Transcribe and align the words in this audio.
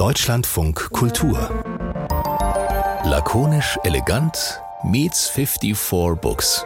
Deutschlandfunk 0.00 0.92
Kultur. 0.92 1.62
Lakonisch 3.04 3.78
elegant 3.84 4.58
meets 4.82 5.28
54 5.28 6.18
Books. 6.22 6.64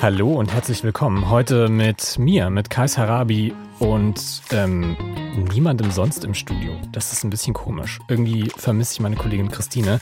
Hallo 0.00 0.32
und 0.32 0.50
herzlich 0.50 0.82
willkommen. 0.82 1.28
Heute 1.28 1.68
mit 1.68 2.18
mir, 2.18 2.48
mit 2.48 2.70
Kais 2.70 2.96
Harabi 2.96 3.52
und 3.80 4.18
ähm, 4.50 4.96
niemandem 5.52 5.90
sonst 5.90 6.24
im 6.24 6.32
Studio. 6.32 6.72
Das 6.90 7.12
ist 7.12 7.22
ein 7.22 7.28
bisschen 7.28 7.52
komisch. 7.52 7.98
Irgendwie 8.08 8.50
vermisse 8.56 8.94
ich 8.94 9.00
meine 9.00 9.16
Kollegin 9.16 9.50
Christine. 9.50 10.00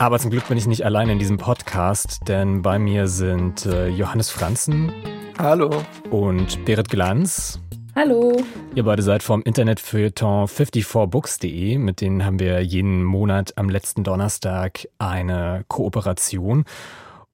Aber 0.00 0.18
zum 0.18 0.32
Glück 0.32 0.48
bin 0.48 0.58
ich 0.58 0.66
nicht 0.66 0.84
allein 0.84 1.08
in 1.08 1.20
diesem 1.20 1.36
Podcast, 1.36 2.22
denn 2.26 2.62
bei 2.62 2.80
mir 2.80 3.06
sind 3.06 3.64
äh, 3.64 3.86
Johannes 3.86 4.30
Franzen. 4.30 4.92
Hallo. 5.38 5.70
Und 6.10 6.64
Berit 6.64 6.88
Glanz. 6.88 7.60
Hallo. 7.96 8.36
Ihr 8.74 8.82
beide 8.84 9.00
seid 9.00 9.22
vom 9.22 9.40
Internetfeuilleton 9.42 10.48
54books.de. 10.48 11.78
Mit 11.78 12.02
denen 12.02 12.26
haben 12.26 12.38
wir 12.38 12.60
jeden 12.60 13.02
Monat 13.02 13.54
am 13.56 13.70
letzten 13.70 14.04
Donnerstag 14.04 14.86
eine 14.98 15.64
Kooperation. 15.68 16.66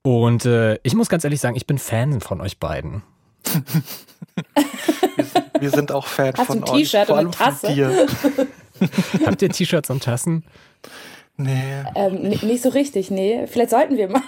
Und 0.02 0.46
äh, 0.46 0.78
ich 0.84 0.94
muss 0.94 1.08
ganz 1.08 1.24
ehrlich 1.24 1.40
sagen, 1.40 1.56
ich 1.56 1.66
bin 1.66 1.78
Fan 1.78 2.20
von 2.20 2.40
euch 2.40 2.60
beiden. 2.60 3.02
wir, 5.58 5.70
sind 5.70 5.90
auch 5.90 6.06
Fan 6.06 6.32
Hast 6.38 6.46
von 6.46 6.62
euch. 6.62 6.70
Hast 6.70 6.70
du 6.70 6.74
ein 6.74 6.78
T-Shirt 6.78 7.10
und 7.10 7.18
eine 7.18 7.30
Tasse? 7.32 8.08
Habt 9.26 9.42
ihr 9.42 9.50
T-Shirts 9.50 9.90
und 9.90 10.04
Tassen? 10.04 10.44
Nee. 11.36 11.82
Ähm, 11.96 12.22
nicht 12.22 12.62
so 12.62 12.68
richtig, 12.68 13.10
nee. 13.10 13.48
Vielleicht 13.48 13.70
sollten 13.70 13.96
wir 13.96 14.08
mal. 14.08 14.22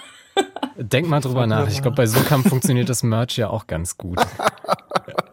Denk 0.75 1.07
mal 1.07 1.21
drüber 1.21 1.47
nach. 1.47 1.69
Ich 1.69 1.81
glaube, 1.81 1.95
bei 1.95 2.05
Sokamp 2.05 2.45
funktioniert 2.49 2.89
das 2.89 3.03
Merch 3.03 3.37
ja 3.37 3.49
auch 3.49 3.67
ganz 3.67 3.97
gut. 3.97 4.19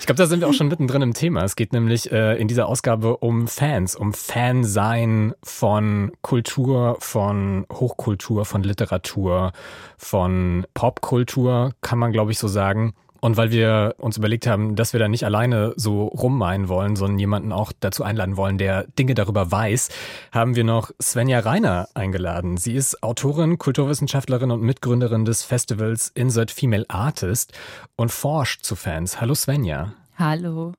Ich 0.00 0.06
glaube, 0.06 0.18
da 0.18 0.26
sind 0.26 0.40
wir 0.40 0.48
auch 0.48 0.52
schon 0.52 0.68
mittendrin 0.68 1.02
im 1.02 1.14
Thema. 1.14 1.42
Es 1.42 1.56
geht 1.56 1.72
nämlich 1.72 2.12
äh, 2.12 2.36
in 2.36 2.48
dieser 2.48 2.66
Ausgabe 2.68 3.16
um 3.16 3.48
Fans, 3.48 3.96
um 3.96 4.12
Fansein 4.12 5.34
von 5.42 6.12
Kultur, 6.22 6.96
von 7.00 7.66
Hochkultur, 7.72 8.44
von 8.44 8.62
Literatur, 8.62 9.52
von 9.96 10.66
Popkultur, 10.74 11.72
kann 11.80 11.98
man 11.98 12.12
glaube 12.12 12.32
ich 12.32 12.38
so 12.38 12.48
sagen. 12.48 12.94
Und 13.20 13.36
weil 13.36 13.50
wir 13.50 13.94
uns 13.98 14.16
überlegt 14.16 14.46
haben, 14.46 14.76
dass 14.76 14.92
wir 14.92 15.00
da 15.00 15.08
nicht 15.08 15.24
alleine 15.24 15.72
so 15.76 16.06
rummeinen 16.06 16.68
wollen, 16.68 16.96
sondern 16.96 17.18
jemanden 17.18 17.52
auch 17.52 17.72
dazu 17.78 18.04
einladen 18.04 18.36
wollen, 18.36 18.58
der 18.58 18.84
Dinge 18.98 19.14
darüber 19.14 19.50
weiß, 19.50 19.88
haben 20.32 20.56
wir 20.56 20.64
noch 20.64 20.90
Svenja 21.00 21.40
Reiner 21.40 21.88
eingeladen. 21.94 22.56
Sie 22.56 22.74
ist 22.74 23.02
Autorin, 23.02 23.58
Kulturwissenschaftlerin 23.58 24.50
und 24.50 24.62
Mitgründerin 24.62 25.24
des 25.24 25.42
Festivals 25.42 26.10
Insert 26.14 26.50
Female 26.50 26.84
Artist 26.88 27.52
und 27.96 28.10
forscht 28.10 28.64
zu 28.64 28.76
Fans. 28.76 29.20
Hallo 29.20 29.34
Svenja. 29.34 29.92
Hallo. 30.18 30.72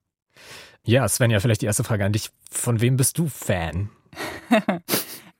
Ja, 0.84 1.08
Svenja, 1.08 1.40
vielleicht 1.40 1.62
die 1.62 1.66
erste 1.66 1.84
Frage 1.84 2.06
an 2.06 2.14
dich. 2.14 2.30
Von 2.50 2.80
wem 2.80 2.96
bist 2.96 3.18
du 3.18 3.28
Fan? 3.28 3.90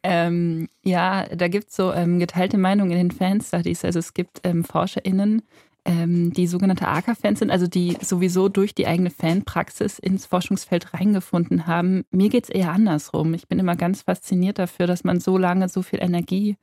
ähm, 0.04 0.68
ja, 0.84 1.26
da 1.34 1.48
gibt 1.48 1.70
es 1.70 1.76
so 1.76 1.94
ähm, 1.94 2.20
geteilte 2.20 2.58
Meinungen 2.58 2.92
in 2.92 2.98
den 2.98 3.12
Fan-Studies. 3.12 3.86
Also 3.86 4.00
es 4.00 4.14
gibt 4.14 4.42
ähm, 4.44 4.64
ForscherInnen, 4.64 5.42
ähm, 5.88 6.34
die 6.34 6.48
sogenannte 6.48 6.88
AKA-Fans 6.88 7.40
sind, 7.40 7.50
also 7.50 7.66
die 7.66 7.98
sowieso 8.02 8.50
durch 8.50 8.76
die 8.76 8.86
eigene 8.86 9.10
Fanpraxis 9.10 9.98
ins 9.98 10.26
Forschungsfeld 10.26 10.94
reingefunden 10.94 11.66
haben. 11.66 12.04
Mir 12.12 12.30
geht 12.30 12.44
es 12.44 12.50
eher 12.50 12.74
andersrum. 12.74 13.34
Ich 13.34 13.48
bin 13.48 13.58
immer 13.58 13.76
ganz 13.76 14.02
fasziniert 14.02 14.60
dafür, 14.60 14.86
dass 14.86 15.06
man 15.06 15.20
so 15.20 15.38
lange 15.38 15.70
so 15.70 15.82
viel 15.82 16.00
Energie 16.02 16.58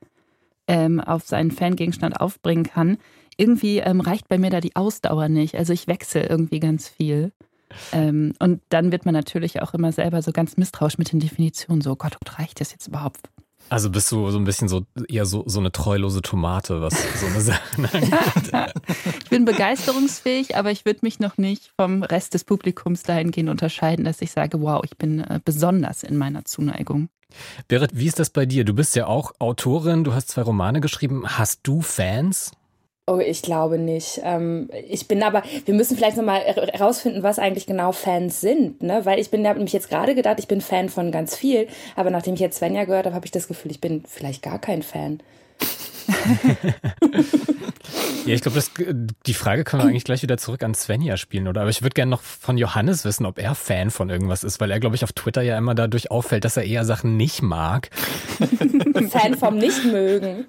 ähm, 0.67 0.99
auf 0.99 1.23
seinen 1.23 1.51
Fangegenstand 1.51 2.21
aufbringen 2.21 2.63
kann. 2.63 2.97
Irgendwie 3.35 3.79
ähm, 3.79 3.99
reicht 3.99 4.29
bei 4.29 4.37
mir 4.37 4.51
da 4.51 4.61
die 4.61 4.75
Ausdauer 4.75 5.27
nicht. 5.27 5.55
Also 5.55 5.73
ich 5.73 5.87
wechsle 5.87 6.27
irgendwie 6.27 6.59
ganz 6.59 6.87
viel. 6.87 7.31
Ähm, 7.91 8.33
und 8.39 8.61
dann 8.69 8.91
wird 8.91 9.05
man 9.05 9.15
natürlich 9.15 9.61
auch 9.61 9.73
immer 9.73 9.91
selber 9.91 10.21
so 10.21 10.31
ganz 10.31 10.55
misstrauisch 10.55 10.99
mit 10.99 11.11
den 11.11 11.19
Definitionen. 11.19 11.81
So, 11.81 11.95
Gott, 11.95 12.15
reicht 12.37 12.61
das 12.61 12.71
jetzt 12.71 12.87
überhaupt? 12.87 13.29
Also 13.69 13.89
bist 13.89 14.11
du 14.11 14.29
so 14.29 14.37
ein 14.37 14.43
bisschen 14.43 14.67
so 14.67 14.85
eher 15.07 15.25
so, 15.25 15.43
so 15.47 15.59
eine 15.59 15.71
treulose 15.71 16.21
Tomate, 16.21 16.81
was 16.81 16.93
so 17.19 17.25
eine 17.25 17.41
Sache 17.41 17.61
angeht. 17.77 18.73
ich 19.23 19.29
bin 19.29 19.45
begeisterungsfähig, 19.45 20.55
aber 20.55 20.71
ich 20.71 20.85
würde 20.85 20.99
mich 21.01 21.19
noch 21.19 21.37
nicht 21.37 21.71
vom 21.75 22.03
Rest 22.03 22.35
des 22.35 22.43
Publikums 22.43 23.03
dahingehend 23.03 23.49
unterscheiden, 23.49 24.05
dass 24.05 24.21
ich 24.21 24.31
sage, 24.31 24.61
wow, 24.61 24.81
ich 24.83 24.97
bin 24.97 25.19
äh, 25.21 25.39
besonders 25.43 26.03
in 26.03 26.17
meiner 26.17 26.45
Zuneigung. 26.45 27.09
Berit, 27.67 27.91
wie 27.93 28.05
ist 28.05 28.19
das 28.19 28.29
bei 28.29 28.45
dir? 28.45 28.65
Du 28.65 28.73
bist 28.73 28.95
ja 28.95 29.07
auch 29.07 29.33
Autorin, 29.39 30.03
du 30.03 30.13
hast 30.13 30.29
zwei 30.29 30.43
Romane 30.43 30.79
geschrieben. 30.79 31.23
Hast 31.25 31.61
du 31.63 31.81
Fans? 31.81 32.51
Oh, 33.07 33.19
ich 33.19 33.43
glaube 33.43 33.77
nicht. 33.77 34.19
Ähm, 34.23 34.67
ich 34.89 35.07
bin 35.07 35.21
aber, 35.21 35.43
wir 35.65 35.75
müssen 35.75 35.95
vielleicht 35.95 36.17
nochmal 36.17 36.41
herausfinden, 36.41 37.21
was 37.21 37.37
eigentlich 37.37 37.67
genau 37.67 37.91
Fans 37.91 38.41
sind, 38.41 38.81
ne? 38.81 39.05
Weil 39.05 39.19
ich 39.19 39.29
bin, 39.29 39.47
habe 39.47 39.59
nämlich 39.59 39.73
jetzt 39.73 39.89
gerade 39.89 40.15
gedacht, 40.15 40.39
ich 40.39 40.47
bin 40.47 40.59
Fan 40.59 40.89
von 40.89 41.11
ganz 41.11 41.35
viel, 41.35 41.67
aber 41.95 42.09
nachdem 42.09 42.33
ich 42.33 42.39
jetzt 42.39 42.57
Svenja 42.57 42.85
gehört 42.85 43.05
habe, 43.05 43.15
habe 43.15 43.25
ich 43.27 43.31
das 43.31 43.47
Gefühl, 43.47 43.69
ich 43.69 43.79
bin 43.79 44.03
vielleicht 44.07 44.41
gar 44.41 44.57
kein 44.57 44.81
Fan. 44.81 45.19
Ja, 48.25 48.33
ich 48.33 48.41
glaube, 48.41 48.61
die 49.25 49.33
Frage 49.33 49.63
können 49.63 49.83
wir 49.83 49.89
eigentlich 49.89 50.03
gleich 50.03 50.21
wieder 50.21 50.37
zurück 50.37 50.63
an 50.63 50.73
Svenja 50.73 51.17
spielen, 51.17 51.47
oder? 51.47 51.61
Aber 51.61 51.69
ich 51.69 51.81
würde 51.81 51.93
gerne 51.93 52.09
noch 52.11 52.21
von 52.21 52.57
Johannes 52.57 53.05
wissen, 53.05 53.25
ob 53.25 53.39
er 53.39 53.55
Fan 53.55 53.91
von 53.91 54.09
irgendwas 54.09 54.43
ist, 54.43 54.59
weil 54.59 54.71
er, 54.71 54.79
glaube 54.79 54.95
ich, 54.95 55.03
auf 55.03 55.13
Twitter 55.13 55.41
ja 55.41 55.57
immer 55.57 55.75
dadurch 55.75 56.11
auffällt, 56.11 56.45
dass 56.45 56.57
er 56.57 56.63
eher 56.63 56.85
Sachen 56.85 57.17
nicht 57.17 57.41
mag. 57.41 57.89
Fan 59.09 59.35
vom 59.37 59.57
Nichtmögen. 59.57 60.45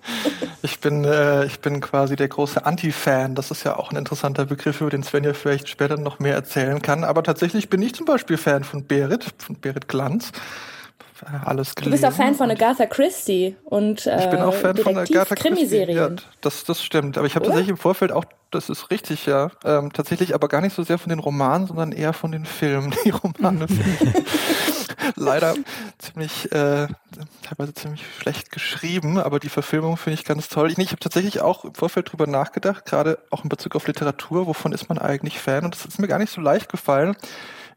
Ich 0.62 0.80
bin, 0.80 1.04
äh, 1.04 1.46
ich 1.46 1.60
bin 1.60 1.80
quasi 1.80 2.16
der 2.16 2.28
große 2.28 2.64
Anti-Fan. 2.64 3.34
Das 3.34 3.50
ist 3.50 3.64
ja 3.64 3.76
auch 3.76 3.90
ein 3.90 3.96
interessanter 3.96 4.46
Begriff, 4.46 4.80
über 4.80 4.90
den 4.90 5.02
Svenja 5.02 5.34
vielleicht 5.34 5.68
später 5.68 5.96
noch 5.96 6.18
mehr 6.18 6.34
erzählen 6.34 6.80
kann. 6.82 7.04
Aber 7.04 7.22
tatsächlich 7.22 7.68
bin 7.68 7.82
ich 7.82 7.94
zum 7.94 8.06
Beispiel 8.06 8.36
Fan 8.36 8.64
von 8.64 8.84
Berit, 8.84 9.26
von 9.38 9.56
Berit 9.56 9.88
Glanz 9.88 10.32
alles 11.44 11.74
gelesen. 11.74 11.90
Du 11.90 11.90
bist 11.90 12.04
auch 12.04 12.16
Fan 12.16 12.34
von 12.34 12.50
Agatha 12.50 12.86
Christie 12.86 13.56
und 13.64 14.06
äh, 14.06 14.24
Ich 14.24 14.30
bin 14.30 14.40
auch 14.40 14.54
Fan 14.54 14.76
von 14.76 14.96
Agatha 14.96 15.34
Christie. 15.34 15.84
Ja, 15.92 16.10
das, 16.40 16.64
das 16.64 16.82
stimmt. 16.82 17.18
Aber 17.18 17.26
ich 17.26 17.34
habe 17.34 17.46
tatsächlich 17.46 17.70
im 17.70 17.76
Vorfeld 17.76 18.12
auch, 18.12 18.24
das 18.50 18.68
ist 18.68 18.90
richtig, 18.90 19.26
ja, 19.26 19.50
ähm, 19.64 19.92
tatsächlich 19.92 20.34
aber 20.34 20.48
gar 20.48 20.60
nicht 20.60 20.74
so 20.74 20.82
sehr 20.82 20.98
von 20.98 21.10
den 21.10 21.18
Romanen, 21.18 21.66
sondern 21.66 21.92
eher 21.92 22.12
von 22.12 22.32
den 22.32 22.44
Filmen. 22.44 22.94
Die 23.04 23.10
Romane 23.10 23.66
leider 25.14 25.54
ziemlich, 25.98 26.50
äh, 26.52 26.88
teilweise 27.42 27.74
ziemlich 27.74 28.04
schlecht 28.18 28.50
geschrieben, 28.50 29.18
aber 29.18 29.38
die 29.38 29.48
Verfilmung 29.48 29.96
finde 29.96 30.14
ich 30.14 30.24
ganz 30.24 30.48
toll. 30.48 30.70
Ich, 30.70 30.78
ich 30.78 30.90
habe 30.90 31.00
tatsächlich 31.00 31.40
auch 31.40 31.64
im 31.64 31.74
Vorfeld 31.74 32.10
drüber 32.10 32.26
nachgedacht, 32.26 32.86
gerade 32.86 33.18
auch 33.30 33.44
in 33.44 33.48
Bezug 33.48 33.76
auf 33.76 33.86
Literatur, 33.86 34.46
wovon 34.46 34.72
ist 34.72 34.88
man 34.88 34.98
eigentlich 34.98 35.38
Fan? 35.38 35.64
Und 35.64 35.74
das 35.74 35.84
ist 35.84 35.98
mir 35.98 36.08
gar 36.08 36.18
nicht 36.18 36.32
so 36.32 36.40
leicht 36.40 36.68
gefallen. 36.70 37.16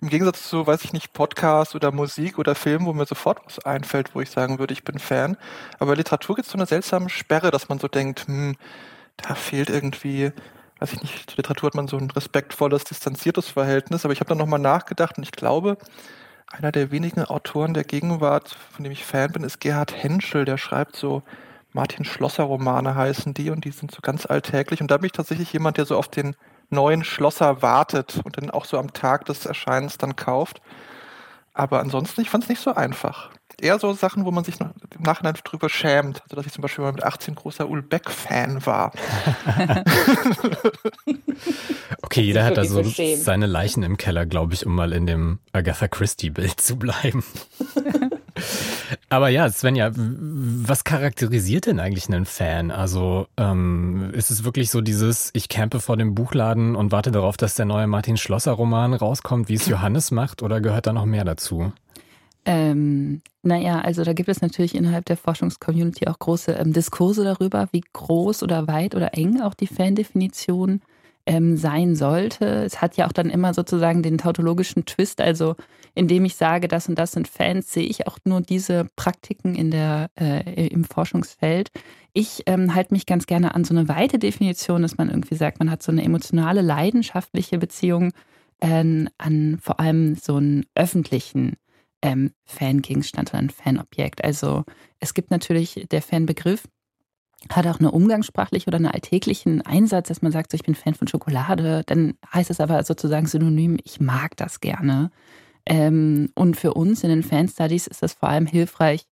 Im 0.02 0.08
Gegensatz 0.08 0.48
zu, 0.48 0.66
weiß 0.66 0.86
ich 0.86 0.94
nicht, 0.94 1.12
Podcast 1.12 1.76
oder 1.76 1.92
Musik 1.92 2.40
oder 2.40 2.56
Film, 2.56 2.86
wo 2.86 2.94
mir 2.94 3.06
sofort 3.06 3.42
was 3.46 3.60
einfällt, 3.66 4.16
wo 4.16 4.22
ich 4.22 4.30
sagen 4.30 4.58
würde, 4.58 4.74
ich 4.74 4.86
bin 4.86 4.98
Fan. 4.98 5.36
Aber 5.78 5.92
bei 5.92 5.96
Literatur 5.96 6.38
gibt 6.38 6.46
es 6.46 6.52
so 6.54 6.58
eine 6.58 6.66
seltsame 6.66 7.10
Sperre, 7.10 7.52
dass 7.52 7.68
man 7.68 7.80
so 7.80 7.90
denkt, 7.90 8.26
hm, 8.28 8.56
da 9.18 9.36
fehlt 9.36 9.70
irgendwie, 9.70 10.32
weiß 10.80 10.94
ich 10.94 11.02
nicht, 11.02 11.30
zur 11.30 11.38
Literatur 11.38 11.68
hat 11.68 11.76
man 11.76 11.90
so 11.90 11.98
ein 11.98 12.10
respektvolles, 12.12 12.86
distanziertes 12.86 13.50
Verhältnis. 13.50 14.06
Aber 14.06 14.14
ich 14.14 14.22
habe 14.22 14.30
dann 14.30 14.38
nochmal 14.38 14.60
nachgedacht 14.60 15.18
und 15.18 15.24
ich 15.24 15.34
glaube, 15.34 15.78
einer 16.48 16.72
der 16.72 16.92
wenigen 16.92 17.26
Autoren 17.26 17.74
der 17.74 17.84
Gegenwart, 17.84 18.56
von 18.72 18.84
dem 18.84 18.94
ich 18.94 19.04
Fan 19.04 19.34
bin, 19.34 19.44
ist 19.44 19.60
Gerhard 19.60 19.94
Henschel. 20.02 20.46
Der 20.46 20.58
schreibt 20.58 20.96
so 20.96 21.24
Martin 21.74 22.06
Schlosser 22.06 22.44
Romane 22.44 22.96
heißen 22.96 23.34
die 23.34 23.50
und 23.50 23.66
die 23.66 23.72
sind 23.72 23.92
so 23.92 24.00
ganz 24.02 24.26
alltäglich. 24.26 24.80
Und 24.80 24.92
da 24.92 24.98
bin 24.98 25.08
ich 25.08 25.12
tatsächlich 25.12 25.52
jemand, 25.52 25.76
der 25.76 25.86
so 25.86 25.98
auf 25.98 26.08
den 26.08 26.38
neuen 26.70 27.04
Schlosser 27.04 27.62
wartet 27.62 28.22
und 28.24 28.38
dann 28.38 28.50
auch 28.50 28.66
so 28.66 28.78
am 28.78 28.94
Tag 28.94 29.26
des 29.26 29.46
Erscheinens 29.46 29.98
dann 29.98 30.16
kauft. 30.16 30.62
Aber 31.54 31.80
ansonsten, 31.80 32.22
ich 32.22 32.30
fand 32.30 32.44
es 32.46 32.50
nicht 32.50 32.62
so 32.62 32.74
einfach. 32.74 33.32
Eher 33.60 33.78
so 33.80 33.92
Sachen, 33.92 34.24
wo 34.24 34.32
man 34.32 34.46
sich 34.46 34.62
im 34.62 34.72
Nachhinein 35.00 35.36
drüber 35.44 35.68
schämt. 35.68 36.22
Also, 36.24 36.38
dass 36.38 36.46
ich 36.46 36.54
zum 36.54 36.62
Beispiel 36.62 36.86
mal 36.86 36.94
mit 36.94 37.04
18 37.04 37.36
großer 37.36 37.68
Ulbeck-Fan 37.68 38.66
war. 38.66 38.94
okay, 42.02 42.22
jeder 42.22 42.46
hat 42.46 42.56
da 42.56 42.64
so 42.64 42.82
seine 42.84 43.48
Leichen 43.48 43.84
im 43.84 43.98
Keller, 43.98 44.26
glaube 44.26 44.54
ich, 44.54 44.66
um 44.66 44.74
mal 44.76 44.94
in 44.94 45.06
dem 45.06 45.40
Agatha 45.52 45.90
Christie-Bild 45.90 46.62
zu 46.62 46.78
bleiben. 46.78 47.24
Aber 49.10 49.30
ja, 49.30 49.50
Svenja, 49.50 49.92
was 49.96 50.84
charakterisiert 50.84 51.66
denn 51.66 51.80
eigentlich 51.80 52.08
einen 52.08 52.26
Fan? 52.26 52.72
Also 52.72 53.28
ähm, 53.38 54.12
ist 54.14 54.32
es 54.32 54.44
wirklich 54.44 54.70
so 54.72 54.82
dieses, 54.82 55.30
ich 55.34 55.50
campe 55.50 55.80
vor 55.80 55.98
dem 55.98 56.16
Buchladen 56.16 56.76
und 56.76 56.92
warte 56.92 57.12
darauf, 57.12 57.38
dass 57.38 57.56
der 57.56 57.66
neue 57.66 57.88
Martin 57.88 58.18
Schlosser 58.18 58.54
Roman 58.54 58.94
rauskommt, 58.94 59.50
wie 59.50 59.56
es 59.56 59.66
Johannes 59.68 60.12
macht, 60.12 60.44
oder 60.44 60.62
gehört 60.62 60.88
da 60.88 60.94
noch 60.94 61.06
mehr 61.06 61.26
dazu? 61.26 61.72
Ähm, 62.46 63.22
naja, 63.44 63.82
also 63.82 64.04
da 64.04 64.14
gibt 64.14 64.30
es 64.30 64.42
natürlich 64.42 64.76
innerhalb 64.76 65.06
der 65.06 65.18
Forschungscommunity 65.18 66.08
auch 66.08 66.20
große 66.20 66.54
ähm, 66.54 66.74
Diskurse 66.74 67.24
darüber, 67.24 67.68
wie 67.72 67.84
groß 67.94 68.44
oder 68.44 68.68
weit 68.68 68.96
oder 68.96 69.14
eng 69.14 69.42
auch 69.42 69.54
die 69.54 69.68
Fandefinition 69.68 70.82
ähm, 71.26 71.58
sein 71.58 71.96
sollte. 71.96 72.46
Es 72.46 72.82
hat 72.82 72.98
ja 72.98 73.08
auch 73.08 73.12
dann 73.12 73.30
immer 73.30 73.54
sozusagen 73.54 74.02
den 74.02 74.18
tautologischen 74.18 74.86
Twist, 74.86 75.22
also 75.22 75.56
indem 75.96 76.26
ich 76.26 76.36
sage, 76.36 76.68
das 76.68 76.88
und 76.88 76.98
das 76.98 77.12
sind 77.12 77.28
Fans, 77.28 77.72
sehe 77.72 77.86
ich 77.86 78.08
auch 78.08 78.18
nur 78.26 78.42
diese 78.42 78.88
Praktiken 78.96 79.56
in 79.56 79.72
der, 79.72 80.10
äh, 80.20 80.68
im 80.68 80.84
Forschungsfeld. 80.84 81.70
Ich 82.14 82.44
ähm, 82.46 82.76
halte 82.76 82.94
mich 82.94 83.06
ganz 83.06 83.28
gerne 83.28 83.56
an 83.56 83.64
so 83.64 83.74
eine 83.74 83.88
weite 83.88 84.20
Definition, 84.20 84.82
dass 84.82 84.98
man 84.98 85.10
irgendwie 85.10 85.36
sagt, 85.36 85.60
man 85.60 85.72
hat 85.72 85.84
so 85.84 85.92
eine 85.92 86.04
emotionale, 86.04 86.62
leidenschaftliche 86.62 87.58
Beziehung 87.58 88.12
äh, 88.60 89.06
an 89.18 89.58
vor 89.62 89.80
allem 89.80 90.16
so 90.16 90.36
einen 90.36 90.66
öffentlichen 90.76 91.56
ähm, 92.02 92.32
Fangegenstand 92.46 93.32
oder 93.32 93.40
ein 93.40 93.50
Fanobjekt. 93.50 94.24
Also 94.24 94.64
es 95.00 95.14
gibt 95.14 95.32
natürlich 95.32 95.88
der 95.92 96.02
Fanbegriff, 96.02 96.64
hat 97.50 97.68
auch 97.68 97.80
eine 97.80 97.92
umgangssprachliche 97.92 98.68
oder 98.68 98.78
einen 98.78 98.88
alltäglichen 98.88 99.62
Einsatz, 99.62 100.10
dass 100.10 100.22
man 100.22 100.32
sagt, 100.32 100.52
so, 100.52 100.56
ich 100.56 100.64
bin 100.64 100.76
Fan 100.76 100.94
von 100.94 101.08
Schokolade, 101.08 101.84
dann 101.86 102.16
heißt 102.34 102.50
es 102.50 102.60
aber 102.60 102.84
sozusagen 102.84 103.28
synonym, 103.28 103.78
ich 103.84 104.02
mag 104.02 104.36
das 104.36 104.60
gerne. 104.60 105.12
Ähm, 105.70 106.30
und 106.34 106.58
für 106.58 106.74
uns 106.74 107.04
in 107.04 107.10
den 107.10 107.24
Fan-Studies 107.24 107.88
ist 107.88 108.02
das 108.02 108.14
vor 108.14 108.28
allem 108.28 108.48
hilfreich, 108.48 109.06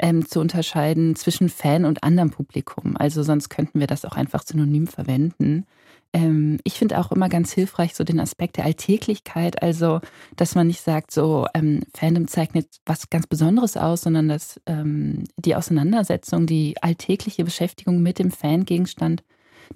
ähm, 0.00 0.26
zu 0.26 0.40
unterscheiden 0.40 1.16
zwischen 1.16 1.48
Fan 1.48 1.84
und 1.84 2.02
anderem 2.02 2.30
Publikum. 2.30 2.96
Also 2.96 3.22
sonst 3.22 3.50
könnten 3.50 3.78
wir 3.78 3.86
das 3.86 4.04
auch 4.04 4.16
einfach 4.16 4.42
synonym 4.42 4.86
verwenden. 4.86 5.66
Ähm, 6.14 6.60
ich 6.64 6.74
finde 6.74 6.98
auch 6.98 7.12
immer 7.12 7.28
ganz 7.28 7.52
hilfreich 7.52 7.94
so 7.94 8.04
den 8.04 8.20
Aspekt 8.20 8.56
der 8.56 8.64
Alltäglichkeit, 8.64 9.62
also 9.62 10.00
dass 10.36 10.54
man 10.54 10.68
nicht 10.68 10.80
sagt, 10.80 11.10
so 11.10 11.46
ähm, 11.52 11.82
Fandom 11.94 12.26
zeichnet 12.26 12.68
was 12.86 13.10
ganz 13.10 13.26
Besonderes 13.26 13.76
aus, 13.76 14.02
sondern 14.02 14.28
dass 14.28 14.58
ähm, 14.64 15.24
die 15.36 15.56
Auseinandersetzung, 15.56 16.46
die 16.46 16.76
alltägliche 16.80 17.44
Beschäftigung 17.44 18.00
mit 18.00 18.18
dem 18.18 18.30
Fangegenstand 18.30 19.22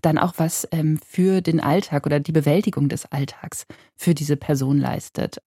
dann 0.00 0.16
auch 0.16 0.34
was 0.38 0.66
ähm, 0.72 0.98
für 1.06 1.42
den 1.42 1.60
Alltag 1.60 2.06
oder 2.06 2.18
die 2.18 2.32
Bewältigung 2.32 2.88
des 2.88 3.04
Alltags 3.12 3.66
für 3.94 4.14
diese 4.14 4.38
Person 4.38 4.78
leistet. 4.78 5.42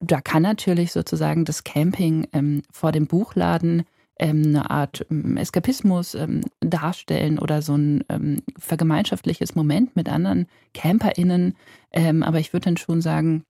Da 0.00 0.20
kann 0.20 0.42
natürlich 0.42 0.92
sozusagen 0.92 1.44
das 1.44 1.64
Camping 1.64 2.28
ähm, 2.32 2.62
vor 2.70 2.92
dem 2.92 3.06
Buchladen 3.06 3.84
ähm, 4.18 4.42
eine 4.46 4.70
Art 4.70 5.06
ähm, 5.10 5.36
Eskapismus 5.36 6.14
ähm, 6.14 6.40
darstellen 6.60 7.38
oder 7.38 7.62
so 7.62 7.76
ein 7.76 8.04
ähm, 8.08 8.42
vergemeinschaftliches 8.58 9.54
Moment 9.54 9.94
mit 9.94 10.08
anderen 10.08 10.46
CamperInnen. 10.74 11.54
Ähm, 11.92 12.22
aber 12.22 12.40
ich 12.40 12.52
würde 12.52 12.64
dann 12.64 12.76
schon 12.76 13.00
sagen, 13.00 13.44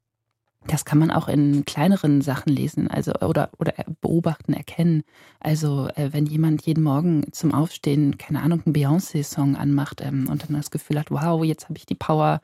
das 0.67 0.85
kann 0.85 0.99
man 0.99 1.11
auch 1.11 1.29
in 1.29 1.65
kleineren 1.65 2.21
Sachen 2.21 2.53
lesen, 2.53 2.89
also 2.89 3.12
oder, 3.15 3.51
oder 3.59 3.73
beobachten, 4.03 4.53
erkennen. 4.53 5.05
Also 5.41 5.89
äh, 5.94 6.12
wenn 6.12 6.27
jemand 6.27 6.67
jeden 6.67 6.85
Morgen 6.85 7.25
zum 7.33 7.55
Aufstehen, 7.55 8.19
keine 8.19 8.43
Ahnung, 8.43 8.62
einen 8.67 8.75
Beyoncé-Song 8.75 9.56
anmacht 9.56 10.03
und 10.03 10.29
dann 10.29 10.56
das 10.56 10.71
Gefühl 10.71 10.99
hat, 10.99 11.11
wow, 11.11 11.43
jetzt 11.44 11.69
habe 11.69 11.79
ich 11.79 11.87
die 11.87 11.94
Power, 11.94 12.41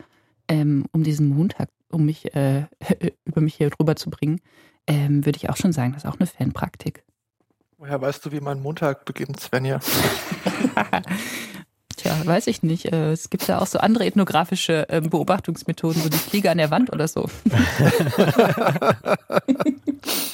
um 0.51 1.03
diesen 1.03 1.29
Montag, 1.29 1.71
um 1.91 2.05
mich 2.05 2.35
äh, 2.35 2.67
über 3.25 3.41
mich 3.41 3.55
hier 3.55 3.71
drüber 3.71 3.97
zu 3.97 4.11
bringen, 4.11 4.41
ähm, 4.87 5.25
würde 5.25 5.37
ich 5.37 5.49
auch 5.49 5.57
schon 5.57 5.73
sagen, 5.73 5.93
das 5.93 6.05
ist 6.05 6.11
auch 6.11 6.19
eine 6.19 6.27
Fanpraktik. 6.27 7.05
Woher 7.79 8.01
weißt 8.01 8.25
du, 8.25 8.33
wie 8.33 8.41
mein 8.41 8.63
Montag 8.63 9.05
beginnt, 9.05 9.41
Svenja? 9.41 9.81
Tja, 11.97 12.15
weiß 12.25 12.49
ich 12.49 12.63
nicht. 12.63 12.93
Äh, 12.93 13.13
es 13.13 13.31
gibt 13.31 13.47
ja 13.47 13.61
auch 13.61 13.67
so 13.67 13.79
andere 13.79 14.07
ethnografische 14.07 14.87
ähm, 14.89 15.11
Beobachtungsmethoden, 15.11 16.03
so 16.03 16.09
die 16.09 16.19
Fliege 16.19 16.51
an 16.51 16.59
der 16.59 16.71
Wand 16.71 16.93
oder 16.93 17.09
so. 17.09 17.29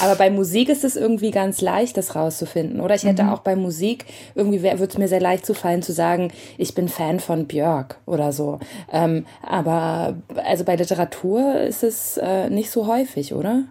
Aber 0.00 0.16
bei 0.16 0.30
Musik 0.30 0.68
ist 0.68 0.84
es 0.84 0.96
irgendwie 0.96 1.30
ganz 1.30 1.60
leicht, 1.60 1.96
das 1.96 2.14
rauszufinden, 2.14 2.80
oder? 2.80 2.94
Ich 2.94 3.04
hätte 3.04 3.24
mhm. 3.24 3.30
auch 3.30 3.40
bei 3.40 3.56
Musik, 3.56 4.06
irgendwie 4.34 4.62
würde 4.62 4.84
es 4.84 4.98
mir 4.98 5.08
sehr 5.08 5.20
leicht 5.20 5.46
zufallen 5.46 5.82
zu 5.82 5.92
sagen, 5.92 6.32
ich 6.58 6.74
bin 6.74 6.88
Fan 6.88 7.20
von 7.20 7.46
Björk 7.46 7.98
oder 8.06 8.32
so. 8.32 8.58
Ähm, 8.92 9.26
aber 9.42 10.16
also 10.44 10.64
bei 10.64 10.76
Literatur 10.76 11.60
ist 11.60 11.84
es 11.84 12.16
äh, 12.16 12.50
nicht 12.50 12.70
so 12.70 12.86
häufig, 12.86 13.34
oder? 13.34 13.64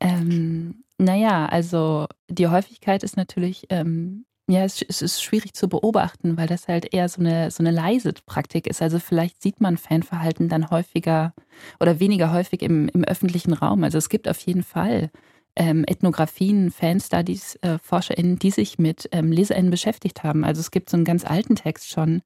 Ähm, 0.00 0.84
naja, 0.98 1.46
also 1.46 2.06
die 2.28 2.48
Häufigkeit 2.48 3.02
ist 3.02 3.16
natürlich, 3.16 3.66
ähm, 3.70 4.25
ja, 4.48 4.64
es, 4.64 4.80
es, 4.82 5.02
ist 5.02 5.22
schwierig 5.22 5.54
zu 5.54 5.68
beobachten, 5.68 6.36
weil 6.36 6.46
das 6.46 6.68
halt 6.68 6.92
eher 6.94 7.08
so 7.08 7.20
eine, 7.20 7.50
so 7.50 7.62
eine 7.62 7.72
leise 7.72 8.12
Praktik 8.12 8.66
ist. 8.68 8.80
Also 8.80 9.00
vielleicht 9.00 9.42
sieht 9.42 9.60
man 9.60 9.76
Fanverhalten 9.76 10.48
dann 10.48 10.70
häufiger 10.70 11.34
oder 11.80 11.98
weniger 11.98 12.32
häufig 12.32 12.62
im, 12.62 12.88
im 12.88 13.02
öffentlichen 13.02 13.52
Raum. 13.52 13.82
Also 13.82 13.98
es 13.98 14.08
gibt 14.08 14.28
auf 14.28 14.38
jeden 14.40 14.62
Fall 14.62 15.10
ähm, 15.56 15.84
Ethnografien, 15.88 16.70
Fanstudies, 16.70 17.56
äh, 17.62 17.78
ForscherInnen, 17.78 18.38
die 18.38 18.50
sich 18.52 18.78
mit 18.78 19.08
ähm, 19.10 19.32
LeserInnen 19.32 19.70
beschäftigt 19.70 20.22
haben. 20.22 20.44
Also 20.44 20.60
es 20.60 20.70
gibt 20.70 20.90
so 20.90 20.96
einen 20.96 21.04
ganz 21.04 21.24
alten 21.24 21.56
Text 21.56 21.90
schon, 21.90 22.22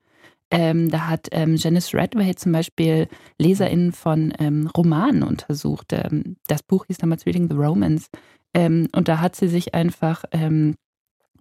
ähm, 0.50 0.90
da 0.90 1.08
hat 1.08 1.28
ähm, 1.30 1.56
Janice 1.56 1.94
Redway 1.94 2.34
zum 2.34 2.52
Beispiel 2.52 3.08
LeserInnen 3.38 3.92
von 3.92 4.34
ähm, 4.38 4.66
Romanen 4.76 5.22
untersucht. 5.22 5.92
Ähm, 5.92 6.36
das 6.48 6.62
Buch 6.62 6.86
hieß 6.86 6.98
damals 6.98 7.24
Reading 7.24 7.48
the 7.48 7.56
Romance. 7.56 8.08
Ähm, 8.52 8.88
und 8.94 9.06
da 9.06 9.20
hat 9.20 9.36
sie 9.36 9.48
sich 9.48 9.74
einfach 9.74 10.24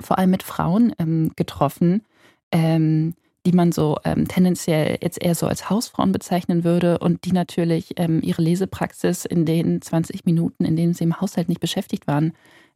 vor 0.01 0.17
allem 0.17 0.31
mit 0.31 0.43
Frauen 0.43 0.93
ähm, 0.99 1.31
getroffen, 1.35 2.03
ähm, 2.51 3.15
die 3.45 3.51
man 3.53 3.71
so 3.71 3.97
ähm, 4.03 4.27
tendenziell 4.27 4.97
jetzt 5.01 5.21
eher 5.21 5.35
so 5.35 5.47
als 5.47 5.69
Hausfrauen 5.69 6.11
bezeichnen 6.11 6.63
würde 6.63 6.99
und 6.99 7.25
die 7.25 7.31
natürlich 7.31 7.93
ähm, 7.97 8.21
ihre 8.21 8.41
Lesepraxis 8.41 9.25
in 9.25 9.45
den 9.45 9.81
20 9.81 10.25
Minuten, 10.25 10.65
in 10.65 10.75
denen 10.75 10.93
sie 10.93 11.05
im 11.05 11.19
Haushalt 11.21 11.49
nicht 11.49 11.61
beschäftigt 11.61 12.07
waren, 12.07 12.33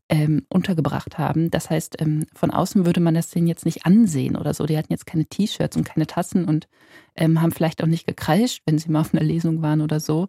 ähm, 0.09 0.45
untergebracht 0.49 1.17
haben. 1.17 1.49
Das 1.49 1.69
heißt, 1.69 2.01
ähm, 2.01 2.25
von 2.33 2.51
außen 2.51 2.85
würde 2.85 2.99
man 2.99 3.15
das 3.15 3.29
denen 3.29 3.47
jetzt 3.47 3.65
nicht 3.65 3.85
ansehen 3.85 4.35
oder 4.35 4.53
so. 4.53 4.65
Die 4.65 4.77
hatten 4.77 4.91
jetzt 4.91 5.05
keine 5.05 5.25
T-Shirts 5.25 5.77
und 5.77 5.85
keine 5.85 6.07
Tassen 6.07 6.45
und 6.45 6.67
ähm, 7.15 7.41
haben 7.41 7.51
vielleicht 7.51 7.83
auch 7.83 7.87
nicht 7.87 8.05
gekreischt, 8.05 8.61
wenn 8.65 8.77
sie 8.77 8.91
mal 8.91 9.01
auf 9.01 9.13
einer 9.13 9.23
Lesung 9.23 9.61
waren 9.61 9.81
oder 9.81 9.99
so. 9.99 10.27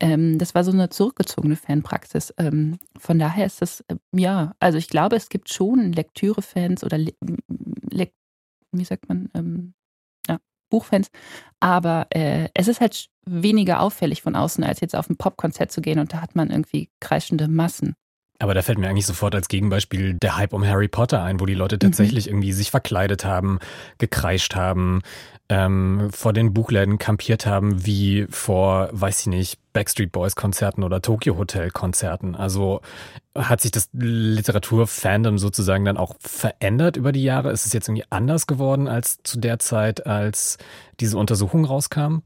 Ähm, 0.00 0.38
das 0.38 0.54
war 0.54 0.64
so 0.64 0.72
eine 0.72 0.90
zurückgezogene 0.90 1.56
Fanpraxis. 1.56 2.34
Ähm, 2.38 2.78
von 2.98 3.18
daher 3.18 3.46
ist 3.46 3.62
das, 3.62 3.80
äh, 3.88 3.96
ja, 4.12 4.54
also 4.60 4.78
ich 4.78 4.88
glaube, 4.88 5.16
es 5.16 5.28
gibt 5.28 5.52
schon 5.52 5.92
Lektüre-Fans 5.92 6.84
oder 6.84 6.98
Le 6.98 7.12
Le 7.90 8.10
wie 8.72 8.84
sagt 8.84 9.08
man, 9.08 9.30
ähm, 9.34 9.74
ja, 10.28 10.38
Buchfans, 10.70 11.10
aber 11.60 12.06
äh, 12.10 12.48
es 12.54 12.68
ist 12.68 12.80
halt 12.80 13.08
weniger 13.24 13.80
auffällig 13.80 14.22
von 14.22 14.36
außen, 14.36 14.62
als 14.64 14.80
jetzt 14.80 14.94
auf 14.94 15.08
ein 15.08 15.16
Popkonzert 15.16 15.72
zu 15.72 15.80
gehen 15.80 15.98
und 15.98 16.12
da 16.12 16.20
hat 16.20 16.36
man 16.36 16.50
irgendwie 16.50 16.90
kreischende 17.00 17.48
Massen. 17.48 17.94
Aber 18.38 18.52
da 18.54 18.62
fällt 18.62 18.78
mir 18.78 18.88
eigentlich 18.88 19.06
sofort 19.06 19.34
als 19.34 19.48
Gegenbeispiel 19.48 20.14
der 20.14 20.36
Hype 20.36 20.52
um 20.52 20.66
Harry 20.66 20.88
Potter 20.88 21.22
ein, 21.22 21.40
wo 21.40 21.46
die 21.46 21.54
Leute 21.54 21.78
tatsächlich 21.78 22.26
mhm. 22.26 22.32
irgendwie 22.32 22.52
sich 22.52 22.70
verkleidet 22.70 23.24
haben, 23.24 23.58
gekreischt 23.98 24.54
haben, 24.54 25.00
ähm, 25.48 26.10
vor 26.12 26.32
den 26.32 26.52
Buchläden 26.52 26.98
kampiert 26.98 27.46
haben, 27.46 27.86
wie 27.86 28.26
vor, 28.28 28.88
weiß 28.92 29.20
ich 29.20 29.26
nicht, 29.26 29.58
Backstreet 29.72 30.12
Boys 30.12 30.36
Konzerten 30.36 30.82
oder 30.82 31.00
Tokyo 31.00 31.38
Hotel 31.38 31.70
Konzerten. 31.70 32.34
Also 32.34 32.80
hat 33.34 33.60
sich 33.60 33.70
das 33.70 33.88
Literaturfandom 33.92 35.38
sozusagen 35.38 35.84
dann 35.84 35.96
auch 35.96 36.14
verändert 36.20 36.96
über 36.96 37.12
die 37.12 37.22
Jahre? 37.22 37.52
Ist 37.52 37.64
es 37.64 37.72
jetzt 37.72 37.88
irgendwie 37.88 38.06
anders 38.10 38.46
geworden 38.46 38.88
als 38.88 39.18
zu 39.22 39.38
der 39.38 39.58
Zeit, 39.58 40.06
als 40.06 40.58
diese 41.00 41.16
Untersuchung 41.16 41.64
rauskam? 41.64 42.18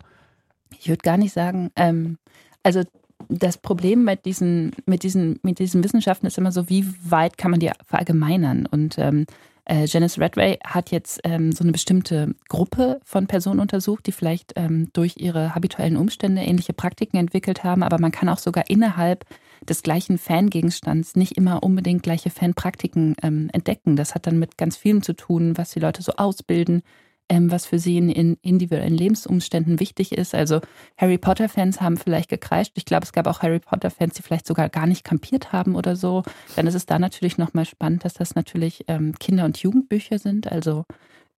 Ich 0.79 0.89
würde 0.89 1.03
gar 1.03 1.17
nicht 1.17 1.33
sagen, 1.33 1.71
ähm, 1.77 2.19
also 2.63 2.83
das 3.29 3.59
Problem 3.59 4.05
mit 4.05 4.25
diesen, 4.25 4.73
mit, 4.87 5.03
diesen, 5.03 5.39
mit 5.43 5.59
diesen 5.59 5.85
Wissenschaften 5.85 6.27
ist 6.27 6.39
immer 6.39 6.53
so, 6.53 6.69
wie 6.69 6.87
weit 7.05 7.39
kann 7.39 7.51
man 7.51 7.61
die 7.61 7.71
verallgemeinern? 7.87 8.67
Und 8.67 8.99
ähm, 8.99 9.27
äh, 9.65 9.85
Janice 9.85 10.19
Redway 10.19 10.59
hat 10.65 10.91
jetzt 10.91 11.21
ähm, 11.25 11.53
so 11.53 11.63
eine 11.63 11.73
bestimmte 11.73 12.35
Gruppe 12.49 13.01
von 13.05 13.27
Personen 13.27 13.61
untersucht, 13.61 14.07
die 14.07 14.13
vielleicht 14.13 14.55
ähm, 14.57 14.89
durch 14.93 15.17
ihre 15.19 15.55
habituellen 15.55 15.97
Umstände 15.97 16.43
ähnliche 16.43 16.73
Praktiken 16.73 17.19
entwickelt 17.19 17.63
haben, 17.63 17.83
aber 17.83 17.99
man 18.01 18.11
kann 18.11 18.29
auch 18.29 18.39
sogar 18.39 18.69
innerhalb 18.69 19.25
des 19.69 19.83
gleichen 19.83 20.19
Fangegenstands 20.19 21.17
nicht 21.17 21.37
immer 21.37 21.63
unbedingt 21.63 22.03
gleiche 22.03 22.31
Fanpraktiken 22.31 23.15
ähm, 23.23 23.51
entdecken. 23.53 23.95
Das 23.95 24.15
hat 24.15 24.27
dann 24.27 24.39
mit 24.39 24.57
ganz 24.57 24.77
vielem 24.77 25.03
zu 25.03 25.13
tun, 25.13 25.57
was 25.57 25.71
die 25.71 25.81
Leute 25.81 26.03
so 26.03 26.13
ausbilden, 26.17 26.83
ähm, 27.31 27.51
was 27.51 27.65
für 27.65 27.79
sie 27.79 27.97
in, 27.97 28.11
in, 28.11 28.37
individuellen 28.43 28.97
Lebensumständen 28.97 29.81
wichtig 29.81 30.13
ist. 30.13 30.35
Also 30.35 30.61
Harry 30.99 31.17
Potter-Fans 31.17 31.81
haben 31.81 31.97
vielleicht 31.97 32.29
gekreischt. 32.29 32.73
Ich 32.75 32.85
glaube, 32.85 33.05
es 33.05 33.13
gab 33.13 33.27
auch 33.27 33.41
Harry 33.41 33.61
Potter-Fans, 33.61 34.15
die 34.15 34.23
vielleicht 34.23 34.47
sogar 34.47 34.69
gar 34.69 34.87
nicht 34.87 35.05
kampiert 35.05 35.53
haben 35.53 35.77
oder 35.77 35.95
so. 35.97 36.25
Dann 36.57 36.67
ist 36.67 36.75
es 36.75 36.87
da 36.87 36.99
natürlich 36.99 37.39
nochmal 37.39 37.65
spannend, 37.65 38.05
dass 38.05 38.15
das 38.15 38.35
natürlich 38.35 38.85
ähm, 38.89 39.15
Kinder- 39.19 39.45
und 39.45 39.59
Jugendbücher 39.59 40.19
sind. 40.19 40.51
Also 40.51 40.85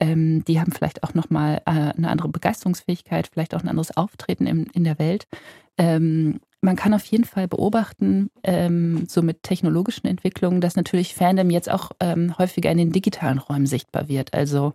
ähm, 0.01 0.45
die 0.47 0.59
haben 0.59 0.73
vielleicht 0.73 1.05
auch 1.05 1.13
nochmal 1.13 1.61
äh, 1.67 1.71
eine 1.71 2.09
andere 2.09 2.29
Begeisterungsfähigkeit, 2.29 3.29
vielleicht 3.31 3.55
auch 3.55 3.61
ein 3.61 3.69
anderes 3.69 3.95
Auftreten 3.95 4.47
in, 4.47 4.65
in 4.73 4.85
der 4.85 4.99
Welt. 4.99 5.27
Ähm, 5.77 6.41
man 6.63 6.77
kann 6.77 6.95
auf 6.95 7.05
jeden 7.05 7.25
Fall 7.25 7.49
beobachten, 7.49 8.31
ähm, 8.45 9.05
so 9.09 9.21
mit 9.21 9.43
technologischen 9.43 10.07
Entwicklungen, 10.07 10.61
dass 10.61 10.77
natürlich 10.77 11.15
Fandom 11.15 11.51
jetzt 11.51 11.71
auch 11.71 11.91
ähm, 12.01 12.39
häufiger 12.39 12.71
in 12.71 12.79
den 12.79 12.93
digitalen 12.93 13.39
Räumen 13.39 13.67
sichtbar 13.67 14.09
wird. 14.09 14.33
Also 14.33 14.73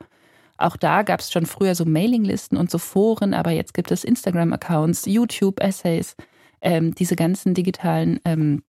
auch 0.58 0.78
da 0.78 1.04
gab 1.04 1.20
es 1.20 1.32
schon 1.32 1.46
früher 1.46 1.76
so 1.76 1.86
Mailinglisten 1.86 2.58
und 2.58 2.72
so 2.72 2.78
Foren, 2.78 3.34
aber 3.34 3.52
jetzt 3.52 3.74
gibt 3.74 3.92
es 3.92 4.04
Instagram-Accounts, 4.04 5.06
YouTube-Essays, 5.06 6.16
ähm, 6.62 6.96
diese 6.96 7.16
ganzen 7.16 7.54
digitalen 7.54 8.20
ähm, 8.26 8.64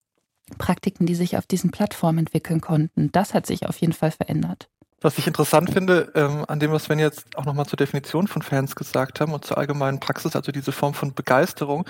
Praktiken, 0.59 1.07
die 1.07 1.15
sich 1.15 1.37
auf 1.37 1.47
diesen 1.47 1.71
Plattformen 1.71 2.19
entwickeln 2.19 2.61
konnten. 2.61 3.11
Das 3.13 3.35
hat 3.35 3.47
sich 3.47 3.67
auf 3.67 3.79
jeden 3.79 3.93
Fall 3.93 4.11
verändert. 4.11 4.69
Was 5.01 5.17
ich 5.17 5.27
interessant 5.27 5.71
finde, 5.71 6.11
ähm, 6.15 6.45
an 6.49 6.59
dem, 6.59 6.73
was 6.73 6.85
Sven 6.85 6.99
jetzt 6.99 7.37
auch 7.37 7.45
nochmal 7.45 7.67
zur 7.67 7.77
Definition 7.77 8.27
von 8.27 8.43
Fans 8.43 8.75
gesagt 8.75 9.21
haben 9.21 9.33
und 9.33 9.45
zur 9.45 9.57
allgemeinen 9.57 10.01
Praxis, 10.01 10.35
also 10.35 10.51
diese 10.51 10.73
Form 10.73 10.93
von 10.93 11.15
Begeisterung, 11.15 11.85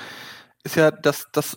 ist 0.63 0.77
ja, 0.77 0.91
dass 0.91 1.29
das 1.33 1.57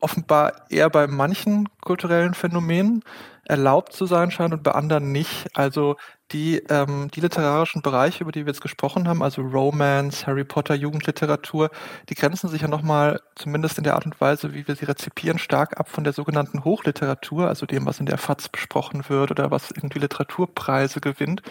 offenbar 0.00 0.66
eher 0.70 0.90
bei 0.90 1.06
manchen 1.06 1.68
kulturellen 1.80 2.34
Phänomenen 2.34 3.02
erlaubt 3.48 3.94
zu 3.94 4.06
sein 4.06 4.30
scheint 4.30 4.52
und 4.52 4.62
bei 4.62 4.72
anderen 4.72 5.10
nicht. 5.10 5.48
Also 5.54 5.96
die, 6.32 6.58
ähm, 6.68 7.10
die 7.14 7.20
literarischen 7.20 7.80
Bereiche, 7.82 8.22
über 8.22 8.32
die 8.32 8.44
wir 8.44 8.52
jetzt 8.52 8.60
gesprochen 8.60 9.08
haben, 9.08 9.22
also 9.22 9.42
Romance, 9.42 10.26
Harry 10.26 10.44
Potter, 10.44 10.74
Jugendliteratur, 10.74 11.70
die 12.10 12.14
grenzen 12.14 12.48
sich 12.48 12.62
ja 12.62 12.68
nochmal, 12.68 13.20
zumindest 13.34 13.78
in 13.78 13.84
der 13.84 13.94
Art 13.94 14.04
und 14.04 14.20
Weise, 14.20 14.52
wie 14.54 14.68
wir 14.68 14.76
sie 14.76 14.84
rezipieren, 14.84 15.38
stark 15.38 15.80
ab 15.80 15.88
von 15.88 16.04
der 16.04 16.12
sogenannten 16.12 16.64
Hochliteratur, 16.64 17.48
also 17.48 17.64
dem, 17.64 17.86
was 17.86 18.00
in 18.00 18.06
der 18.06 18.18
FAZ 18.18 18.50
besprochen 18.50 19.08
wird 19.08 19.30
oder 19.30 19.50
was 19.50 19.70
irgendwie 19.70 20.00
Literaturpreise 20.00 21.00
gewinnt. 21.00 21.42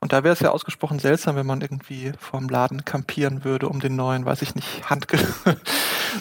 Und 0.00 0.12
da 0.12 0.22
wäre 0.22 0.32
es 0.32 0.40
ja 0.40 0.50
ausgesprochen 0.50 0.98
seltsam, 1.00 1.36
wenn 1.36 1.46
man 1.46 1.60
irgendwie 1.60 2.12
vorm 2.18 2.48
Laden 2.48 2.84
kampieren 2.84 3.44
würde, 3.44 3.68
um 3.68 3.80
den 3.80 3.96
neuen, 3.96 4.24
weiß 4.24 4.42
ich 4.42 4.54
nicht, 4.54 4.88
Handgrill 4.88 5.26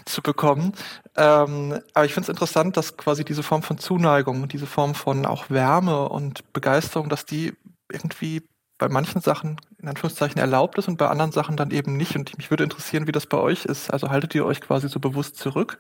zu 0.06 0.22
bekommen. 0.22 0.74
Ähm, 1.15 1.79
aber 1.94 2.06
ich 2.06 2.13
finde 2.13 2.25
es 2.25 2.29
interessant, 2.29 2.77
dass 2.77 2.98
quasi 2.98 3.24
diese 3.24 3.44
Form 3.44 3.63
von 3.63 3.77
Zuneigung, 3.77 4.48
diese 4.48 4.67
Form 4.67 4.96
von 4.96 5.25
auch 5.25 5.50
Wärme 5.50 6.10
und 6.10 6.51
Begeisterung, 6.53 7.10
dass 7.10 7.25
die 7.25 7.53
irgendwie 7.91 8.44
bei 8.77 8.89
manchen 8.89 9.22
Sachen 9.22 9.60
in 9.79 9.88
Anführungszeichen 9.88 10.39
erlaubt 10.39 10.77
ist 10.77 10.88
und 10.88 10.98
bei 10.98 11.08
anderen 11.08 11.32
Sachen 11.32 11.58
dann 11.58 11.72
eben 11.72 11.98
nicht. 11.98 12.15
Und 12.15 12.38
mich 12.38 12.50
würde 12.50 12.63
interessieren, 12.63 13.08
wie 13.08 13.12
das 13.12 13.25
bei 13.25 13.38
euch 13.38 13.65
ist. 13.65 13.91
Also 13.91 14.10
haltet 14.10 14.36
ihr 14.36 14.46
euch 14.46 14.62
quasi 14.62 14.88
so 14.89 15.00
bewusst 15.00 15.38
zurück, 15.38 15.79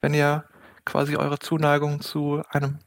wenn 0.00 0.14
ihr 0.14 0.44
quasi 0.84 1.16
eure 1.16 1.38
Zuneigung 1.38 2.00
zu 2.00 2.42
einem 2.50 2.78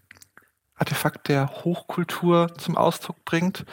Artefakt 0.76 1.28
der 1.28 1.50
Hochkultur 1.64 2.54
zum 2.58 2.78
Ausdruck 2.78 3.24
bringt? 3.26 3.66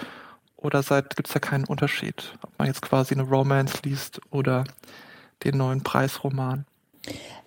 Oder 0.56 0.82
gibt 0.82 1.28
es 1.28 1.34
da 1.34 1.40
keinen 1.40 1.64
Unterschied, 1.64 2.38
ob 2.40 2.58
man 2.58 2.68
jetzt 2.68 2.80
quasi 2.80 3.14
eine 3.14 3.24
Romance 3.24 3.82
liest 3.84 4.20
oder 4.30 4.64
den 5.44 5.58
neuen 5.58 5.82
Preisroman? 5.82 6.64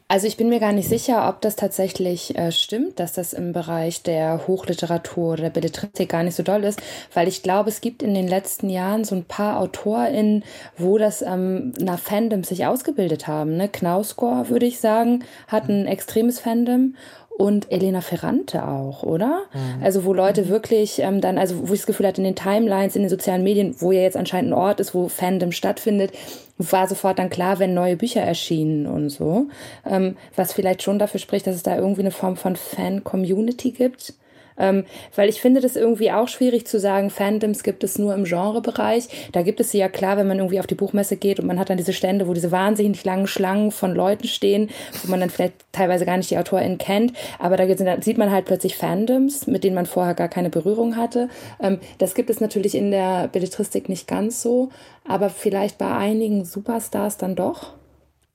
Also 0.10 0.26
ich 0.26 0.38
bin 0.38 0.48
mir 0.48 0.62
gar 0.62 0.72
nicht 0.72 0.88
sicher, 0.88 1.28
ob 1.28 1.42
das 1.42 1.58
tatsächlich 1.58 2.38
äh, 2.38 2.54
stimmt, 2.54 2.98
dass 3.02 3.12
das 3.12 3.34
im 3.34 3.52
Bereich 3.52 4.04
der 4.04 4.48
Hochliteratur 4.48 5.34
oder 5.34 5.44
der 5.44 5.50
Belletristik 5.50 6.08
gar 6.08 6.24
nicht 6.24 6.36
so 6.36 6.44
doll 6.44 6.64
ist, 6.64 6.82
weil 7.14 7.28
ich 7.28 7.44
glaube, 7.44 7.70
es 7.70 7.82
gibt 7.82 8.02
in 8.02 8.14
den 8.14 8.28
letzten 8.28 8.70
Jahren 8.70 9.04
so 9.04 9.16
ein 9.16 9.26
paar 9.26 9.60
AutorInnen, 9.60 10.46
wo 10.78 10.98
das 10.98 11.22
ähm, 11.22 11.74
nach 11.78 12.00
Fandom 12.00 12.46
sich 12.46 12.66
ausgebildet 12.66 13.28
haben. 13.28 13.58
Ne? 13.58 13.68
Knausgård, 13.68 14.50
würde 14.50 14.66
ich 14.66 14.80
sagen, 14.80 15.26
hat 15.50 15.68
ein 15.68 15.88
extremes 15.88 16.40
Fandom 16.40 16.96
und 17.38 17.72
Elena 17.72 18.02
Ferrante 18.02 18.68
auch, 18.68 19.04
oder? 19.04 19.44
Mhm. 19.54 19.84
Also 19.84 20.06
wo 20.06 20.14
Leute 20.14 20.50
wirklich 20.50 21.00
ähm, 21.00 21.22
dann, 21.22 21.38
also 21.38 21.70
wo 21.70 21.74
ich 21.74 21.82
das 21.82 21.86
Gefühl 21.86 22.08
hatte, 22.08 22.20
in 22.20 22.26
den 22.26 22.36
Timelines, 22.36 22.96
in 22.96 23.04
den 23.04 23.10
sozialen 23.10 23.44
Medien, 23.44 23.76
wo 23.80 23.92
ja 23.92 24.02
jetzt 24.02 24.18
anscheinend 24.18 24.52
ein 24.52 24.58
Ort 24.58 24.80
ist, 24.80 24.96
wo 24.96 25.08
Fandom 25.08 25.52
stattfindet, 25.52 26.12
war 26.58 26.88
sofort 26.88 27.20
dann 27.20 27.30
klar, 27.30 27.60
wenn 27.60 27.76
neue 27.76 27.96
Bücher 27.96 28.22
erschienen 28.22 28.88
und 28.88 29.10
so. 29.10 29.46
Ähm, 29.88 30.18
was 30.36 30.54
vielleicht 30.54 30.82
schon 30.82 30.98
dafür 30.98 31.20
spricht, 31.20 31.46
dass 31.46 31.56
es 31.56 31.64
da 31.64 31.78
irgendwie 31.78 32.02
eine 32.02 32.12
Form 32.12 32.38
von 32.38 32.56
Fan-Community 32.56 33.72
gibt. 33.72 34.16
Ähm, 34.58 34.86
weil 35.16 35.30
ich 35.30 35.42
finde 35.42 35.62
das 35.62 35.76
irgendwie 35.76 36.12
auch 36.12 36.28
schwierig 36.28 36.68
zu 36.68 36.80
sagen, 36.80 37.10
Fandoms 37.10 37.64
gibt 37.64 37.84
es 37.84 37.98
nur 37.98 38.14
im 38.16 38.24
Genrebereich. 38.24 39.08
Da 39.32 39.42
gibt 39.42 39.60
es 39.60 39.72
sie 39.72 39.78
ja 39.78 39.90
klar, 39.90 40.18
wenn 40.18 40.28
man 40.28 40.38
irgendwie 40.38 40.60
auf 40.60 40.68
die 40.68 40.76
Buchmesse 40.76 41.18
geht 41.18 41.40
und 41.40 41.48
man 41.48 41.60
hat 41.60 41.70
dann 41.70 41.78
diese 41.78 41.94
Stände, 41.94 42.28
wo 42.28 42.34
diese 42.34 42.52
wahnsinnig 42.52 43.04
langen 43.06 43.28
Schlangen 43.28 43.72
von 43.72 43.94
Leuten 43.94 44.28
stehen, 44.28 44.70
wo 45.04 45.12
man 45.12 45.20
dann 45.20 45.30
vielleicht 45.30 45.54
teilweise 45.72 46.06
gar 46.06 46.18
nicht 46.18 46.32
die 46.32 46.38
AutorInnen 46.38 46.78
kennt. 46.78 47.14
Aber 47.40 47.58
da 47.58 47.66
sieht 48.02 48.18
man 48.18 48.32
halt 48.32 48.46
plötzlich 48.46 48.76
Fandoms, 48.78 49.48
mit 49.48 49.64
denen 49.64 49.76
man 49.76 49.86
vorher 49.86 50.14
gar 50.14 50.30
keine 50.30 50.50
Berührung 50.50 50.96
hatte. 50.96 51.30
Ähm, 51.62 51.80
das 51.98 52.16
gibt 52.16 52.30
es 52.30 52.42
natürlich 52.42 52.76
in 52.76 52.92
der 52.92 53.28
Belletristik 53.28 53.90
nicht 53.90 54.08
ganz 54.08 54.42
so, 54.42 54.70
aber 55.08 55.30
vielleicht 55.30 55.78
bei 55.78 55.96
einigen 55.96 56.46
Superstars 56.46 57.18
dann 57.18 57.36
doch. 57.36 57.74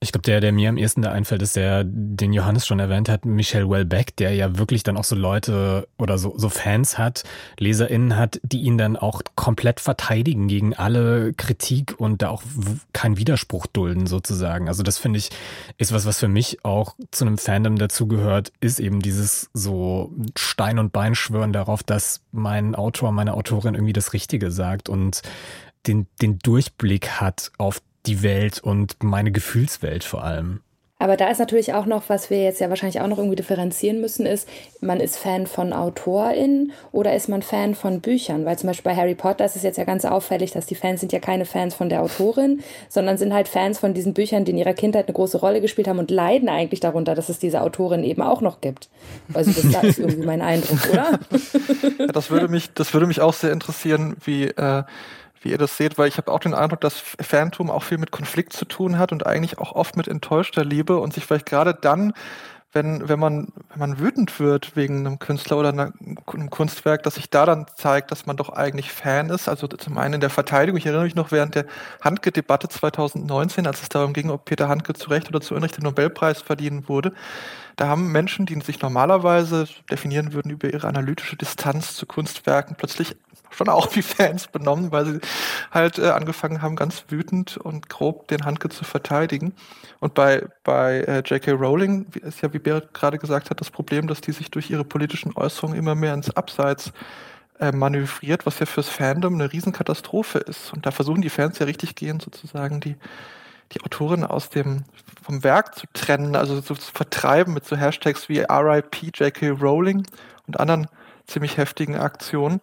Ich 0.02 0.10
glaube, 0.10 0.24
der, 0.24 0.40
der 0.40 0.50
mir 0.50 0.68
am 0.68 0.78
ersten 0.78 1.00
da 1.00 1.12
einfällt, 1.12 1.42
ist 1.42 1.54
der, 1.54 1.84
den 1.84 2.32
Johannes 2.32 2.66
schon 2.66 2.80
erwähnt 2.80 3.08
hat, 3.08 3.24
Michel 3.24 3.70
Welbeck, 3.70 4.16
der 4.16 4.34
ja 4.34 4.58
wirklich 4.58 4.82
dann 4.82 4.96
auch 4.96 5.04
so 5.04 5.14
Leute 5.14 5.86
oder 5.96 6.18
so, 6.18 6.36
so 6.36 6.48
Fans 6.48 6.98
hat, 6.98 7.22
LeserInnen 7.60 8.16
hat, 8.16 8.40
die 8.42 8.62
ihn 8.62 8.78
dann 8.78 8.96
auch 8.96 9.22
komplett 9.36 9.78
verteidigen 9.78 10.48
gegen 10.48 10.74
alle 10.74 11.32
Kritik 11.34 11.94
und 11.98 12.20
da 12.20 12.30
auch 12.30 12.42
keinen 12.92 13.16
Widerspruch 13.16 13.68
dulden 13.68 14.08
sozusagen. 14.08 14.66
Also 14.66 14.82
das 14.82 14.98
finde 14.98 15.20
ich, 15.20 15.30
ist 15.78 15.92
was, 15.92 16.04
was 16.04 16.18
für 16.18 16.26
mich 16.26 16.64
auch 16.64 16.96
zu 17.12 17.24
einem 17.24 17.38
Fandom 17.38 17.76
dazugehört, 17.76 18.52
ist 18.58 18.80
eben 18.80 19.02
dieses 19.02 19.50
so 19.54 20.12
Stein 20.36 20.80
und 20.80 20.92
Bein 20.92 21.14
schwören 21.14 21.52
darauf, 21.52 21.84
dass 21.84 22.22
mein 22.32 22.74
Autor, 22.74 23.12
meine 23.12 23.34
Autorin 23.34 23.76
irgendwie 23.76 23.92
das 23.92 24.14
Richtige 24.14 24.50
sagt 24.50 24.88
und 24.88 25.22
den, 25.86 26.08
den 26.20 26.40
Durchblick 26.40 27.20
hat 27.20 27.52
auf 27.58 27.80
die 28.06 28.22
Welt 28.22 28.60
und 28.60 29.02
meine 29.02 29.32
Gefühlswelt 29.32 30.04
vor 30.04 30.24
allem. 30.24 30.60
Aber 31.02 31.16
da 31.16 31.28
ist 31.30 31.40
natürlich 31.40 31.74
auch 31.74 31.84
noch, 31.84 32.04
was 32.06 32.30
wir 32.30 32.44
jetzt 32.44 32.60
ja 32.60 32.68
wahrscheinlich 32.68 33.00
auch 33.00 33.08
noch 33.08 33.18
irgendwie 33.18 33.34
differenzieren 33.34 34.00
müssen, 34.00 34.24
ist, 34.24 34.48
man 34.80 35.00
ist 35.00 35.16
Fan 35.18 35.48
von 35.48 35.72
AutorInnen 35.72 36.70
oder 36.92 37.16
ist 37.16 37.28
man 37.28 37.42
Fan 37.42 37.74
von 37.74 38.00
Büchern? 38.00 38.44
Weil 38.44 38.56
zum 38.56 38.68
Beispiel 38.68 38.92
bei 38.92 38.96
Harry 38.96 39.16
Potter 39.16 39.44
ist 39.44 39.56
es 39.56 39.64
jetzt 39.64 39.78
ja 39.78 39.82
ganz 39.84 40.04
auffällig, 40.04 40.52
dass 40.52 40.66
die 40.66 40.76
Fans 40.76 41.00
sind 41.00 41.12
ja 41.12 41.18
keine 41.18 41.44
Fans 41.44 41.74
von 41.74 41.88
der 41.88 42.02
Autorin, 42.02 42.62
sondern 42.88 43.18
sind 43.18 43.34
halt 43.34 43.48
Fans 43.48 43.80
von 43.80 43.94
diesen 43.94 44.14
Büchern, 44.14 44.44
die 44.44 44.52
in 44.52 44.58
ihrer 44.58 44.74
Kindheit 44.74 45.08
eine 45.08 45.14
große 45.14 45.38
Rolle 45.38 45.60
gespielt 45.60 45.88
haben 45.88 45.98
und 45.98 46.12
leiden 46.12 46.48
eigentlich 46.48 46.78
darunter, 46.78 47.16
dass 47.16 47.28
es 47.28 47.40
diese 47.40 47.62
Autorin 47.62 48.04
eben 48.04 48.22
auch 48.22 48.40
noch 48.40 48.60
gibt. 48.60 48.88
Also 49.34 49.50
das 49.50 49.82
ist 49.82 49.98
irgendwie 49.98 50.24
mein 50.24 50.40
Eindruck, 50.40 50.88
oder? 50.88 51.18
Ja, 51.98 52.06
das 52.12 52.30
würde 52.30 52.46
mich, 52.46 52.74
das 52.74 52.94
würde 52.94 53.08
mich 53.08 53.20
auch 53.20 53.34
sehr 53.34 53.50
interessieren, 53.50 54.14
wie 54.24 54.44
äh, 54.44 54.84
wie 55.42 55.50
ihr 55.50 55.58
das 55.58 55.76
seht, 55.76 55.98
weil 55.98 56.08
ich 56.08 56.18
habe 56.18 56.30
auch 56.30 56.40
den 56.40 56.54
Eindruck, 56.54 56.80
dass 56.80 56.98
Phantom 56.98 57.70
auch 57.70 57.82
viel 57.82 57.98
mit 57.98 58.10
Konflikt 58.10 58.52
zu 58.52 58.64
tun 58.64 58.98
hat 58.98 59.12
und 59.12 59.26
eigentlich 59.26 59.58
auch 59.58 59.72
oft 59.72 59.96
mit 59.96 60.08
enttäuschter 60.08 60.64
Liebe 60.64 60.98
und 60.98 61.12
sich 61.12 61.26
vielleicht 61.26 61.46
gerade 61.46 61.74
dann, 61.74 62.14
wenn, 62.72 63.08
wenn 63.08 63.18
man, 63.18 63.48
wenn 63.70 63.78
man 63.78 63.98
wütend 63.98 64.40
wird 64.40 64.76
wegen 64.76 65.06
einem 65.06 65.18
Künstler 65.18 65.58
oder 65.58 65.68
einer, 65.68 65.92
einem 66.26 66.50
Kunstwerk, 66.50 67.02
dass 67.02 67.16
sich 67.16 67.28
da 67.28 67.44
dann 67.44 67.66
zeigt, 67.76 68.10
dass 68.10 68.24
man 68.24 68.36
doch 68.36 68.48
eigentlich 68.48 68.90
Fan 68.90 69.28
ist. 69.28 69.48
Also 69.48 69.66
zum 69.66 69.98
einen 69.98 70.14
in 70.14 70.20
der 70.20 70.30
Verteidigung. 70.30 70.78
Ich 70.78 70.86
erinnere 70.86 71.04
mich 71.04 71.14
noch 71.14 71.32
während 71.32 71.54
der 71.54 71.66
Handke-Debatte 72.00 72.68
2019, 72.68 73.66
als 73.66 73.82
es 73.82 73.90
darum 73.90 74.14
ging, 74.14 74.30
ob 74.30 74.46
Peter 74.46 74.68
Handke 74.68 74.94
zu 74.94 75.10
Recht 75.10 75.28
oder 75.28 75.42
zu 75.42 75.54
Unrecht 75.54 75.76
den 75.76 75.84
Nobelpreis 75.84 76.40
verdienen 76.40 76.88
wurde. 76.88 77.12
Da 77.76 77.88
haben 77.88 78.12
Menschen, 78.12 78.46
die 78.46 78.60
sich 78.60 78.80
normalerweise 78.80 79.66
definieren 79.90 80.32
würden 80.32 80.50
über 80.50 80.72
ihre 80.72 80.88
analytische 80.88 81.36
Distanz 81.36 81.94
zu 81.94 82.06
Kunstwerken, 82.06 82.76
plötzlich 82.76 83.16
schon 83.54 83.68
auch 83.68 83.94
wie 83.94 84.02
Fans 84.02 84.48
benommen, 84.48 84.92
weil 84.92 85.06
sie 85.06 85.20
halt 85.70 85.98
äh, 85.98 86.10
angefangen 86.10 86.62
haben, 86.62 86.76
ganz 86.76 87.04
wütend 87.08 87.56
und 87.56 87.88
grob 87.88 88.28
den 88.28 88.44
Handke 88.44 88.68
zu 88.68 88.84
verteidigen. 88.84 89.54
Und 90.00 90.14
bei, 90.14 90.46
bei 90.64 91.00
äh, 91.00 91.18
J.K. 91.20 91.52
Rowling 91.52 92.06
ist 92.22 92.40
ja, 92.42 92.52
wie 92.52 92.58
Berit 92.58 92.94
gerade 92.94 93.18
gesagt 93.18 93.50
hat, 93.50 93.60
das 93.60 93.70
Problem, 93.70 94.06
dass 94.06 94.20
die 94.20 94.32
sich 94.32 94.50
durch 94.50 94.70
ihre 94.70 94.84
politischen 94.84 95.36
Äußerungen 95.36 95.78
immer 95.78 95.94
mehr 95.94 96.14
ins 96.14 96.30
Abseits 96.30 96.92
äh, 97.60 97.72
manövriert, 97.72 98.46
was 98.46 98.58
ja 98.58 98.66
fürs 98.66 98.88
Fandom 98.88 99.34
eine 99.34 99.52
Riesenkatastrophe 99.52 100.38
ist. 100.38 100.72
Und 100.72 100.86
da 100.86 100.90
versuchen 100.90 101.22
die 101.22 101.30
Fans 101.30 101.58
ja 101.58 101.66
richtig 101.66 101.94
gehend 101.94 102.22
sozusagen 102.22 102.80
die, 102.80 102.96
die 103.74 103.82
Autorin 103.82 104.24
aus 104.24 104.48
dem, 104.48 104.84
vom 105.22 105.44
Werk 105.44 105.74
zu 105.74 105.86
trennen, 105.92 106.36
also 106.36 106.60
so 106.60 106.74
zu 106.74 106.92
vertreiben 106.92 107.54
mit 107.54 107.64
so 107.64 107.76
Hashtags 107.76 108.28
wie 108.28 108.40
RIP 108.40 109.02
J.K. 109.14 109.50
Rowling 109.50 110.06
und 110.46 110.60
anderen 110.60 110.88
ziemlich 111.26 111.56
heftigen 111.56 111.96
Aktionen. 111.96 112.60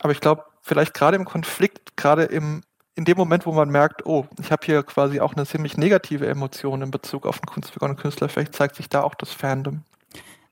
Aber 0.00 0.12
ich 0.12 0.20
glaube, 0.20 0.44
vielleicht 0.62 0.94
gerade 0.94 1.16
im 1.16 1.24
Konflikt, 1.24 1.96
gerade 1.96 2.24
im 2.24 2.62
in 2.96 3.04
dem 3.04 3.16
Moment, 3.16 3.44
wo 3.44 3.52
man 3.52 3.70
merkt, 3.70 4.06
oh, 4.06 4.26
ich 4.40 4.52
habe 4.52 4.64
hier 4.64 4.82
quasi 4.82 5.20
auch 5.20 5.34
eine 5.34 5.46
ziemlich 5.46 5.76
negative 5.76 6.26
Emotion 6.26 6.82
in 6.82 6.90
Bezug 6.90 7.26
auf 7.26 7.36
einen 7.36 7.52
Künstler 7.52 7.88
und 7.88 7.96
Künstler, 7.96 8.28
vielleicht 8.28 8.54
zeigt 8.54 8.76
sich 8.76 8.88
da 8.88 9.02
auch 9.02 9.14
das 9.14 9.32
Fandom. 9.32 9.82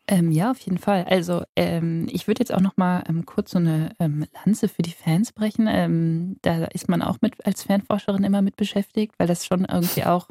Ähm, 0.09 0.33
ja, 0.33 0.51
auf 0.51 0.59
jeden 0.59 0.79
Fall. 0.79 1.05
Also 1.05 1.43
ähm, 1.55 2.09
ich 2.11 2.27
würde 2.27 2.41
jetzt 2.41 2.53
auch 2.53 2.61
noch 2.61 2.77
mal 2.77 3.05
ähm, 3.09 3.25
kurz 3.25 3.53
so 3.53 3.59
eine 3.59 3.95
ähm, 4.01 4.27
Lanze 4.45 4.67
für 4.69 4.83
die 4.83 4.91
Fans 4.91 5.33
brechen. 5.33 5.69
Ähm, 5.71 6.39
da 6.43 6.65
ist 6.65 6.89
man 6.89 7.03
auch 7.03 7.19
mit 7.21 7.47
als 7.47 7.63
Fanforscherin 7.63 8.25
immer 8.25 8.43
mit 8.43 8.57
beschäftigt, 8.57 9.15
weil 9.19 9.29
das 9.29 9.47
schon 9.47 9.65
irgendwie 9.65 10.05
auch 10.05 10.27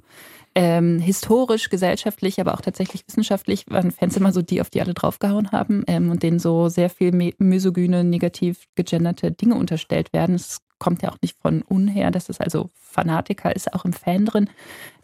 ähm, 0.55 0.99
historisch, 0.99 1.69
gesellschaftlich, 1.69 2.41
aber 2.41 2.53
auch 2.53 2.61
tatsächlich 2.61 3.07
wissenschaftlich 3.07 3.63
waren 3.69 3.91
Fans 3.91 4.17
immer 4.17 4.33
so 4.33 4.41
die, 4.41 4.59
auf 4.59 4.69
die 4.69 4.81
alle 4.81 4.93
draufgehauen 4.93 5.53
haben 5.53 5.85
und 5.87 6.21
denen 6.21 6.39
so 6.39 6.67
sehr 6.67 6.89
viel 6.89 7.33
misogyne, 7.37 8.03
negativ 8.03 8.65
gegenderte 8.75 9.31
Dinge 9.31 9.55
unterstellt 9.55 10.11
werden. 10.11 10.35
Es 10.35 10.59
kommt 10.81 11.03
ja 11.03 11.11
auch 11.11 11.17
nicht 11.21 11.37
von 11.39 11.61
unher, 11.61 12.09
dass 12.09 12.27
es 12.27 12.41
also 12.41 12.71
Fanatiker 12.73 13.55
ist, 13.55 13.73
auch 13.73 13.85
im 13.85 13.93
Fan 13.93 14.25
drin. 14.25 14.49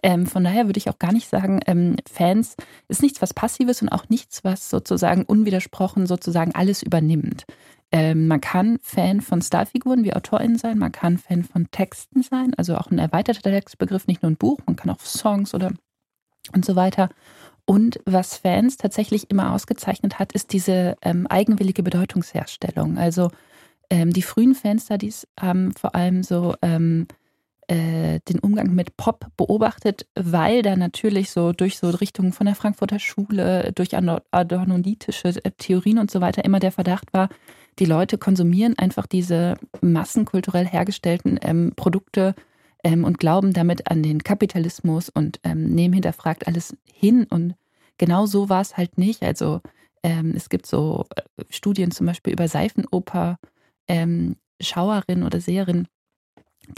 Ähm, 0.02 0.26
von 0.26 0.44
daher 0.44 0.66
würde 0.66 0.80
ich 0.80 0.90
auch 0.90 0.98
gar 0.98 1.14
nicht 1.14 1.30
sagen, 1.30 1.60
ähm, 1.68 1.96
Fans 2.12 2.58
ist 2.88 3.04
nichts 3.04 3.22
was 3.22 3.34
Passives 3.34 3.82
und 3.84 3.90
auch 3.90 4.10
nichts, 4.10 4.44
was 4.44 4.70
sozusagen 4.70 5.24
unwidersprochen 5.24 6.08
sozusagen 6.08 6.56
alles 6.56 6.82
übernimmt. 6.82 7.46
Ähm, 7.92 8.28
man 8.28 8.42
kann 8.42 8.80
Fan 8.82 9.22
von 9.22 9.42
Starfiguren 9.42 10.04
wie 10.04 10.14
AutorInnen 10.14 10.58
sein, 10.58 10.80
man 10.80 10.92
kann 10.92 11.20
Fan 11.20 11.44
von 11.44 11.70
Texten 11.70 12.24
sein, 12.24 12.54
also 12.58 12.76
auch 12.76 12.90
ein 12.90 12.98
erweiterter 12.98 13.52
Textbegriff, 13.52 14.08
nicht 14.08 14.24
nur 14.24 14.32
ein 14.32 14.38
Buch, 14.38 14.60
man 14.66 14.76
kann 14.76 14.90
auch 14.90 15.00
Songs 15.00 15.54
oder 15.54 15.72
und 16.54 16.66
so 16.66 16.76
weiter. 16.76 17.10
Und 17.66 18.00
was 18.06 18.38
Fans 18.38 18.78
tatsächlich 18.78 19.30
immer 19.30 19.54
ausgezeichnet 19.54 20.18
hat, 20.18 20.32
ist 20.32 20.54
diese 20.54 20.96
ähm, 21.04 21.28
eigenwillige 21.28 21.84
Bedeutungsherstellung. 21.84 22.98
Also 22.98 23.30
ähm, 23.90 24.12
die 24.12 24.22
frühen 24.22 24.56
Fanstudies 24.56 25.28
haben 25.40 25.74
vor 25.74 25.96
allem 25.96 26.24
so 26.24 26.56
ähm, 26.62 27.08
äh, 27.68 28.20
den 28.30 28.40
Umgang 28.40 28.74
mit 28.74 28.98
Pop 28.98 29.28
beobachtet, 29.36 30.08
weil 30.16 30.62
da 30.62 30.76
natürlich 30.76 31.32
so 31.32 31.52
durch 31.52 31.78
so 31.78 31.90
Richtungen 31.90 32.32
von 32.34 32.46
der 32.46 32.56
Frankfurter 32.56 33.00
Schule, 33.00 33.72
durch 33.74 33.90
adornolitische 33.96 35.30
äh, 35.44 35.52
Theorien 35.58 36.00
und 36.00 36.10
so 36.10 36.22
weiter 36.22 36.46
immer 36.46 36.60
der 36.60 36.72
Verdacht 36.72 37.14
war, 37.14 37.30
die 37.80 37.86
Leute 37.86 38.18
konsumieren 38.18 38.78
einfach 38.78 39.06
diese 39.06 39.56
massenkulturell 39.82 40.66
hergestellten 40.66 41.40
ähm, 41.42 41.74
Produkte 41.76 42.36
ähm, 42.84 43.04
und 43.04 43.20
glauben 43.20 43.54
damit 43.54 43.92
an 43.92 44.02
den 44.02 44.24
Kapitalismus 44.24 45.10
und 45.10 45.40
ähm, 45.44 45.70
nehmen 45.70 45.94
hinterfragt 45.94 46.48
alles 46.48 46.76
hin. 46.92 47.28
Und 47.30 47.56
genau 47.98 48.26
so 48.26 48.50
war 48.50 48.62
es 48.62 48.78
halt 48.78 48.98
nicht. 48.98 49.24
Also 49.24 49.62
ähm, 50.04 50.34
es 50.36 50.50
gibt 50.50 50.66
so 50.66 51.06
äh, 51.16 51.44
Studien 51.50 51.92
zum 51.92 52.06
Beispiel 52.06 52.34
über 52.34 52.48
Seifenoper, 52.48 53.38
ähm, 53.88 54.36
Schauerinnen 54.62 55.24
oder 55.24 55.40
Seherinnen, 55.40 55.88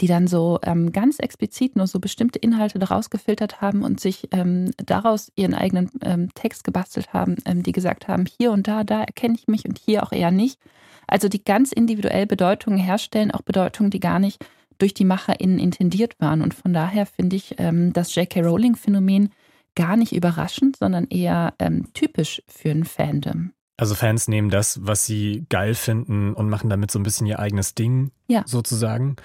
die 0.00 0.06
dann 0.06 0.26
so 0.26 0.58
ähm, 0.62 0.92
ganz 0.92 1.18
explizit 1.18 1.76
nur 1.76 1.86
so 1.86 1.98
bestimmte 1.98 2.38
Inhalte 2.38 2.78
daraus 2.78 3.10
gefiltert 3.10 3.60
haben 3.60 3.82
und 3.82 4.00
sich 4.00 4.28
ähm, 4.32 4.70
daraus 4.76 5.32
ihren 5.34 5.54
eigenen 5.54 5.90
ähm, 6.02 6.32
Text 6.34 6.64
gebastelt 6.64 7.12
haben, 7.12 7.36
ähm, 7.44 7.62
die 7.62 7.72
gesagt 7.72 8.06
haben, 8.06 8.26
hier 8.26 8.52
und 8.52 8.68
da, 8.68 8.84
da 8.84 9.02
erkenne 9.02 9.34
ich 9.34 9.48
mich 9.48 9.64
und 9.64 9.78
hier 9.78 10.02
auch 10.02 10.12
eher 10.12 10.30
nicht. 10.30 10.60
Also 11.06 11.28
die 11.28 11.42
ganz 11.42 11.72
individuell 11.72 12.26
Bedeutungen 12.26 12.78
herstellen, 12.78 13.32
auch 13.32 13.42
Bedeutungen, 13.42 13.90
die 13.90 14.00
gar 14.00 14.20
nicht 14.20 14.44
durch 14.78 14.94
die 14.94 15.04
MacherInnen 15.04 15.58
intendiert 15.58 16.18
waren. 16.20 16.40
Und 16.40 16.54
von 16.54 16.72
daher 16.72 17.06
finde 17.06 17.36
ich 17.36 17.56
ähm, 17.58 17.92
das 17.92 18.14
J.K. 18.14 18.42
Rowling-Phänomen 18.42 19.30
gar 19.74 19.96
nicht 19.96 20.12
überraschend, 20.12 20.76
sondern 20.76 21.06
eher 21.06 21.54
ähm, 21.58 21.92
typisch 21.94 22.42
für 22.48 22.70
ein 22.70 22.84
Fandom. 22.84 23.52
Also 23.80 23.94
Fans 23.94 24.28
nehmen 24.28 24.50
das, 24.50 24.78
was 24.82 25.06
sie 25.06 25.46
geil 25.48 25.74
finden 25.74 26.34
und 26.34 26.50
machen 26.50 26.68
damit 26.68 26.90
so 26.90 26.98
ein 26.98 27.02
bisschen 27.02 27.26
ihr 27.26 27.38
eigenes 27.38 27.74
Ding, 27.74 28.10
ja. 28.28 28.42
sozusagen. 28.44 29.16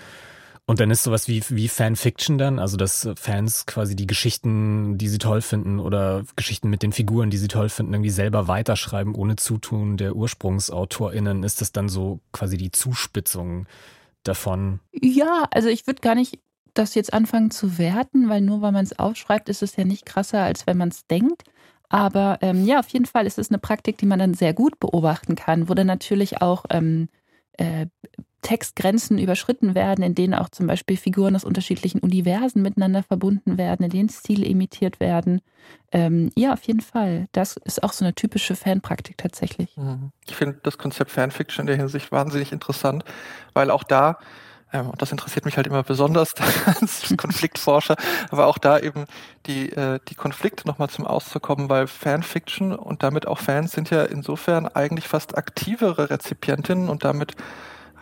Und 0.65 0.79
dann 0.79 0.91
ist 0.91 1.03
sowas 1.03 1.27
wie, 1.27 1.43
wie 1.50 1.67
Fanfiction 1.67 2.38
dann, 2.38 2.57
also 2.57 2.77
dass 2.77 3.09
Fans 3.17 3.65
quasi 3.65 3.97
die 3.97 4.07
Geschichten, 4.07 4.97
die 4.97 5.09
sie 5.09 5.17
toll 5.17 5.41
finden 5.41 5.81
oder 5.81 6.24
Geschichten 6.38 6.69
mit 6.69 6.83
den 6.83 6.93
Figuren, 6.93 7.29
die 7.29 7.38
sie 7.38 7.50
toll 7.50 7.67
finden, 7.67 7.93
irgendwie 7.93 8.09
selber 8.12 8.47
weiterschreiben, 8.47 9.13
ohne 9.13 9.35
Zutun 9.35 9.97
der 9.97 10.15
UrsprungsautorInnen. 10.15 11.43
Ist 11.43 11.59
das 11.59 11.74
dann 11.74 11.89
so 11.89 12.21
quasi 12.31 12.55
die 12.55 12.71
Zuspitzung 12.71 13.67
davon? 14.24 14.79
Ja, 14.93 15.50
also 15.51 15.67
ich 15.67 15.85
würde 15.85 16.00
gar 16.00 16.15
nicht 16.15 16.39
das 16.74 16.95
jetzt 16.95 17.13
anfangen 17.13 17.51
zu 17.51 17.77
werten, 17.77 18.29
weil 18.29 18.39
nur 18.39 18.62
weil 18.62 18.71
man 18.71 18.85
es 18.85 18.97
aufschreibt, 18.97 19.50
ist 19.50 19.62
es 19.62 19.75
ja 19.75 19.83
nicht 19.83 20.05
krasser, 20.05 20.43
als 20.43 20.65
wenn 20.65 20.77
man 20.77 20.89
es 20.89 21.05
denkt. 21.07 21.43
Aber 21.89 22.39
ähm, 22.41 22.65
ja, 22.65 22.79
auf 22.79 22.89
jeden 22.89 23.05
Fall 23.05 23.25
ist 23.25 23.37
es 23.37 23.49
eine 23.49 23.59
Praktik, 23.59 23.97
die 23.97 24.05
man 24.05 24.19
dann 24.19 24.33
sehr 24.33 24.53
gut 24.53 24.79
beobachten 24.79 25.35
kann, 25.35 25.69
wo 25.69 25.73
dann 25.73 25.87
natürlich 25.87 26.41
auch 26.41 26.65
ähm, 26.69 27.09
äh, 27.53 27.87
Textgrenzen 28.45 29.17
überschritten 29.17 29.73
werden, 29.73 30.03
in 30.03 30.13
denen 30.13 30.35
auch 30.35 30.49
zum 30.49 30.67
Beispiel 30.67 30.97
Figuren 30.97 31.35
aus 31.35 31.43
unterschiedlichen 31.43 31.99
Universen 31.99 32.61
miteinander 32.61 33.01
verbunden 33.01 33.57
werden, 33.57 33.83
in 33.83 33.89
denen 33.89 34.09
Stile 34.09 34.45
imitiert 34.45 34.99
werden. 34.99 35.41
Ähm, 35.91 36.29
ja, 36.35 36.53
auf 36.53 36.61
jeden 36.63 36.81
Fall. 36.81 37.25
Das 37.31 37.57
ist 37.57 37.81
auch 37.81 37.91
so 37.91 38.05
eine 38.05 38.13
typische 38.13 38.55
Fanpraktik 38.55 39.17
tatsächlich. 39.17 39.75
Mhm. 39.77 40.11
Ich 40.27 40.35
finde 40.35 40.59
das 40.61 40.77
Konzept 40.77 41.09
Fanfiction 41.09 41.63
in 41.63 41.67
der 41.67 41.77
Hinsicht 41.77 42.11
wahnsinnig 42.11 42.51
interessant, 42.51 43.03
weil 43.55 43.71
auch 43.71 43.83
da 43.83 44.19
ähm, 44.75 44.89
und 44.89 45.01
das 45.01 45.12
interessiert 45.12 45.46
mich 45.46 45.58
halt 45.58 45.67
immer 45.67 45.84
besonders 45.84 46.34
als 46.65 47.13
Konfliktforscher, 47.17 47.96
aber 48.29 48.48
auch 48.48 48.58
da 48.58 48.79
eben 48.79 49.05
die, 49.46 49.72
äh, 49.72 50.00
die 50.10 50.15
Konflikte 50.15 50.67
nochmal 50.67 50.89
zum 50.89 51.05
Auszukommen, 51.05 51.70
weil 51.70 51.88
Fanfiction 51.88 52.74
und 52.74 53.03
damit 53.03 53.27
auch 53.27 53.39
Fans 53.39 53.72
sind 53.72 53.89
ja 53.89 54.03
insofern 54.03 54.67
eigentlich 54.67 55.08
fast 55.08 55.38
aktivere 55.38 56.10
Rezipientinnen 56.10 56.89
und 56.89 57.03
damit 57.03 57.36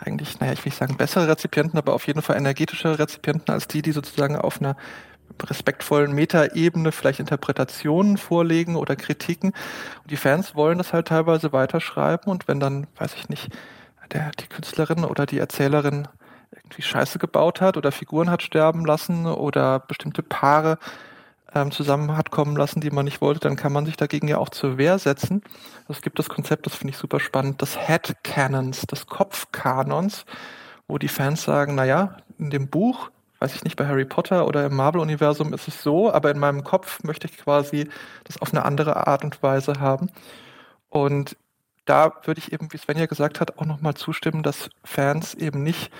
eigentlich, 0.03 0.39
naja, 0.39 0.53
ich 0.53 0.65
will 0.65 0.70
nicht 0.70 0.80
sagen 0.80 0.98
bessere 0.98 1.27
Rezipienten, 1.27 1.77
aber 1.77 1.94
auf 1.94 2.08
jeden 2.08 2.22
Fall 2.22 2.38
energetische 2.38 3.00
Rezipienten 3.00 3.53
als 3.53 3.68
die, 3.68 3.82
die 3.82 3.92
sozusagen 3.92 4.36
auf 4.36 4.60
einer 4.60 4.75
respektvollen 5.42 6.12
Metaebene 6.12 6.92
vielleicht 6.92 7.20
Interpretationen 7.20 8.18
vorlegen 8.18 8.75
oder 8.75 8.96
Kritiken. 8.96 9.51
Und 10.01 10.12
die 10.12 10.18
Fans 10.18 10.56
wollen 10.56 10.77
das 10.77 10.94
halt 10.94 11.08
teilweise 11.08 11.53
weiterschreiben 11.53 12.32
und 12.32 12.48
wenn 12.48 12.60
dann, 12.60 12.88
weiß 12.98 13.13
ich 13.15 13.30
nicht, 13.30 13.50
der, 14.12 14.32
die 14.39 14.48
Künstlerin 14.48 15.06
oder 15.06 15.25
die 15.25 15.39
Erzählerin 15.39 16.08
irgendwie 16.55 16.81
Scheiße 16.81 17.19
gebaut 17.19 17.62
hat 17.62 17.77
oder 17.77 17.91
Figuren 17.91 18.29
hat 18.29 18.43
sterben 18.43 18.86
lassen 18.86 19.25
oder 19.25 19.79
bestimmte 19.79 20.24
Paare 20.24 20.77
ähm, 21.55 21.72
zusammen 21.72 22.15
hat 22.17 22.31
kommen 22.31 22.55
lassen, 22.55 22.81
die 22.81 22.89
man 22.89 23.05
nicht 23.05 23.22
wollte, 23.22 23.41
dann 23.41 23.55
kann 23.55 23.74
man 23.74 23.86
sich 23.86 23.98
dagegen 23.98 24.27
ja 24.27 24.38
auch 24.38 24.50
zur 24.50 24.77
Wehr 24.77 24.98
setzen. 25.00 25.41
Es 25.88 26.01
gibt 26.01 26.19
das 26.19 26.29
Konzept, 26.29 26.65
das 26.65 26.75
finde 26.75 26.91
ich 26.91 26.98
super 26.98 27.19
spannend, 27.19 27.62
des 27.62 27.77
Head 27.77 28.15
Canons, 28.24 28.81
des 28.81 29.07
Kopfkanons, 29.07 30.25
wo 30.87 30.98
die 30.98 31.07
Fans 31.07 31.44
sagen, 31.44 31.75
naja, 31.75 32.18
in 32.39 32.50
dem 32.50 32.68
Buch, 32.68 33.11
weiß 33.39 33.55
ich 33.55 33.63
nicht, 33.63 33.75
bei 33.75 33.87
Harry 33.87 34.05
Potter 34.05 34.48
oder 34.48 34.66
im 34.66 34.75
Marvel-Universum 34.75 35.53
ist 35.53 35.68
es 35.68 35.81
so, 35.83 36.11
aber 36.11 36.31
in 36.31 36.39
meinem 36.39 36.63
Kopf 36.63 37.03
möchte 37.03 37.27
ich 37.27 37.37
quasi 37.37 37.89
das 38.24 38.42
auf 38.42 38.51
eine 38.51 38.66
andere 38.66 39.07
Art 39.07 39.24
und 39.24 39.44
Weise 39.44 39.79
haben. 39.79 40.09
Und 40.89 41.35
da 41.85 42.13
würde 42.24 42.39
ich 42.39 42.53
eben, 42.53 42.72
wie 42.72 42.77
Svenja 42.77 43.05
gesagt 43.05 43.42
hat, 43.42 43.57
auch 43.57 43.66
nochmal 43.66 43.94
zustimmen, 43.94 44.44
dass 44.44 44.70
Fans 44.83 45.33
eben 45.33 45.63
nicht 45.63 45.92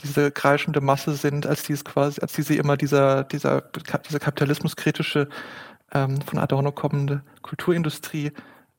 diese 0.00 0.30
kreischende 0.30 0.80
Masse 0.80 1.14
sind, 1.14 1.46
als 1.46 1.62
die 1.64 1.72
es 1.72 1.84
quasi, 1.84 2.20
als 2.20 2.32
die 2.32 2.42
sie 2.42 2.56
immer 2.56 2.76
dieser, 2.76 3.24
dieser, 3.24 3.60
dieser 3.60 4.18
kapitalismuskritische, 4.18 5.28
ähm, 5.94 6.20
von 6.22 6.38
Adorno 6.38 6.72
kommende 6.72 7.22
Kulturindustrie 7.42 8.32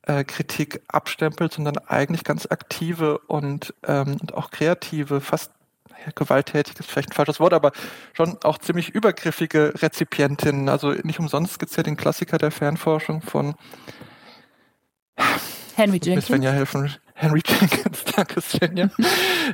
äh, 0.03 0.23
Kritik 0.23 0.81
abstempelt, 0.87 1.53
sondern 1.53 1.77
eigentlich 1.77 2.23
ganz 2.23 2.45
aktive 2.45 3.19
und, 3.19 3.73
ähm, 3.87 4.17
und 4.19 4.33
auch 4.33 4.51
kreative, 4.51 5.21
fast 5.21 5.51
ja, 6.05 6.11
gewalttätig 6.15 6.79
ist 6.79 6.89
vielleicht 6.89 7.11
ein 7.11 7.13
falsches 7.13 7.39
Wort, 7.39 7.53
aber 7.53 7.71
schon 8.13 8.37
auch 8.43 8.57
ziemlich 8.57 8.89
übergriffige 8.89 9.73
Rezipientinnen. 9.81 10.67
Also 10.67 10.91
nicht 10.91 11.19
umsonst 11.19 11.59
gibt 11.59 11.71
es 11.71 11.77
ja 11.77 11.83
den 11.83 11.95
Klassiker 11.95 12.37
der 12.37 12.51
Fernforschung 12.51 13.21
von 13.21 13.55
Henry 15.75 15.99
Jenkins. 16.03 16.27
Svenja 16.27 16.51
helfen. 16.51 16.93
Henry 17.15 17.41
Jenkins, 17.47 18.03
danke 18.15 18.41
Svenja, 18.41 18.89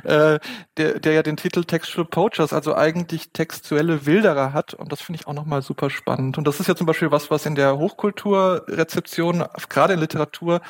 äh, 0.04 0.38
der, 0.76 0.98
der 0.98 1.12
ja 1.12 1.22
den 1.22 1.36
Titel 1.36 1.64
Textual 1.64 2.06
Poachers, 2.06 2.52
also 2.52 2.74
eigentlich 2.74 3.32
textuelle 3.32 4.06
Wilderer 4.06 4.52
hat. 4.52 4.74
Und 4.74 4.92
das 4.92 5.00
finde 5.00 5.20
ich 5.20 5.26
auch 5.26 5.34
nochmal 5.34 5.62
super 5.62 5.90
spannend. 5.90 6.38
Und 6.38 6.46
das 6.46 6.60
ist 6.60 6.68
ja 6.68 6.74
zum 6.74 6.86
Beispiel 6.86 7.10
was, 7.10 7.30
was 7.30 7.46
in 7.46 7.54
der 7.54 7.78
Hochkulturrezeption, 7.78 9.44
gerade 9.68 9.94
in 9.94 10.00
Literatur, 10.00 10.60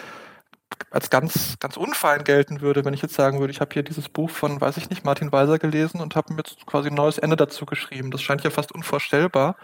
als 0.91 1.11
ganz, 1.11 1.59
ganz 1.59 1.77
unfein 1.77 2.25
gelten 2.25 2.61
würde, 2.61 2.85
wenn 2.85 2.95
ich 2.95 3.03
jetzt 3.03 3.15
sagen 3.15 3.41
würde, 3.41 3.51
ich 3.51 3.61
habe 3.61 3.73
hier 3.73 3.83
dieses 3.83 4.09
Buch 4.09 4.31
von, 4.31 4.61
weiß 4.61 4.77
ich 4.77 4.89
nicht, 4.91 5.05
Martin 5.05 5.31
Weiser 5.31 5.59
gelesen 5.59 6.01
und 6.01 6.17
habe 6.17 6.33
mir 6.33 6.39
jetzt 6.39 6.65
quasi 6.67 6.89
ein 6.89 6.95
neues 6.95 7.19
Ende 7.19 7.37
dazu 7.37 7.67
geschrieben. 7.67 8.11
Das 8.11 8.23
scheint 8.23 8.43
ja 8.45 8.51
fast 8.51 8.73
unvorstellbar. 8.73 9.57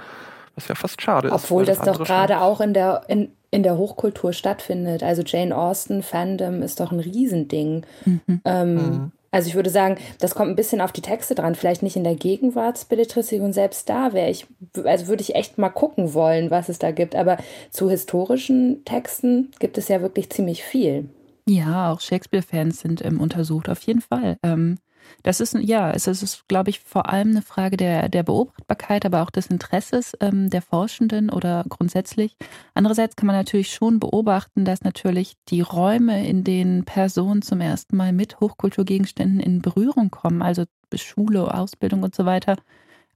Was 0.55 0.69
ja 0.69 0.75
fast 0.75 1.03
schade 1.03 1.31
Obwohl 1.31 1.65
ist. 1.65 1.81
Obwohl 1.81 1.87
das, 1.87 1.99
doch 1.99 2.05
gerade 2.07 2.41
auch 2.41 2.61
in 2.63 2.73
der, 2.73 3.03
in, 3.09 3.31
in 3.57 3.63
der 3.63 3.79
Hochkultur 3.79 4.35
stattfindet. 4.35 5.03
Also 5.03 5.23
Jane 5.23 5.57
Austen, 5.57 6.03
Fandom 6.03 6.61
ist 6.61 6.79
doch 6.79 6.93
ein 6.93 7.01
Riesending. 7.01 7.87
Mhm. 8.05 8.41
Ähm, 8.45 8.75
mhm. 8.75 9.13
Also 9.31 9.49
ich 9.49 9.55
würde 9.55 9.71
sagen, 9.71 9.97
das 10.21 10.35
kommt 10.35 10.51
ein 10.51 10.57
bisschen 10.57 10.83
auf 10.83 10.93
die 10.93 11.01
Texte 11.01 11.35
dran. 11.35 11.55
Vielleicht 11.55 11.83
nicht 11.83 11.97
in 11.97 12.05
der 12.05 12.17
Gegenwartsbelletristik 12.17 13.41
und 13.41 13.55
selbst 13.55 13.89
da 13.89 14.13
wäre 14.13 14.29
ich, 14.29 14.47
also 14.85 15.09
würde 15.09 15.23
ich 15.23 15.35
echt 15.35 15.57
mal 15.57 15.71
gucken 15.71 16.13
wollen, 16.13 16.51
was 16.51 16.69
es 16.69 16.79
da 16.79 16.91
gibt. 16.91 17.17
Aber 17.17 17.39
zu 17.71 17.89
historischen 17.89 18.85
Texten 18.85 19.51
gibt 19.59 19.79
es 19.79 19.89
ja 19.89 20.03
wirklich 20.03 20.29
ziemlich 20.29 20.63
viel. 20.63 21.09
Ja, 21.49 21.93
auch 21.93 22.01
Shakespeare-Fans 22.01 22.81
sind 22.81 23.03
ähm, 23.07 23.23
untersucht, 23.23 23.71
auf 23.71 23.81
jeden 23.83 24.03
Fall. 24.03 24.37
Ähm, 24.43 24.77
das 25.23 25.41
ist, 25.41 25.55
ja, 25.55 25.91
es 25.91 26.07
ist, 26.07 26.47
glaube 26.49 26.71
ich, 26.71 26.81
vor 26.81 27.09
allem 27.09 27.31
eine 27.31 27.43
Frage 27.43 27.77
der, 27.77 28.09
der 28.09 28.23
Beobachtbarkeit, 28.23 29.05
aber 29.05 29.23
auch 29.23 29.31
des 29.31 29.47
Interesses 29.47 30.17
ähm, 30.21 30.51
der 30.51 30.63
Forschenden 30.63 31.31
oder 31.31 31.65
grundsätzlich. 31.69 32.37
Andererseits 32.75 33.17
kann 33.17 33.27
man 33.27 33.37
natürlich 33.37 33.73
schon 33.73 33.99
beobachten, 33.99 34.65
dass 34.65 34.83
natürlich 34.83 35.35
die 35.49 35.63
Räume, 35.63 36.27
in 36.27 36.45
denen 36.45 36.85
Personen 36.85 37.43
zum 37.43 37.61
ersten 37.61 37.97
Mal 37.97 38.13
mit 38.13 38.41
Hochkulturgegenständen 38.41 39.41
in 39.41 39.63
Berührung 39.63 40.11
kommen, 40.11 40.43
also 40.43 40.65
Schule, 40.95 41.53
Ausbildung 41.53 42.03
und 42.03 42.15
so 42.15 42.25
weiter, 42.25 42.57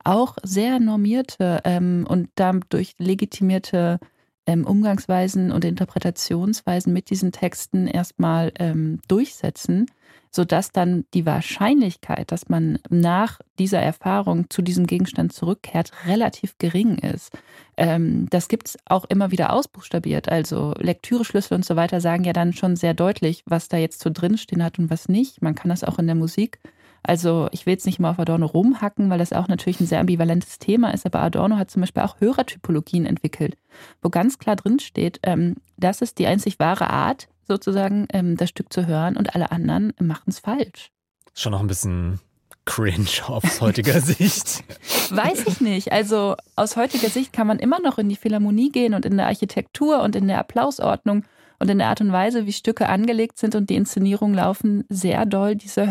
auch 0.02 0.36
sehr 0.42 0.80
normierte 0.80 1.60
ähm, 1.64 2.06
und 2.08 2.30
dadurch 2.34 2.94
legitimierte 2.98 3.98
ähm, 4.46 4.66
Umgangsweisen 4.66 5.52
und 5.52 5.64
Interpretationsweisen 5.64 6.92
mit 6.92 7.10
diesen 7.10 7.32
Texten 7.32 7.86
erstmal 7.86 8.52
ähm, 8.58 9.00
durchsetzen 9.08 9.86
sodass 10.30 10.70
dann 10.70 11.04
die 11.12 11.26
Wahrscheinlichkeit, 11.26 12.30
dass 12.30 12.48
man 12.48 12.78
nach 12.88 13.40
dieser 13.58 13.80
Erfahrung 13.80 14.48
zu 14.48 14.62
diesem 14.62 14.86
Gegenstand 14.86 15.32
zurückkehrt, 15.32 15.90
relativ 16.06 16.56
gering 16.58 16.98
ist. 16.98 17.36
Ähm, 17.76 18.28
das 18.30 18.48
gibt 18.48 18.68
es 18.68 18.78
auch 18.84 19.04
immer 19.06 19.32
wieder 19.32 19.52
ausbuchstabiert. 19.52 20.28
Also 20.28 20.74
Lektüreschlüssel 20.78 21.56
und 21.56 21.64
so 21.64 21.74
weiter 21.74 22.00
sagen 22.00 22.24
ja 22.24 22.32
dann 22.32 22.52
schon 22.52 22.76
sehr 22.76 22.94
deutlich, 22.94 23.42
was 23.46 23.68
da 23.68 23.76
jetzt 23.76 24.00
so 24.00 24.10
drinstehen 24.12 24.62
hat 24.62 24.78
und 24.78 24.88
was 24.88 25.08
nicht. 25.08 25.42
Man 25.42 25.56
kann 25.56 25.68
das 25.68 25.82
auch 25.82 25.98
in 25.98 26.06
der 26.06 26.16
Musik. 26.16 26.60
Also 27.02 27.48
ich 27.52 27.66
will 27.66 27.72
jetzt 27.72 27.86
nicht 27.86 27.98
mal 27.98 28.10
auf 28.10 28.18
Adorno 28.18 28.46
rumhacken, 28.46 29.10
weil 29.10 29.18
das 29.18 29.32
auch 29.32 29.48
natürlich 29.48 29.80
ein 29.80 29.86
sehr 29.86 30.00
ambivalentes 30.00 30.58
Thema 30.58 30.92
ist, 30.92 31.06
aber 31.06 31.20
Adorno 31.20 31.56
hat 31.56 31.70
zum 31.70 31.80
Beispiel 31.80 32.02
auch 32.02 32.20
Hörertypologien 32.20 33.06
entwickelt, 33.06 33.56
wo 34.02 34.10
ganz 34.10 34.38
klar 34.38 34.56
drin 34.56 34.78
steht, 34.80 35.20
ähm, 35.22 35.56
das 35.76 36.02
ist 36.02 36.18
die 36.18 36.26
einzig 36.26 36.58
wahre 36.58 36.90
Art, 36.90 37.28
sozusagen 37.48 38.06
ähm, 38.12 38.36
das 38.36 38.50
Stück 38.50 38.72
zu 38.72 38.86
hören 38.86 39.16
und 39.16 39.34
alle 39.34 39.50
anderen 39.50 39.92
machen 39.98 40.28
es 40.28 40.38
falsch. 40.38 40.90
Schon 41.34 41.52
noch 41.52 41.60
ein 41.60 41.66
bisschen 41.66 42.20
cringe 42.64 43.08
aus 43.26 43.60
heutiger 43.60 44.00
Sicht? 44.00 44.62
Weiß 45.10 45.46
ich 45.46 45.60
nicht. 45.60 45.92
Also 45.92 46.36
aus 46.56 46.76
heutiger 46.76 47.08
Sicht 47.08 47.32
kann 47.32 47.46
man 47.46 47.58
immer 47.58 47.80
noch 47.80 47.98
in 47.98 48.08
die 48.08 48.16
Philharmonie 48.16 48.70
gehen 48.70 48.94
und 48.94 49.04
in 49.04 49.16
der 49.16 49.26
Architektur 49.26 50.02
und 50.02 50.14
in 50.14 50.28
der 50.28 50.38
Applausordnung 50.38 51.24
und 51.60 51.70
in 51.70 51.78
der 51.78 51.88
Art 51.88 52.00
und 52.00 52.10
Weise, 52.10 52.46
wie 52.46 52.52
Stücke 52.52 52.88
angelegt 52.88 53.38
sind 53.38 53.54
und 53.54 53.68
die 53.68 53.76
Inszenierung 53.76 54.32
laufen, 54.32 54.84
sehr 54.88 55.26
doll 55.26 55.54
diese, 55.54 55.82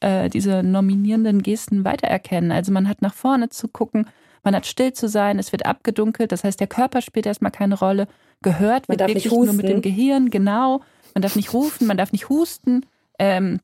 äh, 0.00 0.28
diese 0.28 0.62
nominierenden 0.62 1.42
Gesten 1.42 1.84
weitererkennen. 1.84 2.52
Also 2.52 2.72
man 2.72 2.88
hat 2.88 3.00
nach 3.00 3.14
vorne 3.14 3.48
zu 3.48 3.68
gucken, 3.68 4.06
man 4.44 4.54
hat 4.54 4.66
still 4.66 4.92
zu 4.92 5.08
sein, 5.08 5.38
es 5.38 5.50
wird 5.50 5.64
abgedunkelt, 5.64 6.30
das 6.30 6.44
heißt, 6.44 6.60
der 6.60 6.66
Körper 6.66 7.00
spielt 7.00 7.26
erstmal 7.26 7.52
keine 7.52 7.78
Rolle. 7.78 8.06
Gehört 8.42 8.88
man 8.88 8.98
wird 8.98 9.08
wirklich 9.08 9.32
nur 9.32 9.52
mit 9.54 9.68
dem 9.68 9.80
Gehirn, 9.82 10.30
genau. 10.30 10.82
Man 11.14 11.22
darf 11.22 11.36
nicht 11.36 11.54
rufen, 11.54 11.86
man 11.86 11.96
darf 11.96 12.12
nicht 12.12 12.28
husten. 12.28 12.84
Ähm, 13.18 13.60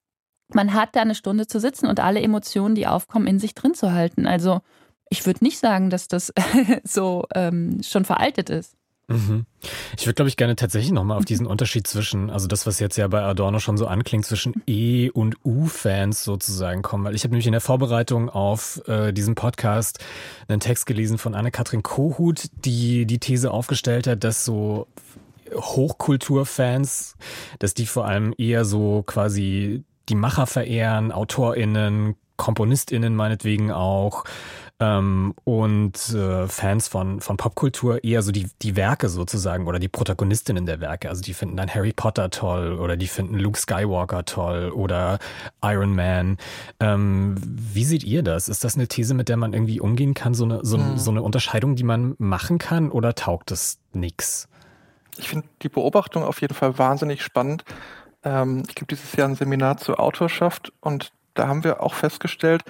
man 0.55 0.73
hat 0.73 0.97
da 0.97 1.03
eine 1.03 1.14
Stunde 1.14 1.47
zu 1.47 1.61
sitzen 1.61 1.87
und 1.87 2.01
alle 2.01 2.23
Emotionen, 2.23 2.75
die 2.75 2.87
aufkommen, 2.87 3.27
in 3.27 3.38
sich 3.38 3.55
drin 3.55 3.75
zu 3.75 3.93
halten. 3.93 4.27
Also 4.27 4.61
ich 5.11 5.27
würde 5.27 5.45
nicht 5.45 5.59
sagen, 5.59 5.91
dass 5.91 6.09
das 6.09 6.33
so 6.85 7.27
ähm, 7.35 7.81
schon 7.83 8.07
veraltet 8.07 8.49
ist. 8.49 8.78
Mhm. 9.09 9.47
Ich 9.97 10.07
würde, 10.07 10.14
glaube 10.14 10.29
ich, 10.29 10.37
gerne 10.37 10.55
tatsächlich 10.55 10.92
nochmal 10.92 11.16
auf 11.16 11.25
diesen 11.25 11.47
Unterschied 11.47 11.87
zwischen, 11.87 12.29
also 12.31 12.47
das, 12.47 12.66
was 12.66 12.79
jetzt 12.79 12.97
ja 12.97 13.09
bei 13.09 13.23
Adorno 13.23 13.59
schon 13.59 13.79
so 13.79 13.87
anklingt, 13.87 14.27
zwischen 14.27 14.62
E- 14.66 15.11
und 15.11 15.37
U-Fans 15.44 16.25
sozusagen 16.25 16.83
kommen. 16.83 17.05
Weil 17.05 17.14
ich 17.14 17.25
habe 17.25 17.33
nämlich 17.33 17.47
in 17.47 17.53
der 17.53 17.62
Vorbereitung 17.62 18.29
auf 18.29 18.87
äh, 18.87 19.12
diesen 19.12 19.35
Podcast 19.35 19.99
einen 20.47 20.61
Text 20.61 20.85
gelesen 20.85 21.16
von 21.16 21.35
Anne-Kathrin 21.35 21.83
Kohut, 21.83 22.49
die 22.64 23.07
die 23.07 23.18
These 23.18 23.51
aufgestellt 23.51 24.07
hat, 24.07 24.25
dass 24.25 24.44
so 24.44 24.87
Hochkulturfans, 25.55 27.16
dass 27.59 27.73
die 27.73 27.87
vor 27.87 28.07
allem 28.07 28.35
eher 28.37 28.66
so 28.66 29.03
quasi 29.07 29.85
die 30.11 30.14
Macher 30.14 30.47
verehren, 30.47 31.12
AutorInnen, 31.12 32.14
KomponistInnen 32.37 33.16
meinetwegen 33.16 33.73
auch, 33.73 34.25
ähm, 34.81 35.35
und 35.45 36.14
äh, 36.14 36.47
Fans 36.47 36.87
von, 36.87 37.21
von 37.21 37.37
Popkultur 37.37 38.05
eher 38.05 38.23
so 38.23 38.31
die, 38.31 38.47
die 38.62 38.77
Werke 38.77 39.09
sozusagen 39.09 39.67
oder 39.67 39.79
die 39.79 39.88
Protagonistinnen 39.88 40.67
der 40.67 40.81
Werke. 40.81 41.09
Also 41.09 41.21
die 41.21 41.35
finden 41.35 41.57
dann 41.57 41.69
Harry 41.69 41.93
Potter 41.93 42.31
toll 42.31 42.79
oder 42.79 42.97
die 42.97 43.09
finden 43.09 43.38
Luke 43.38 43.59
Skywalker 43.59 44.25
toll 44.25 44.71
oder 44.71 45.19
Iron 45.62 45.95
Man. 45.95 46.37
Ähm, 46.79 47.35
wie 47.43 47.85
seht 47.85 48.05
ihr 48.05 48.23
das? 48.23 48.49
Ist 48.49 48.62
das 48.62 48.77
eine 48.77 48.87
These, 48.87 49.14
mit 49.14 49.29
der 49.29 49.37
man 49.37 49.53
irgendwie 49.53 49.81
umgehen 49.81 50.14
kann? 50.14 50.35
So 50.35 50.45
eine, 50.45 50.64
so, 50.64 50.79
hm. 50.79 50.97
so 50.97 51.11
eine 51.11 51.23
Unterscheidung, 51.23 51.75
die 51.75 51.85
man 51.85 52.14
machen 52.19 52.59
kann 52.59 52.91
oder 52.91 53.17
taugt 53.17 53.51
es 53.51 53.79
nix? 53.93 54.49
Ich 55.17 55.29
finde 55.29 55.49
die 55.62 55.69
Beobachtung 55.69 56.23
auf 56.23 56.41
jeden 56.41 56.55
Fall 56.55 56.79
wahnsinnig 56.79 57.23
spannend. 57.25 57.64
Ähm, 58.23 58.62
ich 58.69 58.77
gebe 58.77 58.87
dieses 58.87 59.17
Jahr 59.17 59.29
ein 59.29 59.35
Seminar 59.35 59.79
zur 59.79 59.99
Autorschaft 59.99 60.73
und 60.81 61.11
da 61.35 61.49
haben 61.49 61.64
wir 61.64 61.83
auch 61.83 61.95
festgestellt, 61.95 62.62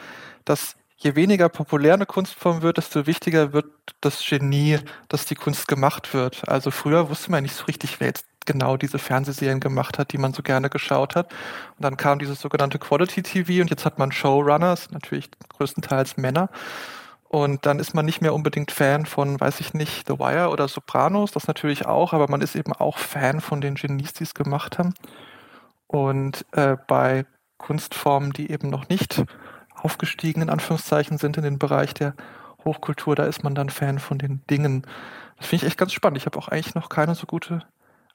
dass 0.46 0.76
je 0.98 1.14
weniger 1.14 1.48
populär 1.48 1.94
eine 1.94 2.06
Kunstform 2.06 2.62
wird, 2.62 2.76
desto 2.76 3.06
wichtiger 3.06 3.52
wird 3.52 3.66
das 4.00 4.24
Genie, 4.28 4.78
dass 5.08 5.24
die 5.24 5.36
Kunst 5.36 5.68
gemacht 5.68 6.12
wird. 6.12 6.48
Also 6.48 6.70
früher 6.70 7.08
wusste 7.08 7.30
man 7.30 7.44
nicht 7.44 7.54
so 7.54 7.64
richtig, 7.64 8.00
wer 8.00 8.08
jetzt 8.08 8.26
genau 8.46 8.76
diese 8.76 8.98
Fernsehserien 8.98 9.60
gemacht 9.60 9.98
hat, 9.98 10.12
die 10.12 10.18
man 10.18 10.32
so 10.32 10.42
gerne 10.42 10.70
geschaut 10.70 11.14
hat. 11.14 11.30
Und 11.76 11.84
dann 11.84 11.96
kam 11.96 12.18
dieses 12.18 12.40
sogenannte 12.40 12.78
Quality 12.78 13.22
TV 13.22 13.62
und 13.62 13.70
jetzt 13.70 13.84
hat 13.84 13.98
man 13.98 14.10
Showrunners, 14.10 14.90
natürlich 14.90 15.30
größtenteils 15.50 16.16
Männer. 16.16 16.50
Und 17.28 17.66
dann 17.66 17.78
ist 17.78 17.94
man 17.94 18.06
nicht 18.06 18.22
mehr 18.22 18.34
unbedingt 18.34 18.72
Fan 18.72 19.06
von, 19.06 19.38
weiß 19.38 19.60
ich 19.60 19.74
nicht, 19.74 20.08
The 20.08 20.18
Wire 20.18 20.48
oder 20.48 20.66
Sopranos, 20.66 21.30
das 21.30 21.46
natürlich 21.46 21.86
auch, 21.86 22.14
aber 22.14 22.28
man 22.28 22.40
ist 22.40 22.56
eben 22.56 22.72
auch 22.72 22.98
Fan 22.98 23.40
von 23.40 23.60
den 23.60 23.74
Genies, 23.74 24.14
die 24.14 24.24
es 24.24 24.34
gemacht 24.34 24.78
haben. 24.78 24.94
Und 25.86 26.46
äh, 26.52 26.76
bei 26.88 27.26
Kunstformen, 27.58 28.32
die 28.32 28.50
eben 28.50 28.70
noch 28.70 28.88
nicht 28.88 29.24
aufgestiegen, 29.82 30.42
in 30.42 30.50
Anführungszeichen, 30.50 31.18
sind 31.18 31.36
in 31.36 31.44
den 31.44 31.58
Bereich 31.58 31.94
der 31.94 32.14
Hochkultur, 32.64 33.16
da 33.16 33.24
ist 33.24 33.44
man 33.44 33.54
dann 33.54 33.70
Fan 33.70 33.98
von 33.98 34.18
den 34.18 34.42
Dingen. 34.50 34.82
Das 35.36 35.46
finde 35.46 35.64
ich 35.64 35.68
echt 35.70 35.78
ganz 35.78 35.92
spannend. 35.92 36.18
Ich 36.18 36.26
habe 36.26 36.38
auch 36.38 36.48
eigentlich 36.48 36.74
noch 36.74 36.88
keine 36.88 37.14
so 37.14 37.26
gute 37.26 37.62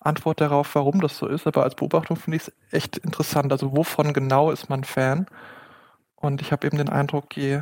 Antwort 0.02 0.42
darauf, 0.42 0.76
warum 0.76 1.00
das 1.00 1.18
so 1.18 1.28
ist, 1.28 1.48
aber 1.48 1.64
als 1.64 1.76
Beobachtung 1.76 2.18
finde 2.18 2.38
ich 2.38 2.44
es 2.44 2.54
echt 2.72 2.98
interessant. 2.98 3.52
Also 3.52 3.76
wovon 3.76 4.14
genau 4.14 4.52
ist 4.52 4.70
man 4.70 4.84
Fan? 4.84 5.28
Und 6.16 6.42
ich 6.42 6.52
habe 6.52 6.68
eben 6.68 6.78
den 6.78 6.90
Eindruck, 6.90 7.36
je, 7.36 7.62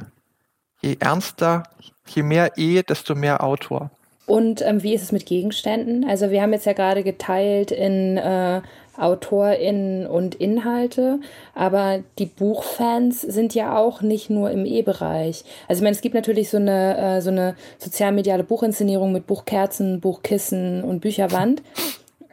je 0.81 0.97
ernster, 0.99 1.63
je 2.07 2.23
mehr 2.23 2.53
E, 2.57 2.81
desto 2.81 3.15
mehr 3.15 3.43
Autor. 3.43 3.91
Und 4.25 4.61
ähm, 4.61 4.81
wie 4.83 4.93
ist 4.93 5.01
es 5.01 5.11
mit 5.11 5.25
Gegenständen? 5.25 6.07
Also 6.07 6.31
wir 6.31 6.41
haben 6.41 6.53
jetzt 6.53 6.65
ja 6.65 6.73
gerade 6.73 7.03
geteilt 7.03 7.71
in 7.71 8.17
äh, 8.17 8.61
AutorInnen 8.97 10.05
und 10.05 10.35
Inhalte, 10.35 11.19
aber 11.55 11.99
die 12.19 12.25
Buchfans 12.25 13.21
sind 13.21 13.55
ja 13.55 13.77
auch 13.77 14.01
nicht 14.01 14.29
nur 14.29 14.51
im 14.51 14.65
E-Bereich. 14.65 15.43
Also 15.67 15.79
ich 15.79 15.83
meine, 15.83 15.95
es 15.95 16.01
gibt 16.01 16.15
natürlich 16.15 16.49
so 16.49 16.57
eine, 16.57 16.97
äh, 16.97 17.21
so 17.21 17.29
eine 17.29 17.55
sozialmediale 17.77 18.43
Buchinszenierung 18.43 19.11
mit 19.11 19.27
Buchkerzen, 19.27 20.01
Buchkissen 20.01 20.83
und 20.83 20.99
Bücherwand. 20.99 21.61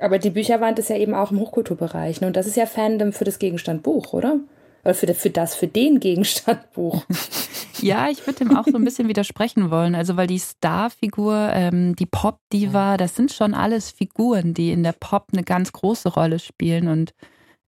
Aber 0.00 0.18
die 0.18 0.30
Bücherwand 0.30 0.78
ist 0.78 0.90
ja 0.90 0.96
eben 0.96 1.14
auch 1.14 1.30
im 1.30 1.40
Hochkulturbereich. 1.40 2.20
Ne? 2.20 2.28
Und 2.28 2.36
das 2.36 2.46
ist 2.46 2.56
ja 2.56 2.66
Fandom 2.66 3.12
für 3.12 3.24
das 3.24 3.38
Gegenstand 3.38 3.82
Buch, 3.82 4.12
oder? 4.12 4.38
Oder 4.88 4.94
für, 4.94 5.12
für 5.12 5.28
das, 5.28 5.54
für 5.54 5.66
den 5.66 6.00
Gegenstand 6.00 6.72
Buch. 6.72 7.04
Ja, 7.80 8.08
ich 8.10 8.26
würde 8.26 8.40
dem 8.40 8.56
auch 8.56 8.64
so 8.64 8.76
ein 8.76 8.84
bisschen 8.84 9.06
widersprechen 9.06 9.70
wollen. 9.70 9.94
Also, 9.94 10.16
weil 10.16 10.26
die 10.26 10.40
Starfigur, 10.40 11.50
ähm, 11.52 11.94
die 11.94 12.06
Pop-Diva, 12.06 12.96
das 12.96 13.14
sind 13.14 13.30
schon 13.30 13.54
alles 13.54 13.92
Figuren, 13.92 14.52
die 14.52 14.72
in 14.72 14.82
der 14.82 14.94
Pop 14.98 15.28
eine 15.32 15.44
ganz 15.44 15.70
große 15.70 16.08
Rolle 16.08 16.40
spielen. 16.40 16.88
Und 16.88 17.14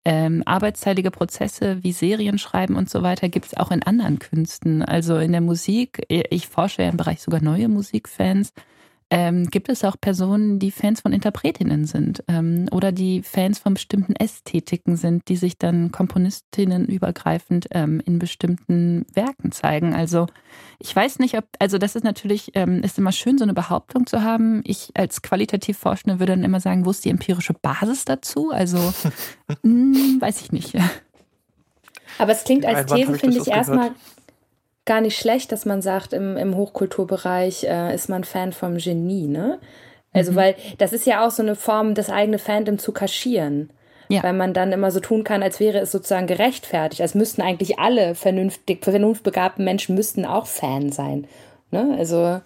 ähm, 0.05 0.43
arbeitsteilige 0.47 1.13
Prozesse 1.13 1.79
wie 1.85 1.93
Serien 1.93 2.39
schreiben 2.39 2.75
und 2.75 2.91
so 2.91 3.03
weiter 3.03 3.29
gibt 3.29 3.47
es 3.47 3.57
auch 3.57 3.71
in 3.71 3.85
anderen 3.85 4.19
Künsten. 4.19 4.83
Also 4.83 5.19
in 5.19 5.31
der 5.31 5.43
Musik, 5.43 6.05
ich 6.09 6.49
forsche 6.49 6.83
ja 6.83 6.89
im 6.89 6.97
Bereich 6.97 7.23
sogar 7.23 7.41
neue 7.41 7.69
Musikfans 7.69 8.53
ähm, 9.11 9.47
gibt 9.51 9.69
es 9.69 9.85
auch 9.85 9.97
Personen, 10.01 10.61
die 10.61 10.71
Fans 10.71 11.01
von 11.01 11.13
Interpretinnen 11.13 11.85
sind 11.85 12.23
ähm, 12.29 12.69
oder 12.71 12.93
die 12.93 13.23
Fans 13.23 13.59
von 13.59 13.75
bestimmten 13.75 14.15
Ästhetiken 14.15 14.97
sind, 14.97 15.29
die 15.29 15.37
sich 15.37 15.59
dann 15.59 15.91
Komponistinnen 15.91 16.87
übergreifend 16.87 17.67
ähm, 17.73 18.01
in 18.07 18.21
bestimmten 18.21 19.05
Werken 19.13 19.51
zeigen. 19.51 19.95
Also 19.95 20.27
ich 20.79 20.95
weiß 20.95 21.19
nicht, 21.19 21.37
ob, 21.37 21.45
also 21.59 21.77
das 21.79 21.97
ist 21.97 22.05
natürlich, 22.05 22.53
ähm, 22.55 22.83
ist 22.85 22.99
immer 22.99 23.11
schön, 23.11 23.37
so 23.37 23.45
eine 23.45 23.55
Behauptung 23.55 24.07
zu 24.07 24.23
haben. 24.23 24.63
Ich 24.65 24.91
als 24.95 25.23
qualitativ 25.23 25.77
Forschende 25.79 26.21
würde 26.21 26.33
dann 26.33 26.45
immer 26.45 26.61
sagen, 26.61 26.87
wo 26.87 26.91
ist 26.91 27.05
die 27.05 27.11
empirische 27.11 27.55
Basis 27.55 28.05
dazu? 28.05 28.53
Also 28.53 28.79
mh, 28.79 29.55
hm, 29.63 30.21
weiß 30.21 30.41
ich 30.41 30.53
nicht. 30.53 30.77
Aber 32.19 32.31
es 32.31 32.45
klingt 32.45 32.65
als 32.65 32.93
These, 32.93 33.19
finde 33.19 33.39
ich, 33.39 33.49
erstmal 33.49 33.91
gar 34.91 35.01
nicht 35.01 35.17
schlecht, 35.17 35.53
dass 35.53 35.67
man 35.67 35.83
sagt, 35.83 36.13
im, 36.13 36.37
im 36.37 36.57
Hochkulturbereich 36.57 37.63
äh, 37.63 37.95
ist 37.95 38.09
man 38.09 38.25
Fan 38.25 38.53
vom 38.53 38.77
Genie, 38.77 39.29
ne? 39.29 39.61
Also, 40.13 40.33
mhm. 40.33 40.37
weil 40.37 40.57
das 40.79 40.93
ist 40.93 41.07
ja 41.07 41.25
auch 41.25 41.31
so 41.31 41.45
eine 41.45 41.55
Form, 41.55 41.95
das 41.95 42.11
eigene 42.11 42.41
Fandom 42.41 42.77
zu 42.77 42.91
kaschieren. 42.91 43.71
Ja. 44.09 44.25
Weil 44.25 44.33
man 44.33 44.53
dann 44.53 44.73
immer 44.73 44.91
so 44.91 44.99
tun 44.99 45.23
kann, 45.23 45.45
als 45.45 45.61
wäre 45.61 45.79
es 45.79 45.93
sozusagen 45.93 46.27
gerechtfertigt. 46.27 47.01
Als 47.03 47.15
müssten 47.15 47.41
eigentlich 47.41 47.79
alle 47.79 48.17
vernünftig, 48.17 48.83
vernunftbegabten 48.83 49.65
Menschen 49.65 49.95
müssten 49.95 50.25
auch 50.25 50.47
Fan 50.47 50.91
sein. 50.91 51.29
Ne? 51.71 51.95
Also. 51.97 52.41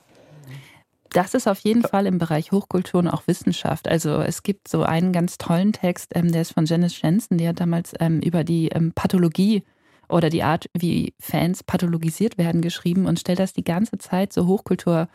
Das 1.12 1.32
ist 1.32 1.48
auf 1.48 1.60
jeden 1.60 1.80
Fall 1.80 2.04
im 2.04 2.18
Bereich 2.18 2.52
Hochkultur 2.52 3.00
und 3.00 3.08
auch 3.08 3.26
Wissenschaft. 3.26 3.88
Also 3.88 4.20
es 4.20 4.42
gibt 4.42 4.68
so 4.68 4.82
einen 4.82 5.12
ganz 5.12 5.38
tollen 5.38 5.72
Text, 5.72 6.12
ähm, 6.14 6.30
der 6.30 6.42
ist 6.42 6.52
von 6.52 6.66
Janice 6.66 7.00
Jensen, 7.00 7.38
die 7.38 7.48
hat 7.48 7.60
damals 7.60 7.94
ähm, 8.00 8.20
über 8.20 8.44
die 8.44 8.68
ähm, 8.68 8.92
Pathologie 8.94 9.62
oder 10.08 10.30
die 10.30 10.42
Art, 10.42 10.68
wie 10.76 11.14
Fans 11.20 11.62
pathologisiert 11.62 12.38
werden, 12.38 12.60
geschrieben 12.60 13.06
und 13.06 13.20
stellt 13.20 13.38
das 13.38 13.52
die 13.52 13.64
ganze 13.64 13.98
Zeit 13.98 14.32
so 14.32 14.46
Hochkultur 14.46 15.08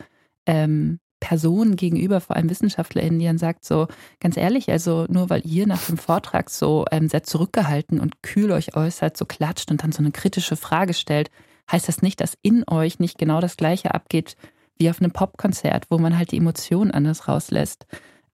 ähm, 0.46 1.00
Personen 1.20 1.76
gegenüber, 1.76 2.20
vor 2.20 2.36
allem 2.36 2.50
WissenschaftlerInnen, 2.50 3.18
die 3.18 3.26
dann 3.26 3.38
sagt 3.38 3.64
so, 3.64 3.86
ganz 4.20 4.36
ehrlich, 4.36 4.70
also 4.70 5.06
nur 5.08 5.30
weil 5.30 5.46
ihr 5.46 5.66
nach 5.66 5.84
dem 5.86 5.98
Vortrag 5.98 6.50
so 6.50 6.86
ähm, 6.90 7.08
sehr 7.08 7.22
zurückgehalten 7.22 8.00
und 8.00 8.22
kühl 8.22 8.50
euch 8.50 8.74
äußert, 8.74 9.16
so 9.16 9.26
klatscht 9.26 9.70
und 9.70 9.82
dann 9.82 9.92
so 9.92 9.98
eine 9.98 10.10
kritische 10.10 10.56
Frage 10.56 10.94
stellt, 10.94 11.30
heißt 11.70 11.86
das 11.86 12.02
nicht, 12.02 12.20
dass 12.20 12.38
in 12.42 12.64
euch 12.66 12.98
nicht 12.98 13.18
genau 13.18 13.40
das 13.40 13.56
Gleiche 13.56 13.94
abgeht 13.94 14.36
wie 14.78 14.88
auf 14.88 15.00
einem 15.00 15.12
Popkonzert, 15.12 15.86
wo 15.90 15.98
man 15.98 16.16
halt 16.16 16.32
die 16.32 16.38
Emotionen 16.38 16.90
anders 16.90 17.28
rauslässt. 17.28 17.86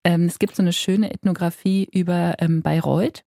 Ähm, 0.05 0.27
es 0.27 0.39
gibt 0.39 0.55
so 0.55 0.63
eine 0.63 0.73
schöne 0.73 1.13
Ethnographie 1.13 1.89
über 1.93 2.37
ähm, 2.39 2.63
Bayreuth, 2.63 3.25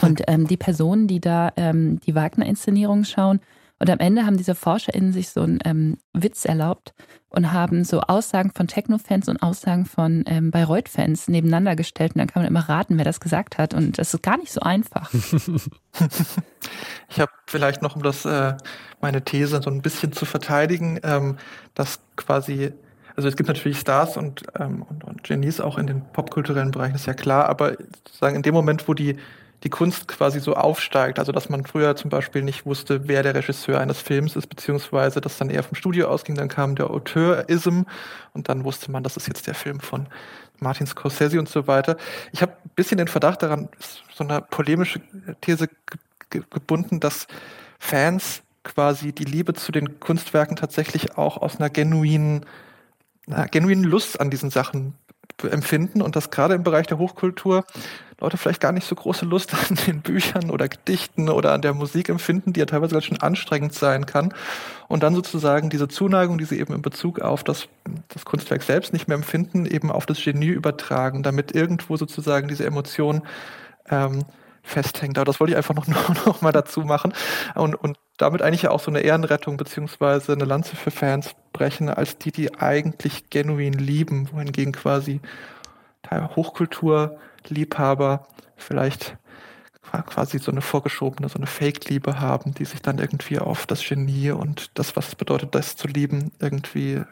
und 0.00 0.22
ähm, 0.26 0.46
die 0.46 0.56
Personen, 0.56 1.06
die 1.06 1.20
da 1.20 1.52
ähm, 1.56 2.00
die 2.00 2.14
Wagner-Inszenierung 2.14 3.04
schauen, 3.04 3.40
und 3.78 3.90
am 3.90 3.98
Ende 3.98 4.24
haben 4.24 4.38
diese 4.38 4.54
ForscherInnen 4.54 5.12
sich 5.12 5.28
so 5.28 5.42
einen 5.42 5.58
ähm, 5.64 5.98
Witz 6.14 6.46
erlaubt 6.46 6.94
und 7.28 7.52
haben 7.52 7.84
so 7.84 8.00
Aussagen 8.00 8.50
von 8.50 8.68
Techno-Fans 8.68 9.28
und 9.28 9.42
Aussagen 9.42 9.84
von 9.84 10.24
ähm, 10.26 10.50
Bayreuth-Fans 10.50 11.28
nebeneinander 11.28 11.76
gestellt. 11.76 12.14
Und 12.14 12.20
dann 12.20 12.28
kann 12.28 12.42
man 12.42 12.50
immer 12.50 12.66
raten, 12.66 12.96
wer 12.96 13.04
das 13.04 13.20
gesagt 13.20 13.58
hat. 13.58 13.74
Und 13.74 13.98
das 13.98 14.14
ist 14.14 14.22
gar 14.22 14.38
nicht 14.38 14.50
so 14.50 14.60
einfach. 14.62 15.12
ich 17.10 17.20
habe 17.20 17.30
vielleicht 17.46 17.82
noch, 17.82 17.96
um 17.96 18.02
das 18.02 18.24
äh, 18.24 18.56
meine 19.02 19.22
These 19.22 19.60
so 19.62 19.68
ein 19.68 19.82
bisschen 19.82 20.12
zu 20.12 20.24
verteidigen, 20.24 20.98
ähm, 21.02 21.36
dass 21.74 22.00
quasi 22.16 22.72
also 23.14 23.28
es 23.28 23.36
gibt 23.36 23.48
natürlich 23.48 23.78
Stars 23.78 24.18
und, 24.18 24.42
ähm, 24.60 24.82
und, 24.82 25.02
und 25.02 25.24
Genies 25.24 25.58
auch 25.58 25.78
in 25.78 25.86
den 25.86 26.02
popkulturellen 26.12 26.70
Bereichen, 26.70 26.96
ist 26.96 27.06
ja 27.06 27.14
klar, 27.14 27.48
aber 27.48 27.72
sozusagen 28.04 28.36
in 28.36 28.42
dem 28.42 28.52
Moment, 28.52 28.86
wo 28.88 28.94
die 28.94 29.16
die 29.64 29.70
Kunst 29.70 30.08
quasi 30.08 30.40
so 30.40 30.54
aufsteigt. 30.54 31.18
Also 31.18 31.32
dass 31.32 31.48
man 31.48 31.64
früher 31.64 31.96
zum 31.96 32.10
Beispiel 32.10 32.42
nicht 32.42 32.66
wusste, 32.66 33.08
wer 33.08 33.22
der 33.22 33.34
Regisseur 33.34 33.80
eines 33.80 34.00
Films 34.00 34.36
ist, 34.36 34.48
beziehungsweise 34.48 35.20
das 35.20 35.38
dann 35.38 35.50
eher 35.50 35.62
vom 35.62 35.74
Studio 35.74 36.08
ausging. 36.08 36.36
Dann 36.36 36.48
kam 36.48 36.74
der 36.76 36.90
Auteurism 36.90 37.82
und 38.32 38.48
dann 38.48 38.64
wusste 38.64 38.90
man, 38.90 39.02
das 39.02 39.16
ist 39.16 39.28
jetzt 39.28 39.46
der 39.46 39.54
Film 39.54 39.80
von 39.80 40.06
Martin 40.58 40.86
Scorsese 40.86 41.38
und 41.38 41.48
so 41.48 41.66
weiter. 41.66 41.96
Ich 42.32 42.42
habe 42.42 42.52
ein 42.52 42.70
bisschen 42.74 42.98
den 42.98 43.08
Verdacht 43.08 43.42
daran, 43.42 43.68
so 44.14 44.24
eine 44.24 44.40
polemische 44.40 45.00
These 45.40 45.68
gebunden, 46.30 47.00
dass 47.00 47.26
Fans 47.78 48.42
quasi 48.64 49.12
die 49.12 49.24
Liebe 49.24 49.54
zu 49.54 49.70
den 49.70 50.00
Kunstwerken 50.00 50.56
tatsächlich 50.56 51.16
auch 51.16 51.36
aus 51.36 51.56
einer 51.56 51.70
genuinen, 51.70 52.44
einer 53.26 53.46
genuinen 53.48 53.84
Lust 53.84 54.20
an 54.20 54.30
diesen 54.30 54.50
Sachen 54.50 54.94
empfinden 55.42 56.02
und 56.02 56.16
dass 56.16 56.30
gerade 56.30 56.54
im 56.54 56.62
Bereich 56.62 56.86
der 56.86 56.98
Hochkultur 56.98 57.64
Leute 58.18 58.38
vielleicht 58.38 58.62
gar 58.62 58.72
nicht 58.72 58.86
so 58.86 58.94
große 58.94 59.26
Lust 59.26 59.52
an 59.54 59.76
den 59.86 60.00
Büchern 60.00 60.50
oder 60.50 60.68
Gedichten 60.68 61.28
oder 61.28 61.52
an 61.52 61.60
der 61.60 61.74
Musik 61.74 62.08
empfinden, 62.08 62.52
die 62.52 62.60
ja 62.60 62.66
teilweise 62.66 62.94
ganz 62.94 63.04
schön 63.04 63.20
anstrengend 63.20 63.74
sein 63.74 64.06
kann. 64.06 64.32
Und 64.88 65.02
dann 65.02 65.14
sozusagen 65.14 65.68
diese 65.68 65.88
Zuneigung, 65.88 66.38
die 66.38 66.44
sie 66.44 66.58
eben 66.58 66.74
in 66.74 66.82
Bezug 66.82 67.20
auf 67.20 67.44
das, 67.44 67.68
das 68.08 68.24
Kunstwerk 68.24 68.62
selbst 68.62 68.92
nicht 68.92 69.08
mehr 69.08 69.16
empfinden, 69.16 69.66
eben 69.66 69.90
auf 69.90 70.06
das 70.06 70.22
Genie 70.22 70.48
übertragen, 70.48 71.22
damit 71.22 71.54
irgendwo 71.54 71.96
sozusagen 71.96 72.48
diese 72.48 72.64
Emotion 72.64 73.22
ähm, 73.90 74.24
festhängt. 74.62 75.18
Aber 75.18 75.26
das 75.26 75.38
wollte 75.38 75.52
ich 75.52 75.56
einfach 75.56 75.74
noch, 75.74 75.86
noch, 76.26 76.40
mal 76.40 76.52
dazu 76.52 76.80
machen 76.80 77.12
und, 77.54 77.74
und 77.74 77.98
damit 78.16 78.42
eigentlich 78.42 78.62
ja 78.62 78.70
auch 78.70 78.80
so 78.80 78.90
eine 78.90 79.00
Ehrenrettung 79.00 79.56
beziehungsweise 79.56 80.32
eine 80.32 80.44
Lanze 80.44 80.76
für 80.76 80.90
Fans 80.90 81.34
brechen, 81.52 81.88
als 81.88 82.18
die, 82.18 82.32
die 82.32 82.54
eigentlich 82.54 83.30
genuin 83.30 83.74
lieben, 83.74 84.30
wohingegen 84.32 84.72
quasi 84.72 85.20
Hochkulturliebhaber 86.10 88.26
vielleicht 88.56 89.16
quasi 90.06 90.38
so 90.38 90.50
eine 90.50 90.62
vorgeschobene, 90.62 91.28
so 91.28 91.38
eine 91.38 91.46
Fake-Liebe 91.46 92.20
haben, 92.20 92.54
die 92.54 92.64
sich 92.64 92.82
dann 92.82 92.98
irgendwie 92.98 93.38
auf 93.38 93.66
das 93.66 93.86
Genie 93.86 94.30
und 94.30 94.70
das, 94.74 94.96
was 94.96 95.08
es 95.08 95.14
bedeutet, 95.14 95.54
das 95.54 95.76
zu 95.76 95.88
lieben, 95.88 96.32
irgendwie 96.40 97.02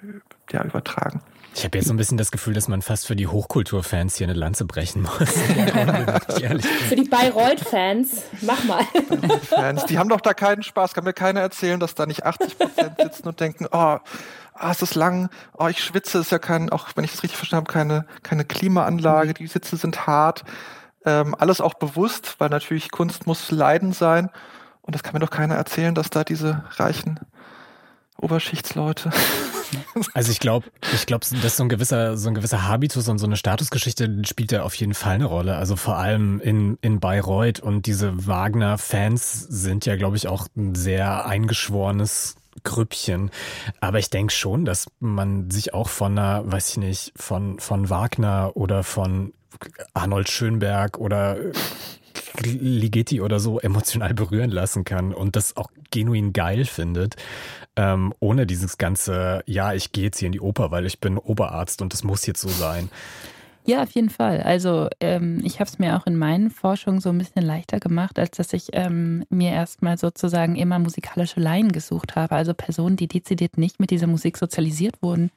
ja, 0.51 0.65
übertragen. 0.65 1.21
Ich 1.57 1.65
habe 1.65 1.79
jetzt 1.79 1.87
so 1.87 1.95
ein 1.95 1.97
bisschen 1.97 2.19
das 2.19 2.33
Gefühl, 2.33 2.53
dass 2.53 2.67
man 2.67 2.83
fast 2.83 3.07
für 3.07 3.15
die 3.15 3.29
Hochkulturfans 3.29 4.17
hier 4.17 4.27
eine 4.27 4.35
Lanze 4.35 4.65
brechen 4.65 5.03
muss. 5.03 5.13
für 6.89 6.97
die 6.97 7.09
Bayreuth-Fans, 7.09 8.23
mach 8.41 8.65
mal. 8.65 8.85
Fans, 9.49 9.87
die 9.87 9.99
haben 9.99 10.09
doch 10.09 10.21
da 10.21 10.35
keinen 10.35 10.65
Spaß. 10.65 10.95
Kann 10.95 11.05
mir 11.05 11.13
keiner 11.13 11.41
erzählen, 11.41 11.79
dass 11.79 11.95
da 11.95 12.07
nicht 12.07 12.25
80 12.25 12.59
Prozent 12.59 12.93
sitzen 13.01 13.29
und 13.29 13.39
denken, 13.39 13.67
oh, 13.71 13.99
ah, 14.55 14.71
es 14.71 14.83
ist 14.83 14.97
lang, 14.97 15.31
oh, 15.57 15.69
ich 15.69 15.83
schwitze, 15.83 16.19
ist 16.19 16.33
ja 16.33 16.41
kein, 16.41 16.71
auch 16.71 16.89
wenn 16.97 17.05
ich 17.05 17.13
das 17.13 17.23
richtig 17.23 17.37
verstanden 17.37 17.69
habe, 17.69 17.73
keine, 17.73 18.07
keine 18.25 18.45
Klimaanlage, 18.45 19.35
die 19.35 19.47
Sitze 19.47 19.77
sind 19.77 20.09
hart. 20.09 20.45
Ähm, 21.07 21.37
alles 21.39 21.61
auch 21.61 21.75
bewusst, 21.75 22.37
weil 22.39 22.49
natürlich 22.49 22.91
Kunst 22.91 23.27
muss 23.29 23.53
Leiden 23.53 23.93
sein. 23.93 24.29
Und 24.83 24.95
das 24.95 25.05
kann 25.05 25.13
mir 25.13 25.21
doch 25.21 25.31
keiner 25.31 25.55
erzählen, 25.55 25.95
dass 25.95 26.11
da 26.11 26.25
diese 26.25 26.65
reichen 26.77 27.21
Oberschichtsleute. 28.19 29.11
Also 30.13 30.31
ich 30.33 30.41
glaube, 30.41 30.67
ich 30.93 31.07
glaube, 31.07 31.27
dass 31.43 31.57
so 31.57 31.63
ein 31.63 31.69
gewisser, 31.69 32.17
so 32.17 32.29
ein 32.29 32.35
gewisser 32.35 32.67
Habitus 32.69 33.09
und 33.09 33.19
so 33.19 33.27
eine 33.27 33.37
Statusgeschichte 33.37 34.23
spielt 34.25 34.53
ja 34.53 34.63
auf 34.63 34.75
jeden 34.75 34.95
Fall 34.95 35.15
eine 35.15 35.27
Rolle. 35.27 35.57
Also 35.57 35.77
vor 35.77 35.97
allem 35.97 36.41
in, 36.41 36.79
in 36.81 37.01
Bayreuth 37.01 37.61
und 37.61 37.87
diese 37.87 38.27
Wagner-Fans 38.27 39.41
sind 39.41 39.87
ja, 39.87 39.97
glaube 39.97 40.17
ich, 40.17 40.29
auch 40.29 40.47
ein 40.57 40.75
sehr 40.75 41.27
eingeschworenes 41.27 42.37
Grüppchen. 42.63 43.31
Aber 43.81 43.99
ich 43.99 44.11
denke 44.11 44.33
schon, 44.33 44.65
dass 44.65 44.87
man 45.01 45.51
sich 45.51 45.75
auch 45.75 45.89
von 45.89 46.19
einer, 46.19 46.51
weiß 46.51 46.71
ich 46.71 46.77
nicht, 46.79 47.13
von, 47.17 47.59
von 47.59 47.91
Wagner 47.91 48.53
oder 48.55 48.85
von 48.85 49.33
Arnold 49.93 50.31
Schönberg 50.31 50.99
oder 50.99 51.37
Ligeti 52.43 53.21
oder 53.21 53.39
so 53.41 53.61
emotional 53.61 54.15
berühren 54.15 54.51
lassen 54.51 54.85
kann 54.85 55.15
und 55.15 55.37
das 55.37 55.57
auch 55.57 55.71
genuin 55.91 56.33
geil 56.33 56.65
findet, 56.65 57.17
ähm, 57.77 58.15
ohne 58.21 58.47
dieses 58.47 58.79
ganze, 58.79 59.43
ja, 59.47 59.73
ich 59.73 59.93
gehe 59.93 60.05
jetzt 60.05 60.19
hier 60.19 60.27
in 60.27 60.33
die 60.33 60.41
Oper, 60.41 60.71
weil 60.71 60.87
ich 60.87 61.01
bin 61.01 61.19
Oberarzt 61.19 61.83
und 61.83 61.93
das 61.93 62.05
muss 62.05 62.27
jetzt 62.27 62.41
so 62.41 62.49
sein. 62.49 62.89
Ja, 63.67 63.83
auf 63.83 63.91
jeden 63.93 64.11
Fall. 64.11 64.43
Also 64.43 64.89
ähm, 65.01 65.41
ich 65.43 65.59
habe 65.59 65.69
es 65.69 65.79
mir 65.79 65.97
auch 65.97 66.07
in 66.07 66.17
meinen 66.17 66.51
Forschungen 66.51 67.01
so 67.01 67.09
ein 67.09 67.17
bisschen 67.17 67.43
leichter 67.43 67.81
gemacht, 67.81 68.19
als 68.19 68.37
dass 68.37 68.53
ich 68.53 68.69
ähm, 68.73 69.25
mir 69.31 69.53
erstmal 69.53 69.97
sozusagen 69.97 70.57
immer 70.57 70.79
musikalische 70.79 71.41
Laien 71.41 71.73
gesucht 71.73 72.15
habe. 72.15 72.35
Also 72.35 72.53
Personen, 72.53 72.97
die 72.97 73.09
dezidiert 73.09 73.57
nicht 73.57 73.81
mit 73.81 73.91
dieser 73.91 74.07
Musik 74.07 74.37
sozialisiert 74.37 75.03
wurden, 75.03 75.31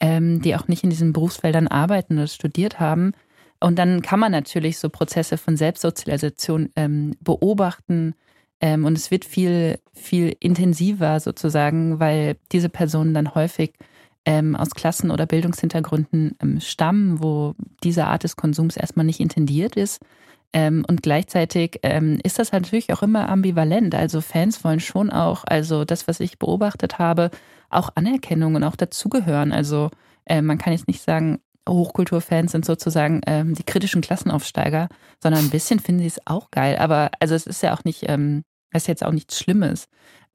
ähm, 0.00 0.40
die 0.40 0.56
auch 0.56 0.68
nicht 0.68 0.84
in 0.84 0.90
diesen 0.90 1.12
Berufsfeldern 1.12 1.68
arbeiten 1.68 2.14
oder 2.14 2.28
studiert 2.28 2.80
haben, 2.80 3.12
und 3.60 3.78
dann 3.78 4.02
kann 4.02 4.20
man 4.20 4.32
natürlich 4.32 4.78
so 4.78 4.90
Prozesse 4.90 5.38
von 5.38 5.56
Selbstsozialisation 5.56 6.70
ähm, 6.76 7.14
beobachten. 7.20 8.14
Ähm, 8.60 8.84
und 8.84 8.96
es 8.96 9.10
wird 9.10 9.24
viel, 9.24 9.78
viel 9.92 10.34
intensiver 10.40 11.20
sozusagen, 11.20 12.00
weil 12.00 12.36
diese 12.52 12.68
Personen 12.68 13.14
dann 13.14 13.34
häufig 13.34 13.72
ähm, 14.24 14.56
aus 14.56 14.70
Klassen- 14.70 15.10
oder 15.10 15.26
Bildungshintergründen 15.26 16.36
ähm, 16.42 16.60
stammen, 16.60 17.22
wo 17.22 17.54
diese 17.84 18.06
Art 18.06 18.24
des 18.24 18.36
Konsums 18.36 18.76
erstmal 18.76 19.06
nicht 19.06 19.20
intendiert 19.20 19.76
ist. 19.76 20.00
Ähm, 20.52 20.84
und 20.88 21.02
gleichzeitig 21.02 21.80
ähm, 21.82 22.18
ist 22.22 22.38
das 22.38 22.52
natürlich 22.52 22.92
auch 22.92 23.02
immer 23.02 23.28
ambivalent. 23.28 23.94
Also 23.94 24.20
Fans 24.20 24.64
wollen 24.64 24.80
schon 24.80 25.10
auch, 25.10 25.44
also 25.46 25.84
das, 25.84 26.08
was 26.08 26.20
ich 26.20 26.38
beobachtet 26.38 26.98
habe, 26.98 27.30
auch 27.70 27.90
Anerkennung 27.94 28.54
und 28.54 28.64
auch 28.64 28.76
dazugehören. 28.76 29.52
Also 29.52 29.90
äh, 30.24 30.42
man 30.42 30.58
kann 30.58 30.72
jetzt 30.72 30.88
nicht 30.88 31.02
sagen, 31.02 31.38
Hochkulturfans 31.68 32.52
sind 32.52 32.64
sozusagen 32.64 33.20
ähm, 33.26 33.54
die 33.54 33.64
kritischen 33.64 34.00
Klassenaufsteiger, 34.00 34.88
sondern 35.22 35.44
ein 35.44 35.50
bisschen 35.50 35.80
finden 35.80 36.00
sie 36.00 36.08
es 36.08 36.20
auch 36.26 36.50
geil. 36.50 36.76
Aber 36.78 37.10
also 37.20 37.34
es 37.34 37.46
ist 37.46 37.62
ja 37.62 37.74
auch 37.74 37.84
nicht, 37.84 38.08
ähm, 38.08 38.42
das 38.72 38.82
ist 38.82 38.88
jetzt 38.88 39.04
auch 39.04 39.12
nichts 39.12 39.38
Schlimmes. 39.38 39.88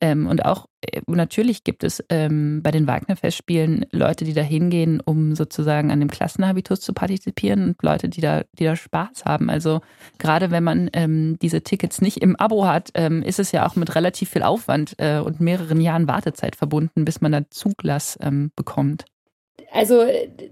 Ähm, 0.03 0.25
und 0.25 0.43
auch 0.45 0.65
äh, 0.81 1.01
natürlich 1.05 1.63
gibt 1.63 1.83
es 1.83 2.03
ähm, 2.09 2.61
bei 2.63 2.71
den 2.71 2.87
Wagner-Festspielen 2.87 3.85
Leute, 3.91 4.25
die 4.25 4.33
da 4.33 4.41
hingehen, 4.41 4.99
um 4.99 5.35
sozusagen 5.35 5.91
an 5.91 5.99
dem 5.99 6.09
Klassenhabitus 6.09 6.81
zu 6.81 6.93
partizipieren 6.93 7.67
und 7.67 7.83
Leute, 7.83 8.09
die 8.09 8.21
da, 8.21 8.41
die 8.57 8.63
da 8.63 8.75
Spaß 8.75 9.25
haben. 9.25 9.51
Also 9.51 9.81
gerade 10.17 10.49
wenn 10.49 10.63
man 10.63 10.89
ähm, 10.93 11.37
diese 11.39 11.61
Tickets 11.61 12.01
nicht 12.01 12.17
im 12.17 12.35
Abo 12.35 12.65
hat, 12.65 12.89
ähm, 12.95 13.21
ist 13.21 13.39
es 13.39 13.51
ja 13.51 13.67
auch 13.67 13.75
mit 13.75 13.93
relativ 13.93 14.31
viel 14.31 14.41
Aufwand 14.41 14.95
äh, 14.97 15.19
und 15.19 15.39
mehreren 15.39 15.79
Jahren 15.79 16.07
Wartezeit 16.07 16.55
verbunden, 16.55 17.05
bis 17.05 17.21
man 17.21 17.31
da 17.31 17.41
Zuglass 17.51 18.17
ähm, 18.21 18.51
bekommt 18.55 19.05
also 19.73 20.05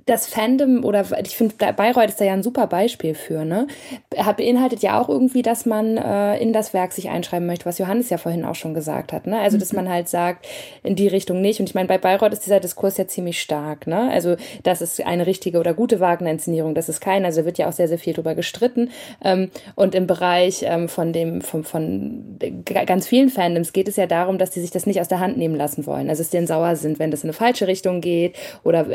das 0.05 0.27
Fandom 0.27 0.85
oder 0.85 1.05
ich 1.21 1.35
finde 1.35 1.55
Bayreuth 1.73 2.09
ist 2.09 2.21
da 2.21 2.25
ja 2.25 2.33
ein 2.33 2.43
super 2.43 2.67
Beispiel 2.67 3.15
für, 3.15 3.43
ne? 3.43 3.67
Beinhaltet 4.09 4.81
ja 4.81 4.99
auch 4.99 5.09
irgendwie, 5.09 5.41
dass 5.41 5.65
man 5.65 5.97
äh, 5.97 6.37
in 6.37 6.53
das 6.53 6.73
Werk 6.73 6.93
sich 6.93 7.09
einschreiben 7.09 7.45
möchte, 7.45 7.65
was 7.65 7.77
Johannes 7.77 8.09
ja 8.09 8.17
vorhin 8.17 8.45
auch 8.45 8.55
schon 8.55 8.73
gesagt 8.73 9.11
hat, 9.11 9.27
ne? 9.27 9.39
Also 9.39 9.57
dass 9.57 9.73
man 9.73 9.89
halt 9.89 10.07
sagt, 10.07 10.47
in 10.83 10.95
die 10.95 11.07
Richtung 11.07 11.41
nicht. 11.41 11.59
Und 11.59 11.67
ich 11.67 11.75
meine, 11.75 11.87
bei 11.87 11.97
Bayreuth 11.97 12.33
ist 12.33 12.45
dieser 12.45 12.59
Diskurs 12.59 12.97
ja 12.97 13.07
ziemlich 13.07 13.41
stark, 13.41 13.87
ne? 13.87 14.09
Also 14.09 14.37
das 14.63 14.81
ist 14.81 15.05
eine 15.05 15.25
richtige 15.25 15.59
oder 15.59 15.73
gute 15.73 15.99
Wagner-Inszenierung, 15.99 16.73
das 16.73 16.87
ist 16.87 17.01
keine. 17.01 17.25
Also 17.25 17.43
wird 17.45 17.57
ja 17.57 17.67
auch 17.67 17.73
sehr, 17.73 17.87
sehr 17.87 17.99
viel 17.99 18.13
drüber 18.13 18.35
gestritten. 18.35 18.89
Ähm, 19.23 19.51
und 19.75 19.95
im 19.95 20.07
Bereich 20.07 20.63
ähm, 20.63 20.87
von 20.87 21.11
dem, 21.11 21.41
von, 21.41 21.63
von 21.63 22.37
ganz 22.65 23.07
vielen 23.07 23.29
Fandoms 23.29 23.73
geht 23.73 23.87
es 23.89 23.97
ja 23.97 24.07
darum, 24.07 24.37
dass 24.37 24.51
die 24.51 24.61
sich 24.61 24.71
das 24.71 24.85
nicht 24.85 25.01
aus 25.01 25.09
der 25.09 25.19
Hand 25.19 25.37
nehmen 25.37 25.55
lassen 25.55 25.85
wollen. 25.85 26.09
Also 26.09 26.23
dass 26.23 26.29
die 26.29 26.37
dann 26.37 26.47
sauer 26.47 26.75
sind, 26.77 26.99
wenn 26.99 27.11
das 27.11 27.23
in 27.23 27.29
eine 27.29 27.33
falsche 27.33 27.67
Richtung 27.67 28.01
geht 28.01 28.37
oder 28.63 28.85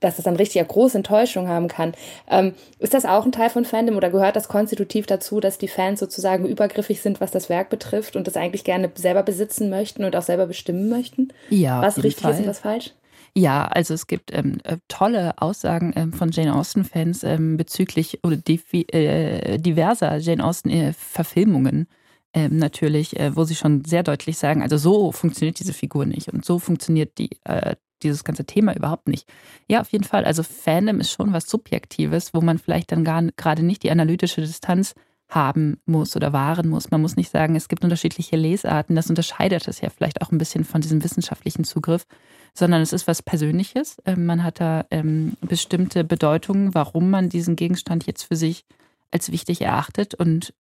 dass 0.00 0.16
das 0.16 0.24
dann 0.24 0.36
richtig 0.36 0.60
eine 0.60 0.68
große 0.68 0.96
Enttäuschung 0.96 1.48
haben 1.48 1.68
kann. 1.68 1.92
Ähm, 2.28 2.54
ist 2.78 2.94
das 2.94 3.04
auch 3.04 3.24
ein 3.24 3.32
Teil 3.32 3.50
von 3.50 3.64
Fandom 3.64 3.96
oder 3.96 4.10
gehört 4.10 4.36
das 4.36 4.48
konstitutiv 4.48 5.06
dazu, 5.06 5.40
dass 5.40 5.58
die 5.58 5.68
Fans 5.68 6.00
sozusagen 6.00 6.46
übergriffig 6.46 7.00
sind, 7.00 7.20
was 7.20 7.30
das 7.30 7.48
Werk 7.48 7.70
betrifft 7.70 8.16
und 8.16 8.26
das 8.26 8.36
eigentlich 8.36 8.64
gerne 8.64 8.90
selber 8.94 9.22
besitzen 9.22 9.70
möchten 9.70 10.04
und 10.04 10.16
auch 10.16 10.22
selber 10.22 10.46
bestimmen 10.46 10.88
möchten? 10.88 11.28
Ja. 11.50 11.82
Was 11.82 12.02
richtig 12.02 12.22
Fall. 12.22 12.32
ist 12.32 12.40
und 12.40 12.46
was 12.46 12.58
falsch? 12.60 12.92
Ja, 13.34 13.66
also 13.66 13.94
es 13.94 14.06
gibt 14.06 14.30
ähm, 14.34 14.58
äh, 14.64 14.76
tolle 14.88 15.40
Aussagen 15.40 15.94
ähm, 15.96 16.12
von 16.12 16.30
Jane 16.30 16.54
Austen-Fans 16.54 17.24
ähm, 17.24 17.56
bezüglich 17.56 18.20
oder 18.22 18.36
äh, 18.36 19.58
diverser 19.58 20.18
Jane 20.18 20.44
Austen-Verfilmungen. 20.44 21.86
Ähm, 22.34 22.58
natürlich, 22.58 23.18
äh, 23.18 23.34
wo 23.36 23.44
sie 23.44 23.54
schon 23.54 23.84
sehr 23.84 24.02
deutlich 24.02 24.38
sagen, 24.38 24.62
also 24.62 24.76
so 24.78 25.12
funktioniert 25.12 25.58
diese 25.58 25.74
Figur 25.74 26.06
nicht 26.06 26.32
und 26.32 26.44
so 26.44 26.58
funktioniert 26.58 27.18
die, 27.18 27.30
äh, 27.44 27.76
dieses 28.02 28.24
ganze 28.24 28.44
Thema 28.44 28.74
überhaupt 28.74 29.08
nicht. 29.08 29.28
Ja, 29.68 29.80
auf 29.80 29.90
jeden 29.90 30.04
Fall. 30.04 30.24
Also 30.24 30.42
Fandom 30.42 31.00
ist 31.00 31.12
schon 31.12 31.32
was 31.32 31.48
Subjektives, 31.48 32.34
wo 32.34 32.40
man 32.40 32.58
vielleicht 32.58 32.92
dann 32.92 33.04
gar 33.04 33.22
gerade 33.36 33.62
nicht 33.62 33.82
die 33.82 33.90
analytische 33.90 34.40
Distanz 34.40 34.94
haben 35.34 35.80
muss 35.86 36.14
oder 36.14 36.32
wahren 36.32 36.68
muss. 36.68 36.90
Man 36.90 37.00
muss 37.00 37.16
nicht 37.16 37.30
sagen, 37.30 37.56
es 37.56 37.68
gibt 37.68 37.84
unterschiedliche 37.84 38.36
Lesarten. 38.36 38.96
Das 38.96 39.08
unterscheidet 39.08 39.66
es 39.66 39.80
ja 39.80 39.88
vielleicht 39.88 40.20
auch 40.20 40.30
ein 40.30 40.38
bisschen 40.38 40.64
von 40.64 40.80
diesem 40.80 41.02
wissenschaftlichen 41.02 41.64
Zugriff, 41.64 42.06
sondern 42.54 42.82
es 42.82 42.92
ist 42.92 43.06
was 43.06 43.22
Persönliches. 43.22 43.96
Ähm, 44.04 44.26
man 44.26 44.44
hat 44.44 44.60
da 44.60 44.84
ähm, 44.90 45.36
bestimmte 45.40 46.04
Bedeutungen, 46.04 46.74
warum 46.74 47.10
man 47.10 47.28
diesen 47.28 47.56
Gegenstand 47.56 48.06
jetzt 48.06 48.24
für 48.24 48.36
sich 48.36 48.64
als 49.10 49.32
wichtig 49.32 49.62
erachtet 49.62 50.14
und 50.14 50.54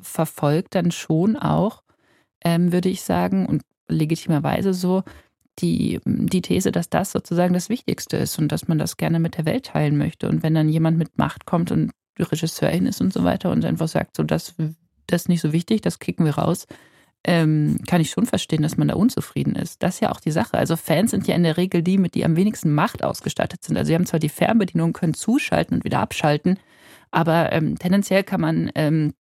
verfolgt 0.00 0.74
dann 0.74 0.90
schon 0.90 1.36
auch, 1.36 1.82
ähm, 2.44 2.72
würde 2.72 2.88
ich 2.88 3.02
sagen, 3.02 3.46
und 3.46 3.62
legitimerweise 3.88 4.74
so, 4.74 5.02
die, 5.58 6.00
die 6.04 6.42
These, 6.42 6.72
dass 6.72 6.90
das 6.90 7.12
sozusagen 7.12 7.54
das 7.54 7.68
Wichtigste 7.68 8.16
ist 8.16 8.38
und 8.38 8.52
dass 8.52 8.68
man 8.68 8.78
das 8.78 8.96
gerne 8.96 9.20
mit 9.20 9.36
der 9.36 9.46
Welt 9.46 9.66
teilen 9.66 9.96
möchte. 9.96 10.28
Und 10.28 10.42
wenn 10.42 10.54
dann 10.54 10.68
jemand 10.68 10.98
mit 10.98 11.18
Macht 11.18 11.46
kommt 11.46 11.70
und 11.70 11.92
Regisseurin 12.18 12.86
ist 12.86 13.00
und 13.00 13.12
so 13.12 13.24
weiter 13.24 13.50
und 13.50 13.64
einfach 13.64 13.88
sagt, 13.88 14.16
so 14.16 14.22
das 14.22 14.54
das 15.06 15.22
ist 15.22 15.28
nicht 15.28 15.40
so 15.40 15.52
wichtig, 15.52 15.82
das 15.82 15.98
kicken 15.98 16.24
wir 16.24 16.36
raus, 16.36 16.66
ähm, 17.24 17.78
kann 17.86 18.00
ich 18.00 18.10
schon 18.10 18.26
verstehen, 18.26 18.62
dass 18.62 18.76
man 18.76 18.88
da 18.88 18.94
unzufrieden 18.94 19.56
ist. 19.56 19.82
Das 19.82 19.94
ist 19.94 20.00
ja 20.00 20.12
auch 20.12 20.20
die 20.20 20.30
Sache. 20.30 20.58
Also 20.58 20.76
Fans 20.76 21.10
sind 21.10 21.26
ja 21.26 21.34
in 21.34 21.42
der 21.42 21.56
Regel 21.56 21.82
die, 21.82 21.98
mit 21.98 22.14
die 22.14 22.24
am 22.24 22.36
wenigsten 22.36 22.72
Macht 22.72 23.02
ausgestattet 23.02 23.64
sind. 23.64 23.76
Also 23.76 23.88
sie 23.88 23.94
haben 23.94 24.06
zwar 24.06 24.20
die 24.20 24.28
Fernbedienung, 24.28 24.92
können 24.92 25.14
zuschalten 25.14 25.76
und 25.76 25.84
wieder 25.84 26.00
abschalten, 26.00 26.58
aber 27.10 27.52
ähm, 27.52 27.78
tendenziell 27.78 28.22
kann 28.22 28.40
man 28.40 28.70
ähm, 28.74 29.12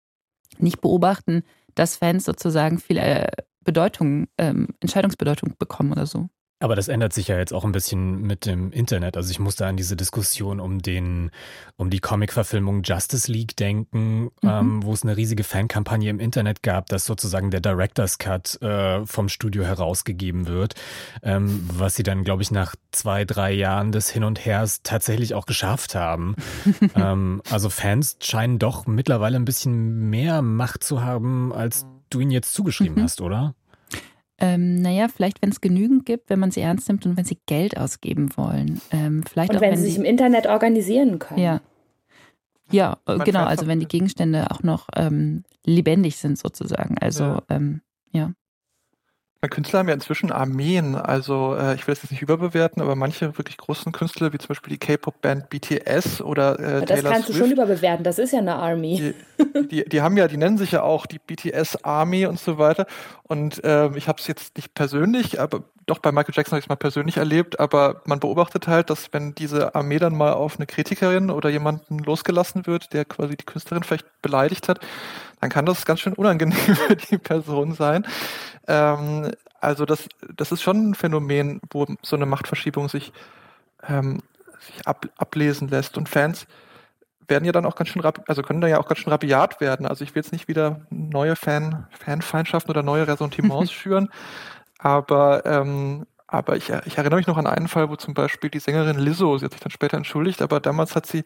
nicht 0.59 0.81
beobachten, 0.81 1.45
dass 1.75 1.97
Fans 1.97 2.25
sozusagen 2.25 2.79
viel 2.79 2.99
äh, 2.99 3.27
Bedeutung, 3.65 4.29
ähm, 4.39 4.69
Entscheidungsbedeutung 4.81 5.55
bekommen 5.59 5.93
oder 5.93 6.07
so. 6.07 6.29
Aber 6.65 6.77
das 6.77 6.89
ändert 6.89 7.13
sich 7.13 7.29
ja 7.29 7.37
jetzt 7.37 7.53
auch 7.53 7.65
ein 7.65 7.73
bisschen 7.73 8.23
mit 8.23 8.47
dem 8.47 8.71
Internet. 8.73 9.19
Also 9.19 9.31
ich 9.31 9.39
musste 9.39 9.67
an 9.67 9.77
diese 9.77 9.97
Diskussion 9.97 10.61
um 10.61 10.79
den, 10.81 11.31
um 11.77 11.91
die 11.91 11.99
Comic-Verfilmung 11.99 12.83
Justice 12.85 13.31
League 13.31 13.55
denken, 13.57 14.23
mhm. 14.23 14.31
ähm, 14.45 14.83
wo 14.83 14.93
es 14.93 15.03
eine 15.03 15.15
riesige 15.17 15.45
Fankampagne 15.45 16.09
im 16.09 16.21
Internet 16.21 16.63
gab, 16.63 16.87
dass 16.87 17.05
sozusagen 17.05 17.51
der 17.51 17.61
Director's 17.61 18.17
Cut 18.17 18.63
äh, 18.63 19.05
vom 19.05 19.29
Studio 19.29 19.65
herausgegeben 19.65 20.47
wird, 20.47 20.75
ähm, 21.23 21.69
was 21.71 21.97
sie 21.97 22.03
dann, 22.03 22.25
glaube 22.25 22.43
ich, 22.43 22.51
nach 22.51 22.77
zwei, 22.93 23.27
drei 23.27 23.53
Jahren 23.53 23.93
des 23.93 24.09
Hin 24.09 24.25
und 24.25 24.43
Hers 24.47 24.83
tatsächlich 24.83 25.35
auch 25.35 25.45
geschafft 25.45 25.95
haben. 25.95 26.37
ähm, 26.95 27.43
also 27.51 27.69
Fans 27.69 28.17
scheinen 28.23 28.59
doch 28.59 28.87
mittlerweile 28.87 29.37
ein 29.37 29.45
bisschen 29.45 30.09
mehr 30.09 30.41
Macht 30.41 30.83
zu 30.83 31.03
haben, 31.03 31.53
als 31.53 31.85
du 32.11 32.21
ihnen 32.21 32.31
jetzt 32.31 32.55
zugeschrieben 32.55 32.97
mhm. 32.97 33.03
hast, 33.03 33.21
oder? 33.21 33.55
Ähm, 34.39 34.83
naja, 34.83 35.09
vielleicht, 35.09 35.43
wenn 35.43 35.51
es 35.51 35.61
genügend 35.61 36.07
gibt, 36.07 36.29
wenn 36.29 36.41
man 36.41 36.51
sie 36.51 36.61
ernst 36.61 36.89
nimmt 36.89 37.07
und 37.07 37.17
wenn 37.17 37.25
sie 37.25 37.39
Geld 37.47 37.79
ausgeben 37.79 38.37
wollen. 38.37 38.81
Ähm, 38.91 39.23
vielleicht 39.29 39.51
und 39.51 39.57
auch, 39.57 39.61
wenn, 39.61 39.73
wenn 39.73 39.79
sie 39.79 39.87
sich 39.87 39.97
im 39.97 40.05
Internet 40.05 40.47
organisieren 40.47 41.19
können. 41.19 41.41
Ja. 41.41 41.61
Ja, 42.71 42.99
äh, 43.07 43.19
genau, 43.19 43.45
also 43.45 43.67
wenn 43.67 43.79
die 43.79 43.89
Gegenstände 43.89 44.51
auch 44.51 44.63
noch 44.63 44.89
ähm, 44.97 45.45
lebendig 45.65 46.17
sind 46.17 46.39
sozusagen. 46.39 46.97
Also, 46.99 47.25
ja. 47.25 47.43
Ähm, 47.51 47.83
ja. 48.11 48.33
Künstler 49.49 49.81
haben 49.81 49.89
ja 49.89 49.95
inzwischen 49.95 50.33
Armeen, 50.33 50.95
also 50.95 51.57
äh, 51.57 51.75
ich 51.75 51.87
will 51.87 51.95
das 51.95 52.03
jetzt 52.03 52.13
nicht 52.13 52.23
überbewerten, 52.23 52.83
aber 52.83 52.95
manche 52.97 53.37
wirklich 53.39 53.57
großen 53.57 53.93
Künstler, 53.93 54.33
wie 54.33 54.39
zum 54.39 54.49
Beispiel 54.49 54.73
die 54.73 54.79
K-Pop-Band 54.79 55.51
BTS 55.51 56.21
oder 56.21 56.59
äh, 56.59 56.81
Das 56.81 56.89
Taylor 56.89 57.13
kannst 57.13 57.27
Swift, 57.27 57.39
du 57.41 57.43
schon 57.45 57.53
überbewerten, 57.53 58.05
das 58.05 58.19
ist 58.19 58.33
ja 58.33 58.39
eine 58.39 58.57
Army. 58.57 59.15
Die, 59.39 59.69
die, 59.69 59.85
die, 59.89 60.03
haben 60.03 60.17
ja, 60.17 60.29
die 60.29 60.37
nennen 60.37 60.59
sich 60.59 60.73
ja 60.73 60.83
auch 60.83 61.07
die 61.07 61.19
BTS 61.19 61.85
Army 61.85 62.27
und 62.27 62.39
so 62.39 62.59
weiter. 62.59 62.87
Und 63.25 63.65
äh, 63.65 63.97
ich 63.97 64.09
habe 64.09 64.21
es 64.21 64.27
jetzt 64.27 64.57
nicht 64.57 64.75
persönlich, 64.75 65.41
aber 65.41 65.65
doch 65.87 65.99
bei 65.99 66.13
Michael 66.13 66.35
Jackson 66.35 66.53
habe 66.53 66.61
ich 66.61 66.67
es 66.67 66.69
mal 66.69 66.77
persönlich 66.77 67.17
erlebt, 67.17 67.61
aber 67.61 68.03
man 68.05 68.21
beobachtet 68.21 68.69
halt, 68.69 68.91
dass 68.91 69.13
wenn 69.13 69.35
diese 69.35 69.75
Armee 69.75 69.99
dann 69.99 70.17
mal 70.17 70.33
auf 70.33 70.57
eine 70.57 70.67
Kritikerin 70.67 71.31
oder 71.31 71.51
jemanden 71.51 71.99
losgelassen 71.99 72.67
wird, 72.67 72.93
der 72.93 73.05
quasi 73.05 73.37
die 73.37 73.45
Künstlerin 73.45 73.83
vielleicht 73.83 74.07
beleidigt 74.23 74.69
hat, 74.69 74.81
dann 75.41 75.51
kann 75.51 75.67
das 75.67 75.85
ganz 75.85 76.01
schön 76.01 76.15
unangenehm 76.15 76.57
für 76.87 76.97
die 76.97 77.19
Person 77.19 77.75
sein. 77.75 78.07
Ähm, 78.67 79.33
also 79.61 79.85
das, 79.85 80.09
das 80.37 80.53
ist 80.53 80.63
schon 80.63 80.91
ein 80.91 80.95
Phänomen, 80.95 81.61
wo 81.71 81.87
so 82.03 82.17
eine 82.17 82.27
Machtverschiebung 82.27 82.89
sich, 82.89 83.13
ähm, 83.89 84.21
sich 84.61 84.87
ab, 84.87 85.07
ablesen 85.17 85.69
lässt. 85.69 85.97
Und 85.97 86.09
Fans 86.09 86.47
werden 87.29 87.45
ja 87.45 87.53
dann 87.53 87.67
auch 87.67 87.77
ganz 87.77 87.89
schön, 87.89 88.03
also 88.27 88.43
können 88.43 88.61
da 88.61 88.69
ja 88.69 88.79
auch 88.79 88.89
ganz 88.89 89.01
schön 89.01 89.13
rabiat 89.13 89.61
werden. 89.61 89.87
Also 89.87 90.05
ich 90.05 90.15
will 90.15 90.23
jetzt 90.23 90.33
nicht 90.33 90.49
wieder 90.49 90.83
neue 90.91 91.37
Fan, 91.37 91.87
Fanfeindschaften 91.99 92.71
oder 92.71 92.83
neue 92.83 93.07
Ressentiments 93.07 93.73
schüren, 93.73 94.09
aber 94.79 95.45
ähm, 95.47 96.07
aber 96.27 96.57
ich, 96.57 96.71
ich, 96.85 96.99
erinnere 96.99 97.19
mich 97.19 97.29
noch 97.29 97.37
an 97.37 97.47
einen 97.47 97.69
Fall, 97.69 97.89
wo 97.91 97.97
zum 97.97 98.13
Beispiel 98.13 98.51
die 98.51 98.59
Sängerin 98.59 98.99
Lizzo, 98.99 99.39
sie 99.39 99.45
hat 99.45 99.53
sich 99.53 99.61
dann 99.61 99.71
später 99.71 99.97
entschuldigt, 99.97 100.43
aber 100.43 100.59
damals 100.59 100.97
hat 100.97 101.07
sie 101.07 101.23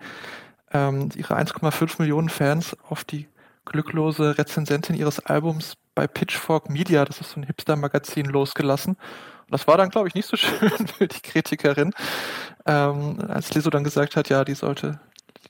ähm, 0.73 1.09
ihre 1.15 1.37
1,5 1.37 1.95
Millionen 1.99 2.29
Fans 2.29 2.77
auf 2.89 3.05
die 3.05 3.27
glücklose 3.65 4.37
Rezensentin 4.37 4.95
ihres 4.95 5.25
Albums 5.25 5.77
bei 5.99 6.07
Pitchfork 6.07 6.71
Media, 6.71 7.05
das 7.05 7.21
ist 7.21 7.33
so 7.33 7.41
ein 7.41 7.43
Hipster-Magazin, 7.43 8.27
losgelassen. 8.27 8.93
Und 8.95 9.51
das 9.51 9.67
war 9.67 9.77
dann, 9.77 9.91
glaube 9.91 10.07
ich, 10.07 10.15
nicht 10.15 10.29
so 10.29 10.37
schön 10.37 10.87
für 10.87 11.09
die 11.09 11.21
Kritikerin, 11.21 11.93
ähm, 12.67 13.19
als 13.27 13.53
Lizzo 13.53 13.69
dann 13.69 13.83
gesagt 13.83 14.15
hat, 14.15 14.29
ja, 14.29 14.45
die 14.45 14.55
sollte, 14.55 15.01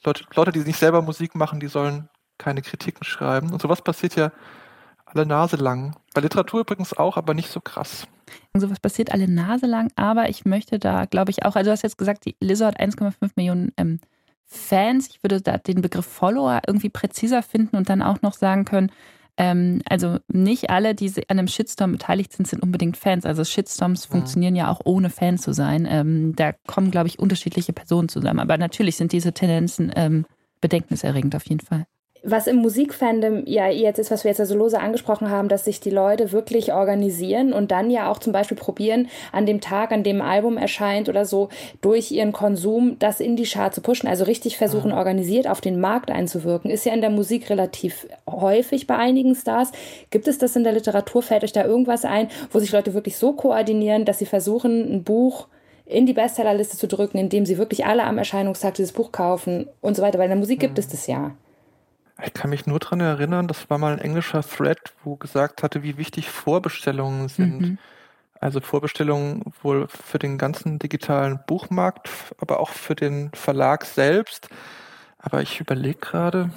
Leute, 0.07 0.25
Leute, 0.35 0.53
die 0.53 0.61
nicht 0.61 0.79
selber 0.79 1.03
Musik 1.03 1.35
machen, 1.35 1.61
die 1.61 1.67
sollen 1.67 2.09
keine 2.39 2.63
Kritiken 2.63 3.05
schreiben. 3.05 3.53
Und 3.53 3.61
sowas 3.61 3.83
passiert 3.83 4.17
ja 4.17 4.33
alle 5.05 5.27
Nase 5.27 5.57
lang. 5.57 5.95
Bei 6.15 6.23
Literatur 6.23 6.61
übrigens 6.61 6.97
auch, 6.97 7.19
aber 7.19 7.35
nicht 7.35 7.51
so 7.51 7.61
krass. 7.61 8.07
Und 8.55 8.63
sowas 8.63 8.81
passiert 8.81 9.13
alle 9.13 9.29
Nase 9.29 9.67
lang, 9.67 9.93
aber 9.97 10.31
ich 10.31 10.47
möchte 10.47 10.79
da, 10.79 11.05
glaube 11.05 11.31
ich, 11.31 11.45
auch, 11.45 11.57
also 11.57 11.69
du 11.69 11.73
hast 11.73 11.83
jetzt 11.83 11.99
gesagt, 11.99 12.25
die 12.25 12.37
Lizzo 12.41 12.65
hat 12.65 12.81
1,5 12.81 13.33
Millionen 13.37 13.75
ähm, 13.77 14.01
Fans. 14.47 15.11
Ich 15.11 15.23
würde 15.23 15.43
da 15.43 15.59
den 15.59 15.83
Begriff 15.83 16.07
Follower 16.07 16.63
irgendwie 16.67 16.89
präziser 16.89 17.43
finden 17.43 17.77
und 17.77 17.91
dann 17.91 18.01
auch 18.01 18.23
noch 18.23 18.33
sagen 18.33 18.65
können, 18.65 18.91
ähm, 19.39 19.81
also 19.89 20.19
nicht 20.29 20.69
alle, 20.69 20.95
die 20.95 21.09
an 21.29 21.39
einem 21.39 21.49
Shitstorm 21.49 21.93
beteiligt 21.93 22.33
sind, 22.33 22.47
sind 22.47 22.63
unbedingt 22.63 22.97
Fans. 22.97 23.25
Also 23.25 23.45
Shitstorms 23.45 24.09
mhm. 24.09 24.13
funktionieren 24.13 24.57
ja 24.57 24.71
auch 24.71 24.81
ohne 24.85 25.09
Fan 25.09 25.39
zu 25.39 25.55
sein. 25.55 25.87
Ähm, 25.89 26.35
da 26.37 26.53
kommen, 26.67 26.91
glaube 26.91 27.07
ich, 27.07 27.19
unterschiedliche 27.19 27.73
Personen 27.73 28.09
zusammen. 28.09 28.41
Aber 28.41 28.59
natürlich 28.59 28.97
sind 28.97 29.13
diese 29.13 29.33
Tendenzen 29.33 29.93
ähm, 29.95 30.27
bedenkniserregend 30.61 31.35
auf 31.37 31.47
jeden 31.49 31.65
Fall 31.65 31.87
was 32.23 32.47
im 32.47 32.57
Musikfandom 32.57 33.45
ja 33.47 33.69
jetzt 33.69 33.99
ist, 33.99 34.11
was 34.11 34.25
wir 34.25 34.31
jetzt 34.31 34.41
also 34.41 34.57
lose 34.57 34.81
angesprochen 34.81 35.31
haben, 35.31 35.49
dass 35.49 35.65
sich 35.65 35.81
die 35.81 35.91
Leute 35.91 36.33
wirklich 36.33 36.73
organisieren 36.73 37.53
und 37.53 37.71
dann 37.71 37.91
ja 37.91 38.11
auch 38.11 38.19
zum 38.19 38.33
Beispiel 38.33 38.57
probieren, 38.57 39.09
an 39.33 39.47
dem 39.47 39.61
Tag, 39.61 39.93
an 39.93 40.03
dem 40.03 40.21
ein 40.21 40.39
Album 40.39 40.57
erscheint 40.57 41.09
oder 41.09 41.25
so, 41.25 41.49
durch 41.81 42.13
ihren 42.13 42.33
Konsum 42.33 42.97
das 43.01 43.19
in 43.19 43.35
die 43.35 43.45
Chart 43.45 43.75
zu 43.75 43.81
pushen, 43.81 44.09
also 44.09 44.25
richtig 44.25 44.57
versuchen, 44.57 44.93
mhm. 44.93 44.97
organisiert 44.97 45.49
auf 45.49 45.61
den 45.61 45.81
Markt 45.81 46.11
einzuwirken, 46.11 46.71
ist 46.71 46.87
ja 46.87 46.93
in 46.93 47.01
der 47.01 47.11
Musik 47.11 47.51
relativ 47.51 48.07
häufig 48.29 48.87
bei 48.87 48.97
einigen 48.97 49.35
Stars. 49.35 49.73
Gibt 50.11 50.29
es 50.29 50.39
das 50.39 50.55
in 50.55 50.63
der 50.63 50.73
Literatur? 50.73 51.23
Fällt 51.23 51.43
euch 51.43 51.53
da 51.53 51.65
irgendwas 51.65 52.05
ein, 52.05 52.29
wo 52.53 52.61
sich 52.61 52.71
Leute 52.71 52.95
wirklich 52.95 53.17
so 53.17 53.33
koordinieren, 53.33 54.05
dass 54.05 54.19
sie 54.19 54.27
versuchen, 54.27 54.93
ein 54.93 55.03
Buch 55.03 55.49
in 55.87 56.07
die 56.07 56.13
Bestsellerliste 56.13 56.77
zu 56.77 56.87
drücken, 56.87 57.19
indem 57.19 57.47
sie 57.47 57.59
wirklich 57.59 57.87
alle 57.87 58.05
am 58.05 58.19
Erscheinungstag 58.19 58.75
dieses 58.75 58.93
Buch 58.93 59.11
kaufen 59.11 59.67
und 59.81 59.97
so 59.97 60.03
weiter? 60.03 60.19
Weil 60.19 60.27
in 60.27 60.33
der 60.33 60.39
Musik 60.39 60.61
gibt 60.61 60.75
mhm. 60.75 60.81
es 60.81 60.89
das 60.89 61.07
ja. 61.07 61.35
Ich 62.25 62.35
kann 62.35 62.51
mich 62.51 62.67
nur 62.67 62.81
daran 62.81 63.01
erinnern, 63.01 63.47
das 63.47 63.71
war 63.71 63.79
mal 63.79 63.93
ein 63.93 64.01
englischer 64.01 64.43
Thread, 64.43 64.79
wo 65.05 65.17
gesagt 65.17 65.63
hatte, 65.63 65.83
wie 65.83 65.99
wichtig 65.99 66.29
Vorbestellungen 66.29 67.29
sind. 67.29 67.61
Mhm. 67.61 67.79
Also 68.41 68.61
Vorbestellungen 68.61 69.43
wohl 69.63 69.89
für 69.89 70.19
den 70.19 70.39
ganzen 70.39 70.79
digitalen 70.79 71.41
Buchmarkt, 71.47 72.09
aber 72.39 72.61
auch 72.61 72.71
für 72.71 72.95
den 72.95 73.31
Verlag 73.35 73.85
selbst. 73.85 74.49
Aber 75.19 75.43
ich 75.43 75.61
überlege 75.61 75.99
gerade, 75.99 76.51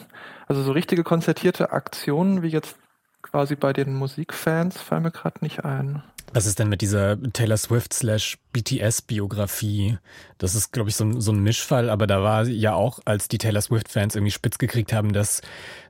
also 0.47 0.61
so 0.61 0.71
richtige 0.71 1.03
konzertierte 1.03 1.71
Aktionen 1.71 2.43
wie 2.43 2.49
jetzt 2.49 2.75
quasi 3.21 3.55
bei 3.55 3.73
den 3.73 3.93
Musikfans 3.93 4.79
fallen 4.79 5.03
mir 5.03 5.11
gerade 5.11 5.39
nicht 5.41 5.63
ein. 5.65 6.03
Was 6.33 6.45
ist 6.45 6.59
denn 6.59 6.69
mit 6.69 6.81
dieser 6.81 7.21
Taylor 7.33 7.57
Swift 7.57 7.93
slash 7.93 8.37
BTS 8.53 9.01
Biografie? 9.01 9.97
Das 10.37 10.55
ist, 10.55 10.71
glaube 10.71 10.89
ich, 10.89 10.95
so 10.95 11.03
ein, 11.03 11.19
so 11.19 11.33
ein 11.33 11.43
Mischfall, 11.43 11.89
aber 11.89 12.07
da 12.07 12.23
war 12.23 12.45
ja 12.47 12.73
auch, 12.73 12.99
als 13.03 13.27
die 13.27 13.37
Taylor 13.37 13.61
Swift-Fans 13.61 14.15
irgendwie 14.15 14.31
spitz 14.31 14.57
gekriegt 14.57 14.93
haben, 14.93 15.11
dass 15.11 15.41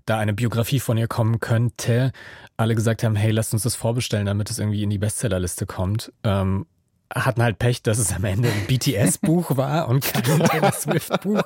da 0.07 0.17
eine 0.17 0.33
Biografie 0.33 0.79
von 0.79 0.97
ihr 0.97 1.07
kommen 1.07 1.39
könnte, 1.39 2.11
alle 2.57 2.73
gesagt 2.73 3.03
haben, 3.03 3.15
hey, 3.15 3.31
lasst 3.31 3.53
uns 3.53 3.63
das 3.63 3.75
vorbestellen, 3.75 4.25
damit 4.25 4.49
es 4.49 4.57
irgendwie 4.57 4.81
in 4.81 4.89
die 4.89 4.97
Bestsellerliste 4.97 5.67
kommt. 5.67 6.11
Ähm, 6.23 6.65
hatten 7.13 7.43
halt 7.43 7.59
Pech, 7.59 7.83
dass 7.83 7.99
es 7.99 8.11
am 8.13 8.23
Ende 8.23 8.49
ein 8.49 8.65
BTS-Buch 8.65 9.57
war 9.57 9.89
und 9.89 10.01
kein 10.03 10.39
Taylor 10.39 10.71
Swift-Buch. 10.71 11.43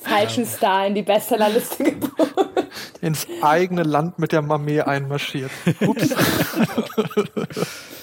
Falschen 0.00 0.46
Star 0.46 0.86
in 0.86 0.94
die 0.94 1.02
Bestsellerliste 1.02 1.84
gebracht. 1.84 2.30
Ins 3.02 3.26
eigene 3.42 3.82
Land 3.82 4.18
mit 4.18 4.32
der 4.32 4.40
Mamee 4.40 4.80
einmarschiert. 4.80 5.50
Ups. 5.80 6.14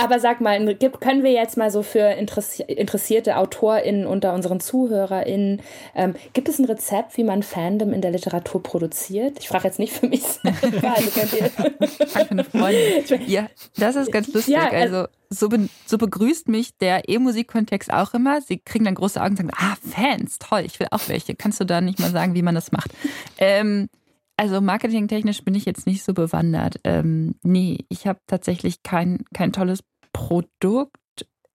Aber 0.00 0.20
sag 0.20 0.40
mal, 0.40 0.74
können 1.00 1.22
wir 1.22 1.32
jetzt 1.32 1.56
mal 1.56 1.70
so 1.70 1.82
für 1.82 2.10
interessierte 2.10 3.36
AutorInnen 3.36 4.06
unter 4.06 4.34
unseren 4.34 4.60
ZuhörerInnen, 4.60 5.62
ähm, 5.94 6.14
gibt 6.32 6.48
es 6.48 6.58
ein 6.58 6.64
Rezept, 6.64 7.16
wie 7.16 7.24
man 7.24 7.42
Fandom 7.42 7.92
in 7.92 8.00
der 8.00 8.10
Literatur 8.10 8.62
produziert? 8.62 9.38
Ich 9.40 9.48
frage 9.48 9.64
jetzt 9.64 9.78
nicht 9.78 9.92
für 9.92 10.08
mich 10.08 10.22
selber. 10.22 10.94
Also. 12.56 13.14
Ja, 13.26 13.46
das 13.76 13.96
ist 13.96 14.12
ganz 14.12 14.32
lustig. 14.32 14.54
Ja, 14.54 14.70
also, 14.70 14.96
also 14.96 15.08
so, 15.28 15.48
be 15.48 15.68
so 15.86 15.98
begrüßt 15.98 16.48
mich 16.48 16.76
der 16.78 17.08
E-Musik-Kontext 17.08 17.92
auch 17.92 18.14
immer. 18.14 18.40
Sie 18.40 18.58
kriegen 18.58 18.84
dann 18.84 18.94
große 18.94 19.20
Augen 19.20 19.30
und 19.30 19.36
sagen, 19.36 19.50
ah, 19.56 19.76
Fans, 19.88 20.38
toll, 20.38 20.62
ich 20.64 20.78
will 20.80 20.88
auch 20.90 21.08
welche. 21.08 21.34
Kannst 21.34 21.60
du 21.60 21.64
da 21.64 21.80
nicht 21.80 21.98
mal 22.00 22.10
sagen, 22.10 22.34
wie 22.34 22.42
man 22.42 22.54
das 22.54 22.72
macht? 22.72 22.90
Ähm, 23.38 23.88
also 24.36 24.60
marketingtechnisch 24.60 25.44
bin 25.44 25.54
ich 25.54 25.64
jetzt 25.64 25.86
nicht 25.86 26.04
so 26.04 26.12
bewandert. 26.14 26.80
Ähm, 26.84 27.36
nee, 27.42 27.84
ich 27.88 28.06
habe 28.06 28.20
tatsächlich 28.26 28.82
kein, 28.82 29.24
kein 29.32 29.52
tolles 29.52 29.82
Produkt 30.12 30.96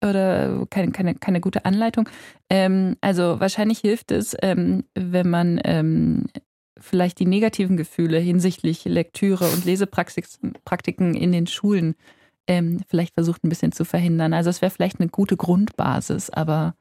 oder 0.04 0.66
keine, 0.68 0.90
keine, 0.90 1.14
keine 1.14 1.40
gute 1.40 1.64
Anleitung. 1.64 2.08
Ähm, 2.50 2.96
also 3.00 3.38
wahrscheinlich 3.38 3.78
hilft 3.78 4.10
es, 4.10 4.36
ähm, 4.42 4.84
wenn 4.94 5.30
man 5.30 5.60
ähm, 5.64 6.26
vielleicht 6.78 7.20
die 7.20 7.26
negativen 7.26 7.76
Gefühle 7.76 8.18
hinsichtlich 8.18 8.84
Lektüre 8.84 9.44
und 9.44 9.64
Lesepraktiken 9.64 11.14
in 11.14 11.32
den 11.32 11.46
Schulen 11.46 11.94
ähm, 12.48 12.80
vielleicht 12.88 13.14
versucht 13.14 13.44
ein 13.44 13.48
bisschen 13.48 13.72
zu 13.72 13.84
verhindern. 13.84 14.32
Also 14.32 14.50
es 14.50 14.62
wäre 14.62 14.70
vielleicht 14.70 15.00
eine 15.00 15.08
gute 15.08 15.36
Grundbasis, 15.36 16.30
aber 16.30 16.74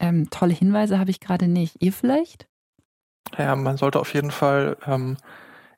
ähm, 0.00 0.28
tolle 0.30 0.54
Hinweise 0.54 0.98
habe 0.98 1.10
ich 1.10 1.20
gerade 1.20 1.46
nicht. 1.46 1.76
Ihr 1.80 1.92
vielleicht? 1.92 2.48
Ja, 3.38 3.54
man 3.56 3.76
sollte 3.76 4.00
auf 4.00 4.12
jeden 4.12 4.32
Fall 4.32 4.76
ähm, 4.86 5.16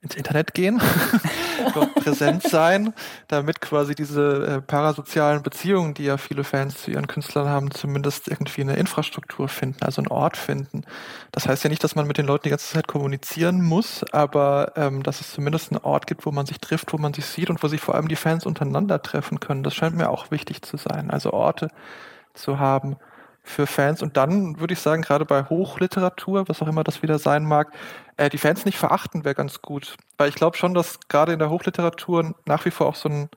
ins 0.06 0.14
Internet 0.14 0.54
gehen, 0.54 0.80
dort 1.74 1.94
präsent 1.96 2.42
sein, 2.42 2.94
damit 3.28 3.60
quasi 3.60 3.94
diese 3.94 4.46
äh, 4.46 4.60
parasozialen 4.60 5.42
Beziehungen, 5.42 5.94
die 5.94 6.04
ja 6.04 6.16
viele 6.16 6.44
Fans 6.44 6.82
zu 6.82 6.90
ihren 6.90 7.06
Künstlern 7.06 7.48
haben, 7.48 7.70
zumindest 7.70 8.28
irgendwie 8.28 8.62
eine 8.62 8.76
Infrastruktur 8.76 9.48
finden, 9.48 9.82
also 9.82 10.00
einen 10.00 10.08
Ort 10.08 10.36
finden. 10.36 10.84
Das 11.32 11.48
heißt 11.48 11.64
ja 11.64 11.70
nicht, 11.70 11.82
dass 11.82 11.94
man 11.94 12.06
mit 12.06 12.18
den 12.18 12.26
Leuten 12.26 12.44
die 12.44 12.50
ganze 12.50 12.72
Zeit 12.72 12.86
kommunizieren 12.86 13.62
muss, 13.62 14.04
aber 14.12 14.72
ähm, 14.76 15.02
dass 15.02 15.20
es 15.20 15.32
zumindest 15.32 15.72
einen 15.72 15.82
Ort 15.82 16.06
gibt, 16.06 16.24
wo 16.24 16.30
man 16.30 16.46
sich 16.46 16.60
trifft, 16.60 16.92
wo 16.92 16.98
man 16.98 17.12
sich 17.12 17.26
sieht 17.26 17.50
und 17.50 17.62
wo 17.62 17.68
sich 17.68 17.80
vor 17.80 17.94
allem 17.94 18.08
die 18.08 18.16
Fans 18.16 18.46
untereinander 18.46 19.02
treffen 19.02 19.40
können. 19.40 19.62
Das 19.62 19.74
scheint 19.74 19.96
mir 19.96 20.10
auch 20.10 20.30
wichtig 20.30 20.62
zu 20.62 20.76
sein. 20.76 21.10
Also 21.10 21.32
Orte 21.32 21.68
zu 22.34 22.58
haben, 22.58 22.96
für 23.46 23.66
Fans. 23.66 24.02
Und 24.02 24.16
dann 24.16 24.58
würde 24.58 24.74
ich 24.74 24.80
sagen, 24.80 25.02
gerade 25.02 25.24
bei 25.24 25.44
Hochliteratur, 25.44 26.48
was 26.48 26.60
auch 26.60 26.66
immer 26.66 26.84
das 26.84 27.02
wieder 27.02 27.18
sein 27.18 27.44
mag, 27.44 27.72
äh, 28.16 28.28
die 28.28 28.38
Fans 28.38 28.64
nicht 28.64 28.76
verachten 28.76 29.24
wäre 29.24 29.36
ganz 29.36 29.62
gut. 29.62 29.96
Weil 30.18 30.28
ich 30.28 30.34
glaube 30.34 30.56
schon, 30.56 30.74
dass 30.74 30.98
gerade 31.08 31.32
in 31.32 31.38
der 31.38 31.48
Hochliteratur 31.48 32.34
nach 32.44 32.64
wie 32.64 32.70
vor 32.72 32.88
auch 32.88 32.96
so 32.96 33.08
ein, 33.08 33.28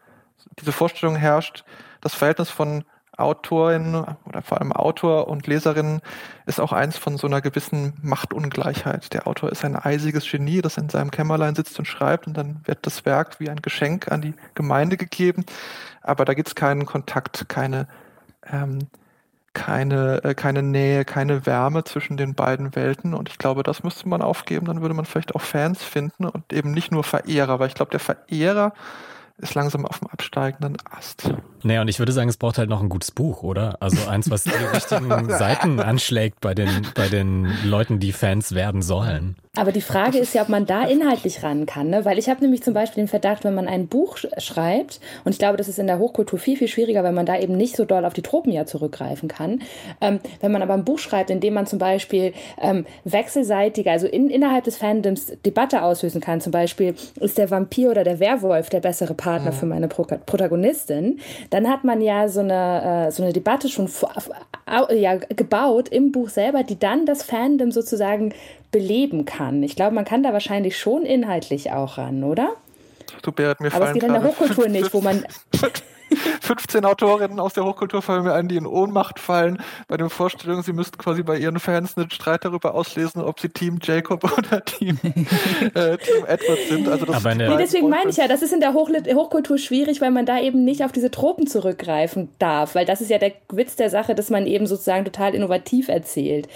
diese 0.59 0.71
Vorstellung 0.71 1.15
herrscht, 1.15 1.63
das 2.01 2.15
Verhältnis 2.15 2.49
von 2.49 2.83
Autorin 3.17 4.03
oder 4.25 4.41
vor 4.41 4.59
allem 4.59 4.71
Autor 4.71 5.27
und 5.27 5.45
Leserin 5.45 6.01
ist 6.45 6.59
auch 6.59 6.71
eins 6.71 6.97
von 6.97 7.17
so 7.17 7.27
einer 7.27 7.41
gewissen 7.41 7.93
Machtungleichheit. 8.01 9.13
Der 9.13 9.27
Autor 9.27 9.51
ist 9.51 9.65
ein 9.65 9.75
eisiges 9.75 10.29
Genie, 10.29 10.61
das 10.61 10.77
in 10.77 10.89
seinem 10.89 11.11
Kämmerlein 11.11 11.53
sitzt 11.53 11.77
und 11.77 11.85
schreibt 11.85 12.27
und 12.27 12.35
dann 12.37 12.61
wird 12.65 12.79
das 12.83 13.05
Werk 13.05 13.39
wie 13.39 13.49
ein 13.49 13.61
Geschenk 13.61 14.11
an 14.11 14.21
die 14.21 14.33
Gemeinde 14.55 14.95
gegeben. 14.95 15.45
Aber 16.01 16.23
da 16.23 16.33
gibt 16.33 16.47
es 16.47 16.55
keinen 16.55 16.85
Kontakt, 16.85 17.49
keine 17.49 17.87
ähm, 18.49 18.87
keine, 19.59 20.23
äh, 20.23 20.33
keine 20.35 20.63
Nähe, 20.63 21.03
keine 21.03 21.45
Wärme 21.45 21.83
zwischen 21.83 22.15
den 22.15 22.33
beiden 22.33 22.77
Welten. 22.77 23.13
Und 23.13 23.27
ich 23.27 23.37
glaube, 23.37 23.61
das 23.61 23.83
müsste 23.83 24.07
man 24.07 24.21
aufgeben. 24.21 24.65
Dann 24.65 24.81
würde 24.81 24.95
man 24.95 25.03
vielleicht 25.03 25.35
auch 25.35 25.41
Fans 25.41 25.83
finden 25.83 26.25
und 26.25 26.53
eben 26.53 26.71
nicht 26.71 26.93
nur 26.93 27.03
Verehrer, 27.03 27.59
weil 27.59 27.67
ich 27.67 27.75
glaube, 27.75 27.91
der 27.91 27.99
Verehrer 27.99 28.73
ist 29.37 29.55
langsam 29.55 29.85
auf 29.85 29.99
dem 29.99 30.07
absteigenden 30.07 30.77
Ast. 30.89 31.33
Naja, 31.63 31.81
und 31.81 31.87
ich 31.87 31.99
würde 31.99 32.11
sagen, 32.11 32.29
es 32.29 32.37
braucht 32.37 32.57
halt 32.57 32.69
noch 32.69 32.81
ein 32.81 32.89
gutes 32.89 33.11
Buch, 33.11 33.43
oder? 33.43 33.77
Also 33.81 34.07
eins, 34.07 34.29
was 34.29 34.43
die 34.43 34.51
richtigen 34.51 35.29
Seiten 35.29 35.79
anschlägt 35.79 36.41
bei 36.41 36.53
den, 36.53 36.87
bei 36.95 37.07
den 37.07 37.47
Leuten, 37.65 37.99
die 37.99 38.11
Fans 38.11 38.53
werden 38.55 38.81
sollen. 38.81 39.35
Aber 39.55 39.71
die 39.71 39.81
Frage 39.81 40.19
ist 40.19 40.33
ja, 40.35 40.43
ob 40.43 40.49
man 40.49 40.65
da 40.65 40.85
inhaltlich 40.85 41.43
ran 41.43 41.65
kann, 41.65 41.89
ne? 41.89 42.05
weil 42.05 42.17
ich 42.17 42.29
habe 42.29 42.41
nämlich 42.41 42.63
zum 42.63 42.73
Beispiel 42.73 43.03
den 43.03 43.09
Verdacht, 43.09 43.43
wenn 43.43 43.55
man 43.55 43.67
ein 43.67 43.87
Buch 43.87 44.17
schreibt, 44.37 45.01
und 45.25 45.33
ich 45.33 45.39
glaube, 45.39 45.57
das 45.57 45.67
ist 45.67 45.79
in 45.79 45.87
der 45.87 45.99
Hochkultur 45.99 46.39
viel, 46.39 46.55
viel 46.55 46.67
schwieriger, 46.67 47.03
weil 47.03 47.11
man 47.11 47.25
da 47.25 47.37
eben 47.37 47.57
nicht 47.57 47.75
so 47.75 47.83
doll 47.83 48.05
auf 48.05 48.13
die 48.13 48.21
Tropen 48.21 48.53
ja 48.53 48.65
zurückgreifen 48.65 49.27
kann. 49.27 49.61
Ähm, 50.01 50.19
wenn 50.39 50.51
man 50.51 50.61
aber 50.61 50.75
ein 50.75 50.85
Buch 50.85 50.99
schreibt, 50.99 51.29
in 51.29 51.39
dem 51.39 51.55
man 51.55 51.65
zum 51.65 51.79
Beispiel 51.79 52.33
ähm, 52.61 52.85
wechselseitige, 53.03 53.91
also 53.91 54.07
in, 54.07 54.29
innerhalb 54.29 54.63
des 54.63 54.77
Fandoms 54.77 55.33
Debatte 55.45 55.81
auslösen 55.81 56.21
kann, 56.21 56.41
zum 56.41 56.51
Beispiel, 56.51 56.95
ist 57.19 57.37
der 57.37 57.49
Vampir 57.49 57.89
oder 57.89 58.03
der 58.03 58.19
Werwolf 58.19 58.69
der 58.69 58.79
bessere 58.79 59.13
Partner 59.15 59.51
mhm. 59.51 59.55
für 59.55 59.65
meine 59.65 59.87
Pro 59.87 60.03
Protagonistin, 60.03 61.19
dann 61.49 61.67
hat 61.67 61.83
man 61.83 62.01
ja 62.01 62.27
so 62.27 62.41
eine, 62.41 63.07
äh, 63.07 63.11
so 63.11 63.23
eine 63.23 63.33
Debatte 63.33 63.69
schon 63.69 63.89
ja, 64.91 65.15
gebaut 65.15 65.89
im 65.89 66.11
Buch 66.11 66.29
selber, 66.29 66.63
die 66.63 66.77
dann 66.77 67.05
das 67.05 67.23
Fandom 67.23 67.71
sozusagen 67.71 68.33
beleben 68.71 69.25
kann. 69.25 69.63
Ich 69.63 69.75
glaube, 69.75 69.95
man 69.95 70.05
kann 70.05 70.23
da 70.23 70.33
wahrscheinlich 70.33 70.77
schon 70.77 71.03
inhaltlich 71.03 71.71
auch 71.71 71.97
ran, 71.97 72.23
oder? 72.23 72.53
Du, 73.23 73.31
Berit, 73.31 73.59
mir 73.59 73.73
Aber 73.73 73.87
es 73.87 73.93
geht 73.93 74.03
in 74.03 74.13
der 74.13 74.23
Hochkultur 74.23 74.67
nicht, 74.69 74.93
wo 74.93 75.01
man 75.01 75.25
15 76.41 76.85
Autorinnen 76.85 77.39
aus 77.39 77.53
der 77.53 77.63
Hochkultur 77.65 78.01
fallen 78.01 78.23
mir 78.23 78.33
ein, 78.33 78.47
die 78.47 78.57
in 78.57 78.65
Ohnmacht 78.65 79.19
fallen 79.19 79.61
bei 79.87 79.97
den 79.97 80.09
Vorstellungen, 80.09 80.63
sie 80.63 80.73
müssten 80.73 80.97
quasi 80.97 81.23
bei 81.23 81.37
ihren 81.37 81.59
Fans 81.59 81.97
einen 81.97 82.09
Streit 82.09 82.45
darüber 82.45 82.75
auslesen, 82.75 83.21
ob 83.21 83.39
sie 83.39 83.49
Team 83.49 83.79
Jacob 83.81 84.23
oder 84.37 84.63
Team, 84.63 84.99
äh, 85.03 85.97
Team 85.97 86.25
Edward 86.27 86.59
sind. 86.67 86.87
Also 86.87 87.05
das 87.05 87.17
Aber 87.17 87.35
nee, 87.35 87.57
deswegen 87.57 87.89
meine 87.89 88.09
ich 88.09 88.17
ja, 88.17 88.27
das 88.27 88.41
ist 88.41 88.53
in 88.53 88.59
der 88.59 88.73
Hoch 88.73 88.89
Hochkultur 88.89 89.57
schwierig, 89.57 90.01
weil 90.01 90.11
man 90.11 90.25
da 90.25 90.39
eben 90.39 90.63
nicht 90.63 90.83
auf 90.83 90.91
diese 90.91 91.11
Tropen 91.11 91.47
zurückgreifen 91.47 92.29
darf, 92.39 92.75
weil 92.75 92.85
das 92.85 93.01
ist 93.01 93.09
ja 93.09 93.17
der 93.17 93.33
Witz 93.51 93.75
der 93.75 93.89
Sache, 93.89 94.15
dass 94.15 94.29
man 94.29 94.47
eben 94.47 94.67
sozusagen 94.67 95.05
total 95.05 95.35
innovativ 95.35 95.87
erzählt. 95.87 96.47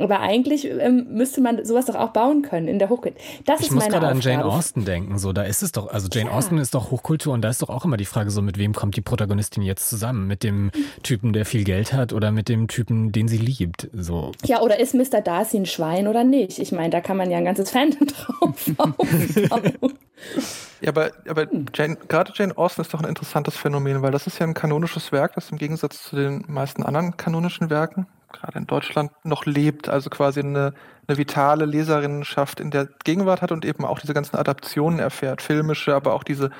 Aber 0.00 0.20
eigentlich 0.20 0.64
ähm, 0.64 1.06
müsste 1.10 1.40
man 1.40 1.64
sowas 1.64 1.86
doch 1.86 1.94
auch 1.94 2.10
bauen 2.10 2.42
können 2.42 2.68
in 2.68 2.78
der 2.78 2.88
Hochkultur. 2.88 3.20
Das 3.44 3.60
ich 3.60 3.66
ist 3.66 3.74
muss 3.74 3.88
gerade 3.88 4.06
an 4.06 4.20
Jane 4.20 4.44
Austen 4.44 4.84
denken. 4.84 5.18
So, 5.18 5.32
da 5.32 5.42
ist 5.42 5.62
es 5.62 5.72
doch, 5.72 5.88
also 5.88 6.08
Jane 6.10 6.30
ja. 6.30 6.36
Austen 6.36 6.58
ist 6.58 6.74
doch 6.74 6.90
Hochkultur 6.90 7.32
und 7.32 7.42
da 7.42 7.48
ist 7.48 7.62
doch 7.62 7.68
auch 7.68 7.84
immer 7.84 7.96
die 7.96 8.04
Frage, 8.04 8.30
so 8.30 8.42
mit 8.42 8.58
wem 8.58 8.72
kommt 8.72 8.96
die 8.96 9.00
Protagonistin 9.00 9.62
jetzt 9.62 9.88
zusammen? 9.88 10.26
Mit 10.26 10.42
dem 10.42 10.70
Typen, 11.02 11.32
der 11.32 11.44
viel 11.44 11.64
Geld 11.64 11.92
hat 11.92 12.12
oder 12.12 12.32
mit 12.32 12.48
dem 12.48 12.68
Typen, 12.68 13.12
den 13.12 13.28
sie 13.28 13.38
liebt? 13.38 13.88
So. 13.92 14.32
Ja, 14.44 14.60
oder 14.62 14.80
ist 14.80 14.94
Mr. 14.94 15.20
Darcy 15.20 15.58
ein 15.58 15.66
Schwein 15.66 16.08
oder 16.08 16.24
nicht? 16.24 16.58
Ich 16.58 16.72
meine, 16.72 16.90
da 16.90 17.00
kann 17.00 17.16
man 17.16 17.30
ja 17.30 17.38
ein 17.38 17.44
ganzes 17.44 17.70
Fandom 17.70 18.06
drauf 18.06 18.38
aufbauen. 18.40 19.94
Ja, 20.80 20.88
aber, 20.90 21.10
aber 21.28 21.46
Jane, 21.74 21.96
gerade 22.08 22.32
Jane 22.34 22.56
Austen 22.56 22.80
ist 22.80 22.94
doch 22.94 23.02
ein 23.02 23.08
interessantes 23.08 23.56
Phänomen, 23.56 24.02
weil 24.02 24.12
das 24.12 24.26
ist 24.26 24.38
ja 24.38 24.46
ein 24.46 24.54
kanonisches 24.54 25.12
Werk, 25.12 25.34
das 25.34 25.50
im 25.50 25.58
Gegensatz 25.58 26.04
zu 26.04 26.16
den 26.16 26.44
meisten 26.48 26.82
anderen 26.82 27.16
kanonischen 27.16 27.70
Werken, 27.70 28.06
gerade 28.32 28.58
in 28.58 28.66
Deutschland, 28.66 29.12
noch 29.24 29.46
lebt, 29.46 29.88
also 29.88 30.10
quasi 30.10 30.40
eine, 30.40 30.74
eine 31.06 31.18
vitale 31.18 31.64
Leserinnenschaft 31.64 32.60
in 32.60 32.70
der 32.70 32.88
Gegenwart 33.04 33.42
hat 33.42 33.52
und 33.52 33.64
eben 33.64 33.84
auch 33.84 33.98
diese 33.98 34.14
ganzen 34.14 34.36
Adaptionen 34.36 34.98
erfährt, 34.98 35.42
filmische, 35.42 35.94
aber 35.94 36.14
auch 36.14 36.24
diese 36.24 36.50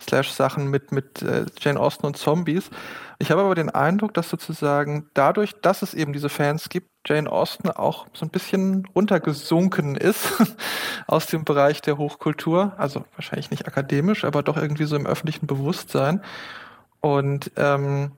Slash-Sachen 0.00 0.68
mit, 0.68 0.92
mit 0.92 1.22
äh, 1.22 1.46
Jane 1.60 1.78
Austen 1.78 2.06
und 2.06 2.16
Zombies. 2.16 2.70
Ich 3.18 3.30
habe 3.30 3.42
aber 3.42 3.54
den 3.54 3.70
Eindruck, 3.70 4.14
dass 4.14 4.28
sozusagen 4.28 5.10
dadurch, 5.14 5.54
dass 5.60 5.82
es 5.82 5.94
eben 5.94 6.12
diese 6.12 6.28
Fans 6.28 6.68
gibt, 6.68 6.88
Jane 7.06 7.30
Austen 7.30 7.70
auch 7.70 8.06
so 8.12 8.26
ein 8.26 8.30
bisschen 8.30 8.86
runtergesunken 8.94 9.96
ist 9.96 10.34
aus 11.06 11.26
dem 11.26 11.44
Bereich 11.44 11.80
der 11.82 11.98
Hochkultur. 11.98 12.74
Also 12.76 13.04
wahrscheinlich 13.14 13.50
nicht 13.50 13.66
akademisch, 13.66 14.24
aber 14.24 14.42
doch 14.42 14.56
irgendwie 14.56 14.84
so 14.84 14.96
im 14.96 15.06
öffentlichen 15.06 15.46
Bewusstsein. 15.46 16.22
Und 17.00 17.50
ähm, 17.56 18.12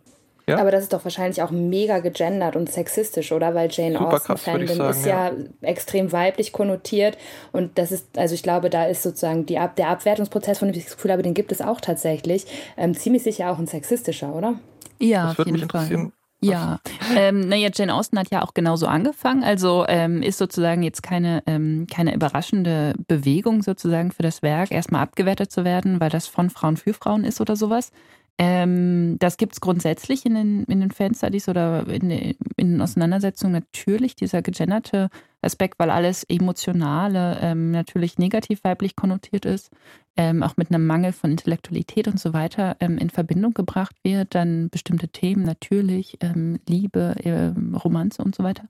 ja. 0.49 0.59
Aber 0.59 0.71
das 0.71 0.83
ist 0.83 0.93
doch 0.93 1.05
wahrscheinlich 1.05 1.43
auch 1.43 1.51
mega 1.51 1.99
gegendert 2.01 2.57
und 2.57 2.71
sexistisch, 2.71 3.33
oder? 3.33 3.55
Weil 3.55 3.69
Jane 3.71 3.99
Super 3.99 4.15
Austen 4.15 4.37
Fandom 4.37 4.91
ist 4.91 5.07
ja, 5.07 5.29
ja, 5.29 5.35
extrem 5.63 6.13
weiblich 6.13 6.53
konnotiert 6.53 7.17
und 7.53 7.79
das 7.79 7.93
ist, 7.93 8.19
also 8.19 8.35
ich 8.35 8.43
glaube, 8.43 8.71
da 8.71 8.87
ist 8.87 9.03
sozusagen 9.03 9.47
die 9.47 9.59
Ab 9.59 9.77
der 9.77 9.89
Abwertungsprozess, 9.89 10.59
von 10.59 10.69
dem 10.69 10.77
ich 10.77 10.85
das 10.85 10.97
Gefühl 10.97 11.13
habe, 11.13 11.23
den 11.23 11.35
gibt 11.35 11.53
es 11.53 11.61
auch 11.61 11.81
tatsächlich, 11.81 12.47
ähm, 12.77 12.95
ziemlich 12.95 13.23
sicher 13.23 13.51
auch 13.51 13.59
ein 13.59 13.67
sexistischer, 13.67 14.35
oder? 14.35 14.55
Ja, 14.99 15.29
das 15.29 15.39
würde 15.39 15.53
mich 15.53 15.63
interessieren. 15.63 16.13
Ja, 16.43 16.81
ähm, 17.17 17.49
naja, 17.49 17.69
Jane 17.73 17.95
Austen 17.95 18.19
hat 18.19 18.31
ja 18.31 18.43
auch 18.43 18.55
genauso 18.55 18.87
angefangen. 18.87 19.45
Also 19.45 19.85
ähm, 19.89 20.23
ist 20.23 20.39
sozusagen 20.39 20.83
jetzt 20.83 21.03
keine, 21.03 21.43
ähm, 21.47 21.87
keine 21.93 22.15
überraschende 22.15 22.95
Bewegung 23.07 23.63
sozusagen 23.63 24.11
für 24.11 24.23
das 24.23 24.41
Werk, 24.41 24.71
erstmal 24.71 25.03
abgewertet 25.03 25.53
zu 25.53 25.65
werden, 25.65 26.01
weil 26.01 26.09
das 26.09 26.27
von 26.27 26.49
Frauen 26.49 26.79
für 26.79 26.95
Frauen 26.95 27.25
ist 27.25 27.43
oder 27.43 27.57
sowas. 27.57 27.93
Ähm, 28.39 29.19
das 29.19 29.37
gibt 29.37 29.53
es 29.53 29.61
grundsätzlich 29.61 30.25
in 30.25 30.35
den, 30.35 30.65
in 30.65 30.81
den 30.81 30.91
Fan-Studies 30.91 31.49
oder 31.49 31.87
in, 31.89 32.11
in 32.11 32.37
den 32.57 32.81
Auseinandersetzungen 32.81 33.53
natürlich, 33.53 34.17
dieser 34.17 34.41
gegenderte 34.43 35.11
Aspekt, 35.43 35.79
weil 35.79 35.91
alles 35.91 36.25
Emotionale 36.25 37.39
ähm, 37.41 37.71
natürlich 37.71 38.19
negativ 38.19 38.65
weiblich 38.65 38.97
konnotiert 38.97 39.45
ist, 39.45 39.71
ähm, 40.17 40.43
auch 40.43 40.57
mit 40.57 40.71
einem 40.71 40.87
Mangel 40.87 41.13
von 41.13 41.31
Intellektualität 41.31 42.09
und 42.09 42.19
so 42.19 42.33
weiter 42.33 42.77
ähm, 42.81 42.99
in 42.99 43.11
Verbindung 43.11 43.55
gebracht 43.55 43.97
wird. 44.03 44.35
Dann 44.35 44.71
bestimmte 44.71 45.09
Themen 45.09 45.45
natürlich, 45.45 46.19
ähm, 46.21 46.61
Liebe, 46.69 47.15
äh, 47.25 47.53
Romanze 47.79 48.23
und 48.23 48.35
so 48.35 48.43
weiter. 48.43 48.65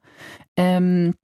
Ähm, 0.56 1.14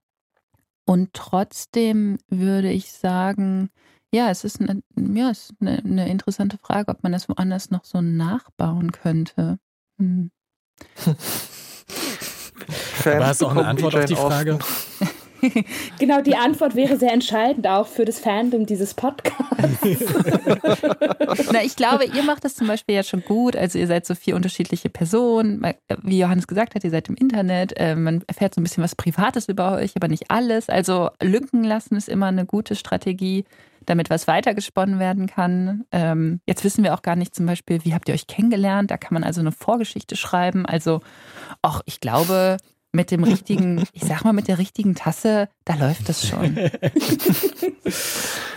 und 0.85 1.13
trotzdem 1.13 2.17
würde 2.29 2.71
ich 2.71 2.91
sagen, 2.93 3.69
ja, 4.13 4.29
es 4.29 4.43
ist 4.43 4.61
eine, 4.61 4.81
ja, 4.95 5.29
es 5.29 5.49
ist 5.49 5.55
eine, 5.59 5.79
eine 5.79 6.09
interessante 6.09 6.57
Frage, 6.57 6.91
ob 6.91 7.03
man 7.03 7.11
das 7.11 7.27
woanders 7.29 7.71
noch 7.71 7.85
so 7.85 8.01
nachbauen 8.01 8.91
könnte. 8.91 9.59
Hm. 9.99 10.31
Hast 13.05 13.41
du 13.41 13.45
auch 13.45 13.51
eine 13.51 13.65
Antwort 13.65 13.95
auf 13.95 14.05
die 14.05 14.15
Frage? 14.15 14.59
genau, 15.99 16.21
die 16.21 16.35
Antwort 16.35 16.75
wäre 16.75 16.97
sehr 16.97 17.13
entscheidend 17.13 17.67
auch 17.67 17.87
für 17.87 18.05
das 18.05 18.19
Fandom 18.19 18.65
dieses 18.65 18.93
Podcasts. 18.93 19.35
Na, 21.51 21.63
ich 21.63 21.75
glaube, 21.75 22.05
ihr 22.05 22.23
macht 22.23 22.43
das 22.43 22.55
zum 22.55 22.67
Beispiel 22.67 22.95
ja 22.95 23.03
schon 23.03 23.21
gut. 23.21 23.55
Also 23.55 23.77
ihr 23.77 23.87
seid 23.87 24.05
so 24.05 24.15
vier 24.15 24.35
unterschiedliche 24.35 24.89
Personen. 24.89 25.61
Wie 26.01 26.19
Johannes 26.19 26.47
gesagt 26.47 26.75
hat, 26.75 26.83
ihr 26.83 26.89
seid 26.89 27.09
im 27.09 27.15
Internet. 27.15 27.73
Äh, 27.77 27.95
man 27.95 28.23
erfährt 28.27 28.55
so 28.55 28.61
ein 28.61 28.63
bisschen 28.63 28.83
was 28.83 28.95
Privates 28.95 29.47
über 29.47 29.73
euch, 29.73 29.95
aber 29.95 30.07
nicht 30.07 30.29
alles. 30.31 30.69
Also 30.69 31.09
Lücken 31.21 31.63
lassen 31.63 31.95
ist 31.95 32.09
immer 32.09 32.27
eine 32.27 32.45
gute 32.45 32.75
Strategie 32.75 33.45
damit 33.87 34.11
was 34.11 34.27
weitergesponnen 34.27 34.99
werden 34.99 35.25
kann. 35.25 35.85
Ähm, 35.91 36.41
jetzt 36.45 36.63
wissen 36.63 36.83
wir 36.83 36.93
auch 36.93 37.01
gar 37.01 37.15
nicht 37.15 37.33
zum 37.33 37.47
Beispiel, 37.47 37.83
wie 37.83 37.95
habt 37.95 38.07
ihr 38.07 38.13
euch 38.13 38.27
kennengelernt? 38.27 38.91
Da 38.91 38.97
kann 38.97 39.13
man 39.13 39.23
also 39.23 39.41
eine 39.41 39.51
Vorgeschichte 39.51 40.15
schreiben. 40.15 40.65
Also, 40.65 40.99
auch 41.61 41.81
ich 41.85 41.99
glaube, 41.99 42.57
mit 42.91 43.11
dem 43.11 43.23
richtigen, 43.23 43.83
ich 43.93 44.03
sag 44.03 44.23
mal, 44.23 44.33
mit 44.33 44.47
der 44.47 44.57
richtigen 44.57 44.93
Tasse, 44.93 45.49
da 45.65 45.75
läuft 45.75 46.09
das 46.09 46.27
schon. 46.27 46.55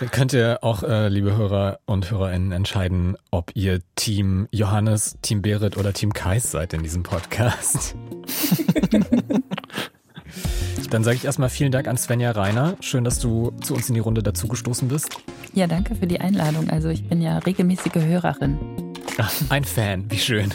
Dann 0.01 0.11
könnt 0.11 0.33
ihr 0.33 0.59
auch, 0.63 0.83
äh, 0.83 1.09
liebe 1.09 1.37
Hörer 1.37 1.79
und 1.87 2.11
HörerInnen, 2.11 2.51
entscheiden, 2.53 3.17
ob 3.31 3.53
ihr 3.55 3.81
Team 3.95 4.49
Johannes, 4.51 5.17
Team 5.23 5.43
Berit 5.43 5.77
oder 5.77 5.93
Team 5.93 6.13
Kais 6.13 6.51
seid 6.51 6.73
in 6.73 6.83
diesem 6.83 7.05
Podcast. 7.05 7.95
Dann 10.91 11.05
sage 11.05 11.17
ich 11.17 11.25
erstmal 11.25 11.49
vielen 11.49 11.71
Dank 11.71 11.87
an 11.87 11.97
Svenja 11.97 12.33
Reiner. 12.33 12.75
Schön, 12.81 13.05
dass 13.05 13.21
du 13.21 13.53
zu 13.63 13.75
uns 13.75 13.89
in 13.89 13.95
die 13.95 14.01
Runde 14.01 14.25
dazugestoßen 14.25 14.89
bist. 14.89 15.17
Ja, 15.55 15.69
danke 15.69 15.95
für 15.95 16.09
die 16.09 16.21
Einladung. 16.21 16.69
Also 16.69 16.89
ich 16.89 17.09
bin 17.09 17.23
ja 17.23 17.39
regelmäßige 17.39 18.05
Hörerin. 18.05 18.59
Ach, 19.19 19.33
ein 19.51 19.65
Fan, 19.65 20.05
wie 20.09 20.19
schön. 20.19 20.53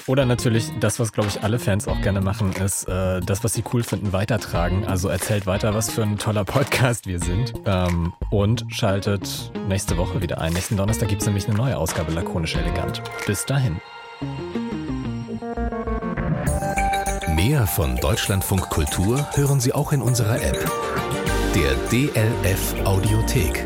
Oder 0.07 0.25
natürlich 0.25 0.71
das, 0.79 1.01
was, 1.01 1.11
glaube 1.11 1.27
ich, 1.27 1.43
alle 1.43 1.59
Fans 1.59 1.87
auch 1.87 2.01
gerne 2.01 2.21
machen, 2.21 2.53
ist 2.53 2.87
äh, 2.87 3.19
das, 3.19 3.43
was 3.43 3.53
sie 3.53 3.63
cool 3.73 3.83
finden, 3.83 4.13
weitertragen. 4.13 4.87
Also 4.87 5.09
erzählt 5.09 5.45
weiter, 5.45 5.75
was 5.75 5.91
für 5.91 6.01
ein 6.01 6.17
toller 6.17 6.45
Podcast 6.45 7.07
wir 7.07 7.19
sind. 7.19 7.53
Ähm, 7.65 8.13
und 8.31 8.65
schaltet 8.69 9.51
nächste 9.67 9.97
Woche 9.97 10.21
wieder 10.21 10.39
ein. 10.39 10.53
Nächsten 10.53 10.77
Donnerstag 10.77 11.09
gibt 11.09 11.21
es 11.21 11.27
nämlich 11.27 11.47
eine 11.47 11.57
neue 11.57 11.77
Ausgabe 11.77 12.13
Lakonisch 12.13 12.55
Elegant. 12.55 13.01
Bis 13.25 13.45
dahin. 13.45 13.81
Mehr 17.35 17.67
von 17.67 17.97
Deutschlandfunk 17.97 18.69
Kultur 18.69 19.27
hören 19.35 19.59
Sie 19.59 19.73
auch 19.73 19.91
in 19.91 20.01
unserer 20.01 20.41
App. 20.41 20.71
Der 21.53 21.75
DLF 21.91 22.85
Audiothek. 22.85 23.65